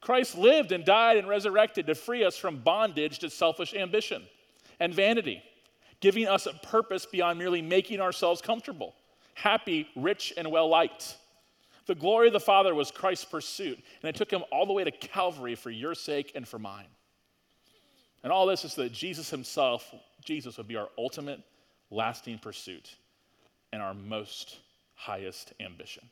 Christ 0.00 0.36
lived 0.36 0.70
and 0.70 0.84
died 0.84 1.16
and 1.16 1.26
resurrected 1.26 1.86
to 1.86 1.94
free 1.94 2.24
us 2.24 2.36
from 2.36 2.58
bondage 2.58 3.20
to 3.20 3.30
selfish 3.30 3.72
ambition 3.72 4.22
and 4.78 4.92
vanity, 4.92 5.42
giving 6.00 6.28
us 6.28 6.44
a 6.44 6.52
purpose 6.52 7.06
beyond 7.06 7.38
merely 7.38 7.62
making 7.62 8.02
ourselves 8.02 8.42
comfortable, 8.42 8.94
happy, 9.32 9.88
rich, 9.96 10.30
and 10.36 10.50
well 10.50 10.68
liked. 10.68 11.16
The 11.86 11.94
glory 11.94 12.28
of 12.28 12.32
the 12.32 12.40
Father 12.40 12.74
was 12.74 12.90
Christ's 12.90 13.26
pursuit, 13.26 13.78
and 14.02 14.08
it 14.08 14.14
took 14.14 14.30
him 14.30 14.42
all 14.50 14.66
the 14.66 14.72
way 14.72 14.84
to 14.84 14.90
Calvary 14.90 15.54
for 15.54 15.70
your 15.70 15.94
sake 15.94 16.32
and 16.34 16.48
for 16.48 16.58
mine. 16.58 16.86
And 18.22 18.32
all 18.32 18.46
this 18.46 18.64
is 18.64 18.72
so 18.72 18.82
that 18.82 18.92
Jesus 18.92 19.28
himself, 19.28 19.94
Jesus 20.24 20.56
would 20.56 20.66
be 20.66 20.76
our 20.76 20.88
ultimate, 20.96 21.40
lasting 21.90 22.38
pursuit 22.38 22.96
and 23.72 23.82
our 23.82 23.92
most 23.92 24.58
highest 24.94 25.52
ambition. 25.60 26.08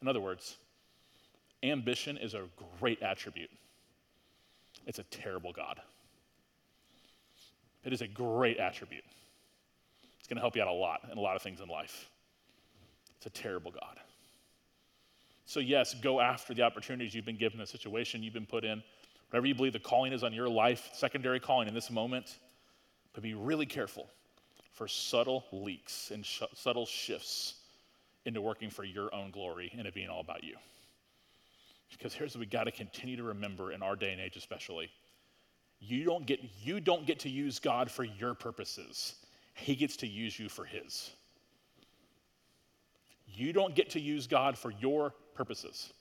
In 0.00 0.08
other 0.08 0.20
words, 0.20 0.56
ambition 1.62 2.16
is 2.16 2.32
a 2.32 2.44
great 2.80 3.02
attribute. 3.02 3.50
It's 4.86 4.98
a 4.98 5.04
terrible 5.04 5.52
God. 5.52 5.80
It 7.84 7.92
is 7.92 8.00
a 8.00 8.08
great 8.08 8.58
attribute. 8.58 9.04
It's 10.18 10.28
going 10.28 10.36
to 10.36 10.40
help 10.40 10.56
you 10.56 10.62
out 10.62 10.68
a 10.68 10.72
lot 10.72 11.00
in 11.12 11.18
a 11.18 11.20
lot 11.20 11.36
of 11.36 11.42
things 11.42 11.60
in 11.60 11.68
life. 11.68 12.08
It's 13.20 13.26
a 13.26 13.42
terrible 13.42 13.70
God. 13.70 13.98
So, 15.44 15.60
yes, 15.60 15.94
go 15.94 16.20
after 16.20 16.54
the 16.54 16.62
opportunities 16.62 17.14
you've 17.14 17.26
been 17.26 17.36
given, 17.36 17.58
the 17.58 17.66
situation 17.66 18.22
you've 18.22 18.32
been 18.32 18.46
put 18.46 18.64
in, 18.64 18.82
whatever 19.28 19.46
you 19.46 19.54
believe 19.54 19.74
the 19.74 19.78
calling 19.78 20.14
is 20.14 20.24
on 20.24 20.32
your 20.32 20.48
life, 20.48 20.88
secondary 20.94 21.38
calling 21.38 21.68
in 21.68 21.74
this 21.74 21.90
moment, 21.90 22.38
but 23.12 23.22
be 23.22 23.34
really 23.34 23.66
careful 23.66 24.08
for 24.72 24.88
subtle 24.88 25.44
leaks 25.52 26.12
and 26.12 26.24
sh- 26.24 26.44
subtle 26.54 26.86
shifts 26.86 27.56
into 28.24 28.40
working 28.40 28.70
for 28.70 28.84
your 28.84 29.14
own 29.14 29.30
glory 29.30 29.70
and 29.76 29.86
it 29.86 29.92
being 29.92 30.08
all 30.08 30.20
about 30.20 30.42
you. 30.42 30.56
Because 31.90 32.14
here's 32.14 32.34
what 32.34 32.40
we 32.40 32.46
got 32.46 32.64
to 32.64 32.70
continue 32.70 33.16
to 33.16 33.24
remember 33.24 33.72
in 33.72 33.82
our 33.82 33.96
day 33.96 34.12
and 34.12 34.20
age, 34.20 34.36
especially. 34.36 34.88
You 35.78 36.04
don't, 36.04 36.24
get, 36.24 36.40
you 36.62 36.80
don't 36.80 37.04
get 37.06 37.18
to 37.20 37.28
use 37.28 37.58
God 37.58 37.90
for 37.90 38.04
your 38.04 38.32
purposes, 38.32 39.16
He 39.52 39.74
gets 39.74 39.96
to 39.98 40.06
use 40.06 40.38
you 40.38 40.48
for 40.48 40.64
His. 40.64 41.10
You 43.34 43.52
don't 43.52 43.74
get 43.74 43.90
to 43.90 44.00
use 44.00 44.26
God 44.26 44.58
for 44.58 44.72
your 44.80 45.14
purposes. 45.34 45.92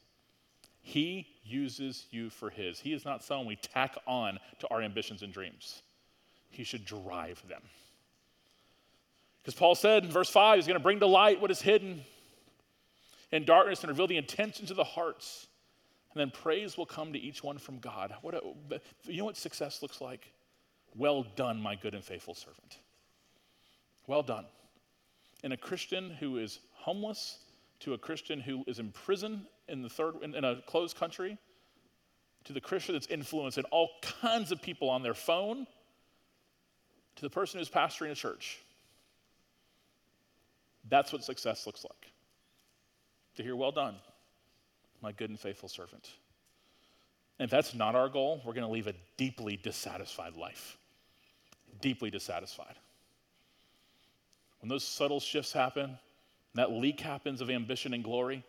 He 0.82 1.28
uses 1.44 2.06
you 2.12 2.30
for 2.30 2.50
His. 2.50 2.80
He 2.80 2.94
is 2.94 3.06
not 3.06 3.24
someone 3.24 3.48
we 3.48 3.56
tack 3.58 3.98
on 4.08 4.40
to 4.60 4.68
our 4.70 4.82
ambitions 4.82 5.22
and 5.22 5.34
dreams. 5.34 5.82
He 6.50 6.64
should 6.64 6.86
drive 6.86 7.42
them. 7.48 7.62
Because 9.42 9.54
Paul 9.54 9.76
said 9.76 10.04
in 10.04 10.12
verse 10.12 10.30
5, 10.30 10.58
he's 10.58 10.68
going 10.68 10.78
to 10.78 10.84
bring 10.84 11.00
to 11.00 11.08
light 11.08 11.40
what 11.42 11.52
is 11.52 11.62
hidden 11.62 12.02
in 13.32 13.46
darkness 13.46 13.82
and 13.82 13.90
reveal 13.90 14.08
the 14.08 14.18
intentions 14.18 14.72
of 14.72 14.78
the 14.78 14.84
hearts. 14.84 15.48
And 16.14 16.20
then 16.20 16.32
praise 16.32 16.78
will 16.78 16.86
come 16.86 17.14
to 17.14 17.20
each 17.20 17.44
one 17.44 17.58
from 17.58 17.80
God. 17.80 18.14
What 18.22 18.34
a, 18.34 18.42
you 19.06 19.20
know 19.20 19.26
what 19.26 19.38
success 19.38 19.82
looks 19.82 20.02
like? 20.02 20.32
Well 20.96 21.26
done, 21.36 21.62
my 21.62 21.76
good 21.76 21.94
and 21.94 22.04
faithful 22.04 22.34
servant. 22.34 22.80
Well 24.08 24.24
done. 24.24 24.46
And 25.44 25.54
a 25.54 25.58
Christian 25.58 26.10
who 26.10 26.38
is 26.38 26.60
homeless 26.80 27.40
to 27.82 27.94
a 27.94 27.98
Christian 27.98 28.40
who 28.40 28.64
is 28.68 28.80
in 28.80 28.92
prison 28.92 29.46
in, 29.68 29.82
the 29.82 29.90
third, 29.90 30.16
in, 30.22 30.36
in 30.36 30.44
a 30.44 30.62
closed 30.68 30.98
country 30.98 31.38
to 32.46 32.54
the 32.54 32.62
Christian 32.62 32.96
that's 32.96 33.08
influencing 33.08 33.66
all 33.66 33.90
kinds 34.22 34.52
of 34.52 34.62
people 34.62 34.90
on 34.90 35.04
their 35.04 35.14
phone 35.14 35.68
to 37.16 37.22
the 37.22 37.30
person 37.30 37.60
who's 37.60 37.70
pastoring 37.70 38.12
a 38.12 38.16
church. 38.16 38.60
That's 40.90 41.12
what 41.12 41.24
success 41.24 41.66
looks 41.66 41.84
like. 41.84 42.12
To 43.36 43.44
hear, 43.44 43.56
well 43.56 43.72
done, 43.72 43.96
my 45.02 45.12
good 45.12 45.30
and 45.30 45.40
faithful 45.40 45.70
servant. 45.70 46.10
And 47.38 47.46
if 47.46 47.52
that's 47.52 47.74
not 47.74 47.96
our 47.96 48.10
goal, 48.10 48.42
we're 48.46 48.54
going 48.54 48.66
to 48.66 48.72
leave 48.72 48.88
a 48.88 48.94
deeply 49.18 49.58
dissatisfied 49.58 50.36
life. 50.36 50.78
Deeply 51.82 52.10
dissatisfied. 52.10 52.76
When 54.60 54.68
those 54.68 54.84
subtle 54.84 55.20
shifts 55.20 55.54
happen, 55.54 55.98
that 56.56 56.72
leak 56.72 57.00
happens 57.00 57.42
of 57.42 57.50
ambition 57.50 57.94
and 57.94 58.04
glory. 58.04 58.44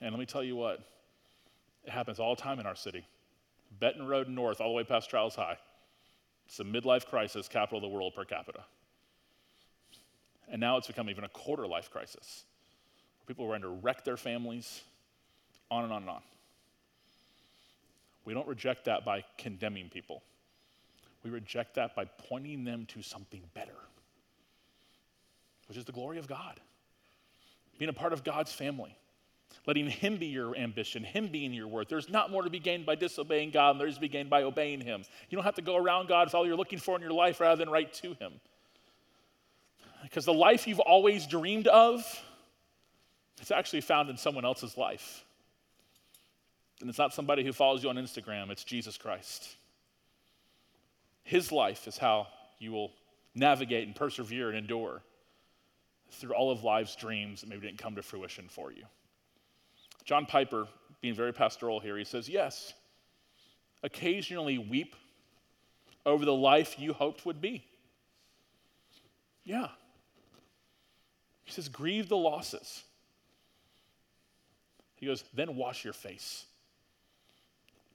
And 0.00 0.12
let 0.12 0.18
me 0.18 0.26
tell 0.26 0.42
you 0.42 0.56
what, 0.56 0.80
it 1.84 1.90
happens 1.90 2.18
all 2.18 2.34
the 2.34 2.42
time 2.42 2.58
in 2.58 2.66
our 2.66 2.74
city. 2.74 3.06
Benton 3.78 4.06
Road 4.06 4.28
North, 4.28 4.60
all 4.60 4.68
the 4.68 4.74
way 4.74 4.84
past 4.84 5.10
Chiles 5.10 5.34
High. 5.34 5.58
It's 6.46 6.56
the 6.56 6.64
midlife 6.64 7.06
crisis, 7.06 7.48
capital 7.48 7.78
of 7.78 7.82
the 7.82 7.88
world 7.88 8.14
per 8.14 8.24
capita. 8.24 8.64
And 10.50 10.60
now 10.60 10.76
it's 10.78 10.88
become 10.88 11.08
even 11.08 11.24
a 11.24 11.28
quarter 11.28 11.66
life 11.66 11.90
crisis. 11.90 12.44
People 13.26 13.44
are 13.44 13.50
trying 13.50 13.62
to 13.62 13.68
wreck 13.68 14.04
their 14.04 14.16
families, 14.16 14.82
on 15.70 15.84
and 15.84 15.92
on 15.92 16.02
and 16.02 16.10
on. 16.10 16.22
We 18.24 18.34
don't 18.34 18.48
reject 18.48 18.86
that 18.86 19.04
by 19.04 19.24
condemning 19.38 19.88
people. 19.88 20.22
We 21.22 21.30
reject 21.30 21.74
that 21.76 21.94
by 21.94 22.06
pointing 22.06 22.64
them 22.64 22.86
to 22.86 23.02
something 23.02 23.42
better, 23.54 23.76
which 25.68 25.78
is 25.78 25.84
the 25.84 25.92
glory 25.92 26.18
of 26.18 26.26
God 26.26 26.58
being 27.80 27.88
a 27.88 27.94
part 27.94 28.12
of 28.12 28.22
God's 28.22 28.52
family, 28.52 28.94
letting 29.66 29.88
Him 29.88 30.18
be 30.18 30.26
your 30.26 30.54
ambition, 30.54 31.02
Him 31.02 31.28
being 31.28 31.54
your 31.54 31.66
worth. 31.66 31.88
There's 31.88 32.10
not 32.10 32.30
more 32.30 32.42
to 32.42 32.50
be 32.50 32.58
gained 32.58 32.84
by 32.84 32.94
disobeying 32.94 33.52
God 33.52 33.72
than 33.72 33.78
there 33.78 33.88
is 33.88 33.94
to 33.94 34.02
be 34.02 34.08
gained 34.08 34.28
by 34.28 34.42
obeying 34.42 34.82
Him. 34.82 35.02
You 35.30 35.36
don't 35.36 35.46
have 35.46 35.54
to 35.54 35.62
go 35.62 35.76
around 35.76 36.06
God 36.06 36.26
with 36.26 36.34
all 36.34 36.46
you're 36.46 36.58
looking 36.58 36.78
for 36.78 36.94
in 36.94 37.00
your 37.00 37.12
life 37.12 37.40
rather 37.40 37.56
than 37.56 37.70
right 37.70 37.90
to 37.94 38.12
Him. 38.20 38.34
Because 40.02 40.26
the 40.26 40.34
life 40.34 40.66
you've 40.66 40.78
always 40.78 41.26
dreamed 41.26 41.68
of, 41.68 42.04
it's 43.40 43.50
actually 43.50 43.80
found 43.80 44.10
in 44.10 44.18
someone 44.18 44.44
else's 44.44 44.76
life. 44.76 45.24
And 46.82 46.90
it's 46.90 46.98
not 46.98 47.14
somebody 47.14 47.44
who 47.44 47.54
follows 47.54 47.82
you 47.82 47.88
on 47.88 47.96
Instagram, 47.96 48.50
it's 48.50 48.62
Jesus 48.62 48.98
Christ. 48.98 49.56
His 51.24 51.50
life 51.50 51.88
is 51.88 51.96
how 51.96 52.26
you 52.58 52.72
will 52.72 52.92
navigate 53.34 53.86
and 53.86 53.96
persevere 53.96 54.50
and 54.50 54.58
endure 54.58 55.00
through 56.10 56.34
all 56.34 56.50
of 56.50 56.64
life's 56.64 56.96
dreams 56.96 57.40
that 57.40 57.48
maybe 57.48 57.66
didn't 57.66 57.78
come 57.78 57.94
to 57.96 58.02
fruition 58.02 58.46
for 58.48 58.72
you. 58.72 58.84
John 60.04 60.26
Piper, 60.26 60.66
being 61.00 61.14
very 61.14 61.32
pastoral 61.32 61.80
here, 61.80 61.96
he 61.96 62.04
says, 62.04 62.28
Yes, 62.28 62.72
occasionally 63.82 64.58
weep 64.58 64.96
over 66.04 66.24
the 66.24 66.34
life 66.34 66.78
you 66.78 66.92
hoped 66.92 67.26
would 67.26 67.40
be? 67.40 67.64
Yeah. 69.44 69.68
He 71.44 71.52
says, 71.52 71.68
grieve 71.68 72.08
the 72.08 72.16
losses. 72.16 72.84
He 74.96 75.06
goes, 75.06 75.24
then 75.34 75.56
wash 75.56 75.82
your 75.84 75.92
face. 75.92 76.44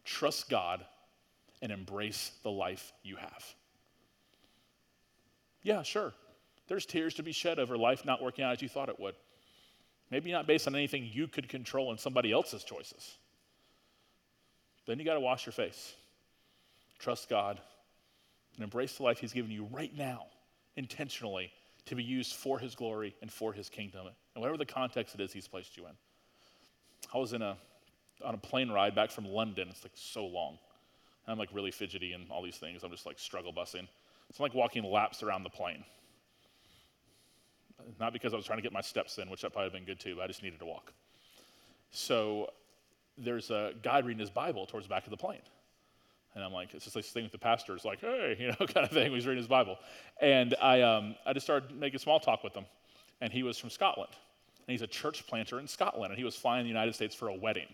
Trust 0.03 0.49
God 0.49 0.85
and 1.61 1.71
embrace 1.71 2.31
the 2.43 2.51
life 2.51 2.91
you 3.03 3.15
have. 3.15 3.45
Yeah, 5.63 5.83
sure. 5.83 6.13
There's 6.67 6.85
tears 6.85 7.13
to 7.15 7.23
be 7.23 7.31
shed 7.31 7.59
over 7.59 7.77
life 7.77 8.05
not 8.05 8.21
working 8.21 8.43
out 8.43 8.53
as 8.53 8.61
you 8.61 8.69
thought 8.69 8.89
it 8.89 8.99
would. 8.99 9.15
Maybe 10.11 10.31
not 10.31 10.47
based 10.47 10.67
on 10.67 10.75
anything 10.75 11.09
you 11.11 11.27
could 11.27 11.49
control 11.49 11.91
and 11.91 11.99
somebody 11.99 12.31
else's 12.31 12.63
choices. 12.63 13.17
Then 14.85 14.99
you 14.99 15.05
got 15.05 15.15
to 15.15 15.19
wash 15.19 15.45
your 15.45 15.53
face. 15.53 15.93
Trust 16.99 17.29
God 17.29 17.59
and 18.55 18.63
embrace 18.63 18.97
the 18.97 19.03
life 19.03 19.19
He's 19.19 19.33
given 19.33 19.51
you 19.51 19.67
right 19.71 19.95
now, 19.95 20.25
intentionally, 20.75 21.51
to 21.85 21.95
be 21.95 22.03
used 22.03 22.33
for 22.33 22.59
His 22.59 22.75
glory 22.75 23.15
and 23.21 23.31
for 23.31 23.51
His 23.53 23.69
kingdom, 23.69 24.07
and 24.07 24.41
whatever 24.41 24.57
the 24.57 24.65
context 24.65 25.15
it 25.15 25.21
is 25.21 25.33
He's 25.33 25.47
placed 25.47 25.75
you 25.77 25.85
in. 25.85 25.91
I 27.13 27.17
was 27.17 27.33
in 27.33 27.41
a 27.41 27.57
on 28.23 28.33
a 28.33 28.37
plane 28.37 28.71
ride 28.71 28.95
back 28.95 29.11
from 29.11 29.25
London. 29.25 29.67
It's 29.69 29.83
like 29.83 29.91
so 29.95 30.25
long. 30.25 30.57
And 31.25 31.33
I'm 31.33 31.37
like 31.37 31.49
really 31.53 31.71
fidgety 31.71 32.13
and 32.13 32.29
all 32.29 32.41
these 32.41 32.55
things. 32.55 32.83
I'm 32.83 32.91
just 32.91 33.05
like 33.05 33.19
struggle 33.19 33.51
busing. 33.51 33.87
It's 34.29 34.39
like 34.39 34.53
walking 34.53 34.83
laps 34.83 35.21
around 35.21 35.43
the 35.43 35.49
plane. 35.49 35.83
Not 37.99 38.13
because 38.13 38.33
I 38.33 38.37
was 38.37 38.45
trying 38.45 38.57
to 38.57 38.63
get 38.63 38.73
my 38.73 38.81
steps 38.81 39.17
in, 39.17 39.29
which 39.29 39.41
that 39.41 39.51
probably 39.51 39.65
have 39.65 39.73
been 39.73 39.85
good 39.85 39.99
too, 39.99 40.15
but 40.15 40.23
I 40.23 40.27
just 40.27 40.43
needed 40.43 40.59
to 40.59 40.65
walk. 40.65 40.93
So 41.91 42.49
there's 43.17 43.51
a 43.51 43.73
guy 43.81 43.99
reading 43.99 44.19
his 44.19 44.29
Bible 44.29 44.65
towards 44.65 44.85
the 44.85 44.89
back 44.89 45.05
of 45.05 45.11
the 45.11 45.17
plane. 45.17 45.41
And 46.35 46.43
I'm 46.43 46.51
like, 46.51 46.73
it's 46.73 46.83
just 46.83 46.95
this 46.95 47.09
thing 47.09 47.23
with 47.23 47.31
the 47.31 47.37
pastor. 47.37 47.73
It's 47.75 47.85
like, 47.85 48.01
hey, 48.01 48.35
you 48.39 48.47
know, 48.47 48.55
kind 48.67 48.85
of 48.85 48.91
thing. 48.91 49.11
He's 49.13 49.25
reading 49.25 49.41
his 49.41 49.47
Bible. 49.47 49.77
And 50.21 50.55
I, 50.61 50.81
um, 50.81 51.15
I 51.25 51.33
just 51.33 51.45
started 51.45 51.73
making 51.75 51.99
small 51.99 52.19
talk 52.19 52.43
with 52.43 52.53
him. 52.53 52.65
And 53.21 53.31
he 53.31 53.43
was 53.43 53.57
from 53.57 53.69
Scotland. 53.69 54.11
And 54.67 54.73
he's 54.73 54.81
a 54.81 54.87
church 54.87 55.25
planter 55.25 55.59
in 55.59 55.67
Scotland. 55.67 56.11
And 56.11 56.17
he 56.17 56.25
was 56.25 56.35
flying 56.35 56.61
to 56.61 56.63
the 56.63 56.69
United 56.69 56.93
States 56.93 57.15
for 57.15 57.29
a 57.29 57.35
wedding. 57.35 57.67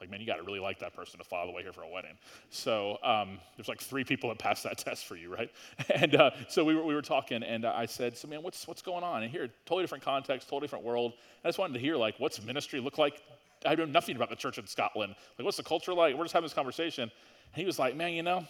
Like, 0.00 0.10
man, 0.10 0.20
you 0.20 0.26
got 0.26 0.36
to 0.36 0.42
really 0.42 0.60
like 0.60 0.78
that 0.78 0.94
person 0.94 1.18
to 1.18 1.24
fly 1.24 1.40
all 1.40 1.46
the 1.46 1.52
way 1.52 1.62
here 1.62 1.72
for 1.72 1.82
a 1.82 1.88
wedding. 1.88 2.16
So 2.50 2.98
um, 3.02 3.38
there's 3.56 3.68
like 3.68 3.80
three 3.80 4.04
people 4.04 4.28
that 4.28 4.38
passed 4.38 4.62
that 4.64 4.78
test 4.84 5.06
for 5.06 5.16
you, 5.16 5.32
right? 5.32 5.50
And 5.94 6.14
uh, 6.14 6.30
so 6.48 6.64
we 6.64 6.74
were, 6.74 6.84
we 6.84 6.94
were 6.94 7.02
talking, 7.02 7.42
and 7.42 7.66
I 7.66 7.86
said, 7.86 8.16
so 8.16 8.28
man, 8.28 8.42
what's, 8.42 8.66
what's 8.68 8.82
going 8.82 9.02
on? 9.02 9.22
And 9.22 9.30
here, 9.30 9.48
totally 9.66 9.82
different 9.82 10.04
context, 10.04 10.48
totally 10.48 10.66
different 10.66 10.84
world. 10.84 11.14
I 11.44 11.48
just 11.48 11.58
wanted 11.58 11.74
to 11.74 11.80
hear, 11.80 11.96
like, 11.96 12.14
what's 12.18 12.42
ministry 12.42 12.80
look 12.80 12.98
like? 12.98 13.22
I 13.66 13.74
know 13.74 13.84
nothing 13.84 14.16
about 14.16 14.30
the 14.30 14.36
church 14.36 14.58
in 14.58 14.66
Scotland. 14.66 15.14
Like, 15.38 15.44
what's 15.44 15.56
the 15.56 15.64
culture 15.64 15.92
like? 15.92 16.14
We're 16.14 16.24
just 16.24 16.32
having 16.32 16.44
this 16.44 16.54
conversation. 16.54 17.02
And 17.02 17.60
he 17.60 17.64
was 17.64 17.78
like, 17.78 17.96
man, 17.96 18.12
you 18.12 18.22
know, 18.22 18.46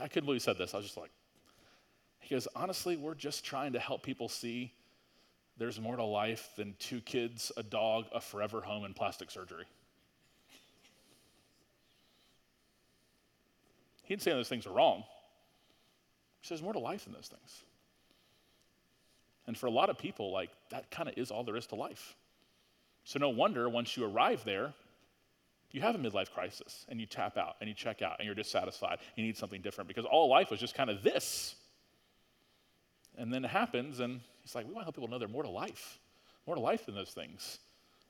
I 0.00 0.08
couldn't 0.08 0.26
believe 0.26 0.40
he 0.40 0.44
said 0.44 0.58
this. 0.58 0.74
I 0.74 0.78
was 0.78 0.86
just 0.86 0.96
like, 0.96 1.10
he 2.20 2.34
goes, 2.34 2.48
honestly, 2.54 2.96
we're 2.96 3.14
just 3.14 3.44
trying 3.44 3.72
to 3.72 3.78
help 3.78 4.02
people 4.02 4.28
see 4.28 4.72
there's 5.58 5.80
more 5.80 5.96
to 5.96 6.04
life 6.04 6.50
than 6.56 6.74
two 6.78 7.00
kids, 7.00 7.50
a 7.56 7.62
dog, 7.62 8.06
a 8.14 8.20
forever 8.20 8.60
home, 8.60 8.84
and 8.84 8.94
plastic 8.94 9.30
surgery. 9.30 9.64
He 14.04 14.14
didn't 14.14 14.22
say 14.22 14.30
those 14.30 14.48
things 14.48 14.66
are 14.66 14.72
wrong. 14.72 15.04
He 16.40 16.46
says 16.46 16.62
more 16.62 16.72
to 16.72 16.78
life 16.78 17.04
than 17.04 17.12
those 17.12 17.28
things. 17.28 17.62
And 19.46 19.56
for 19.56 19.66
a 19.66 19.70
lot 19.70 19.90
of 19.90 19.98
people, 19.98 20.32
like 20.32 20.50
that 20.70 20.90
kind 20.90 21.08
of 21.08 21.18
is 21.18 21.30
all 21.30 21.42
there 21.42 21.56
is 21.56 21.66
to 21.68 21.74
life. 21.74 22.14
So 23.04 23.18
no 23.18 23.30
wonder 23.30 23.68
once 23.68 23.96
you 23.96 24.04
arrive 24.04 24.44
there, 24.44 24.72
you 25.72 25.80
have 25.80 25.94
a 25.94 25.98
midlife 25.98 26.30
crisis 26.30 26.86
and 26.88 27.00
you 27.00 27.06
tap 27.06 27.36
out 27.36 27.56
and 27.60 27.68
you 27.68 27.74
check 27.74 28.00
out 28.00 28.16
and 28.18 28.26
you're 28.26 28.34
dissatisfied. 28.34 28.98
You 29.16 29.24
need 29.24 29.36
something 29.36 29.60
different 29.60 29.88
because 29.88 30.04
all 30.04 30.28
life 30.28 30.50
was 30.50 30.60
just 30.60 30.74
kind 30.74 30.88
of 30.88 31.02
this. 31.02 31.54
And 33.16 33.32
then 33.32 33.44
it 33.44 33.50
happens, 33.50 33.98
and 33.98 34.20
he's 34.48 34.54
like, 34.54 34.66
we 34.66 34.72
want 34.72 34.82
to 34.82 34.86
help 34.86 34.94
people 34.94 35.08
know 35.08 35.18
they're 35.18 35.28
more 35.28 35.42
to 35.42 35.50
life, 35.50 35.98
more 36.46 36.56
to 36.56 36.62
life 36.62 36.86
than 36.86 36.94
those 36.94 37.10
things. 37.10 37.58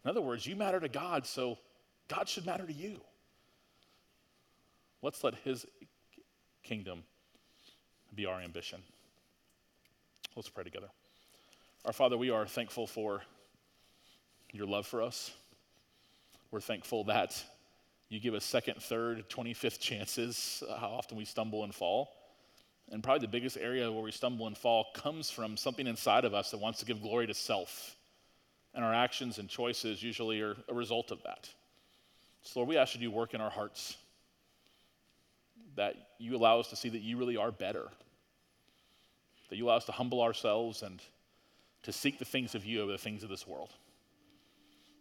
In 0.05 0.11
other 0.11 0.20
words, 0.20 0.47
you 0.47 0.55
matter 0.55 0.78
to 0.78 0.89
God, 0.89 1.26
so 1.26 1.59
God 2.07 2.28
should 2.28 2.47
matter 2.47 2.64
to 2.64 2.72
you. 2.72 3.01
Let's 5.03 5.24
let 5.24 5.34
his 5.43 5.66
kingdom 6.62 7.03
be 8.14 8.24
our 8.26 8.41
ambition. 8.41 8.80
Let's 10.36 10.49
pray 10.49 10.62
together. 10.62 10.89
Our 11.84 11.93
Father, 11.93 12.16
we 12.16 12.30
are 12.30 12.47
thankful 12.47 12.86
for 12.86 13.22
your 14.53 14.66
love 14.66 14.86
for 14.86 15.03
us. 15.03 15.32
We're 16.53 16.61
thankful 16.61 17.05
that 17.05 17.43
you 18.11 18.20
give 18.20 18.34
us 18.34 18.45
second, 18.45 18.80
third, 18.80 19.28
25th 19.28 19.80
chances, 19.80 20.62
uh, 20.68 20.78
how 20.78 20.89
often 20.91 21.18
we 21.18 21.24
stumble 21.24 21.64
and 21.64 21.74
fall. 21.74 22.12
And 22.91 23.03
probably 23.03 23.26
the 23.26 23.30
biggest 23.30 23.59
area 23.59 23.91
where 23.93 24.03
we 24.03 24.12
stumble 24.12 24.47
and 24.47 24.57
fall 24.57 24.86
comes 24.95 25.30
from 25.30 25.57
something 25.57 25.86
inside 25.86 26.24
of 26.24 26.32
us 26.32 26.51
that 26.51 26.59
wants 26.59 26.78
to 26.80 26.86
give 26.86 27.03
glory 27.03 27.26
to 27.26 27.34
self. 27.34 27.97
And 28.74 28.84
our 28.84 28.95
actions 28.95 29.39
and 29.39 29.49
choices 29.49 30.03
usually 30.03 30.41
are 30.41 30.57
a 30.68 30.74
result 30.74 31.11
of 31.11 31.22
that. 31.24 31.49
So, 32.43 32.61
Lord, 32.61 32.68
we 32.68 32.78
ask 32.78 32.95
you 32.95 33.01
to 33.01 33.14
work 33.14 33.34
in 33.34 33.41
our 33.41 33.51
hearts, 33.51 33.97
that 35.76 35.97
you 36.18 36.34
allow 36.36 36.61
us 36.61 36.68
to 36.68 36.76
see 36.76 36.89
that 36.89 37.03
you 37.03 37.18
really 37.18 37.36
are 37.36 37.53
better, 37.53 37.89
that 39.51 39.57
you 39.57 39.66
allow 39.66 39.76
us 39.76 39.84
to 39.86 39.93
humble 39.93 40.22
ourselves 40.22 40.82
and 40.82 41.03
to 41.82 41.93
seek 41.93 42.18
the 42.18 42.24
things 42.24 42.55
of 42.55 42.64
you 42.64 42.82
over 42.82 42.93
the 42.93 42.99
things 42.99 43.22
of 43.22 43.28
this 43.28 43.47
world. 43.47 43.70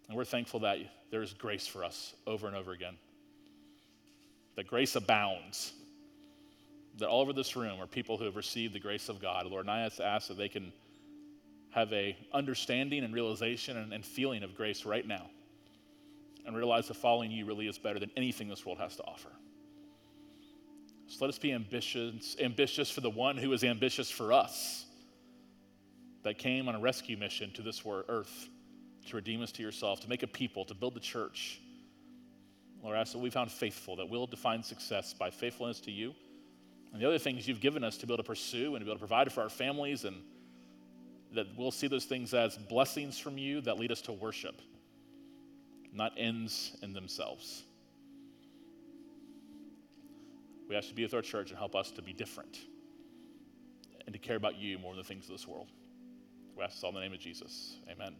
And 0.07 0.17
we're 0.17 0.25
thankful 0.25 0.61
that 0.61 0.79
there 1.09 1.21
is 1.21 1.33
grace 1.33 1.67
for 1.67 1.83
us 1.83 2.13
over 2.25 2.47
and 2.47 2.55
over 2.55 2.71
again, 2.71 2.95
that 4.55 4.67
grace 4.67 4.95
abounds 4.95 5.71
that 6.97 7.07
all 7.07 7.21
over 7.21 7.33
this 7.33 7.55
room 7.55 7.79
are 7.79 7.87
people 7.87 8.17
who 8.17 8.25
have 8.25 8.35
received 8.35 8.73
the 8.73 8.79
grace 8.79 9.09
of 9.09 9.21
God. 9.21 9.45
Lord, 9.45 9.65
and 9.65 9.71
I 9.71 9.81
ask, 9.81 10.27
that 10.27 10.37
they 10.37 10.49
can 10.49 10.71
have 11.71 11.91
a 11.93 12.17
understanding 12.33 13.03
and 13.03 13.13
realization 13.13 13.77
and, 13.77 13.93
and 13.93 14.03
feeling 14.03 14.43
of 14.43 14.55
grace 14.55 14.85
right 14.85 15.05
now 15.05 15.29
and 16.45 16.55
realize 16.55 16.87
that 16.87 16.95
following 16.95 17.29
you 17.29 17.45
really 17.45 17.67
is 17.67 17.77
better 17.77 17.99
than 17.99 18.09
anything 18.15 18.47
this 18.47 18.65
world 18.65 18.79
has 18.79 18.95
to 18.95 19.03
offer. 19.03 19.29
So 21.07 21.17
let 21.21 21.29
us 21.29 21.37
be 21.37 21.51
ambitious, 21.53 22.35
ambitious 22.39 22.89
for 22.89 23.01
the 23.01 23.09
one 23.09 23.37
who 23.37 23.53
is 23.53 23.63
ambitious 23.63 24.09
for 24.09 24.33
us, 24.33 24.85
that 26.23 26.37
came 26.37 26.67
on 26.67 26.75
a 26.75 26.79
rescue 26.79 27.15
mission 27.15 27.51
to 27.53 27.61
this 27.61 27.83
earth 27.85 28.49
to 29.07 29.15
redeem 29.15 29.41
us 29.41 29.51
to 29.53 29.63
yourself, 29.63 30.01
to 30.01 30.09
make 30.09 30.23
a 30.23 30.27
people, 30.27 30.65
to 30.65 30.73
build 30.73 30.93
the 30.93 30.99
church. 30.99 31.61
Lord, 32.83 32.97
I 32.97 33.01
ask 33.01 33.13
that 33.13 33.19
we 33.19 33.29
found 33.29 33.51
faithful, 33.51 33.95
that 33.97 34.09
we'll 34.09 34.27
define 34.27 34.63
success 34.63 35.13
by 35.13 35.29
faithfulness 35.29 35.79
to 35.81 35.91
you 35.91 36.13
and 36.91 37.01
the 37.01 37.07
other 37.07 37.19
things 37.19 37.47
you've 37.47 37.61
given 37.61 37.83
us 37.83 37.97
to 37.97 38.07
be 38.07 38.13
able 38.13 38.23
to 38.23 38.27
pursue 38.27 38.75
and 38.75 38.81
to 38.81 38.85
be 38.85 38.91
able 38.91 38.95
to 38.95 39.07
provide 39.07 39.31
for 39.31 39.41
our 39.41 39.49
families, 39.49 40.05
and 40.05 40.15
that 41.33 41.47
we'll 41.57 41.71
see 41.71 41.87
those 41.87 42.05
things 42.05 42.33
as 42.33 42.57
blessings 42.57 43.19
from 43.19 43.37
you 43.37 43.61
that 43.61 43.77
lead 43.77 43.91
us 43.91 44.01
to 44.01 44.13
worship, 44.13 44.61
not 45.91 46.13
ends 46.17 46.77
in 46.81 46.93
themselves. 46.93 47.63
We 50.69 50.75
ask 50.75 50.85
you 50.85 50.89
to 50.89 50.95
be 50.95 51.03
with 51.03 51.13
our 51.13 51.21
church 51.21 51.49
and 51.49 51.57
help 51.57 51.75
us 51.75 51.91
to 51.91 52.01
be 52.01 52.13
different 52.13 52.57
and 54.05 54.13
to 54.13 54.19
care 54.19 54.35
about 54.35 54.57
you 54.57 54.77
more 54.79 54.93
than 54.93 55.01
the 55.01 55.07
things 55.07 55.25
of 55.25 55.31
this 55.31 55.47
world. 55.47 55.69
We 56.57 56.63
ask 56.63 56.75
this 56.75 56.83
all 56.83 56.89
in 56.89 56.95
the 56.95 57.01
name 57.01 57.13
of 57.13 57.19
Jesus. 57.19 57.77
Amen. 57.89 58.15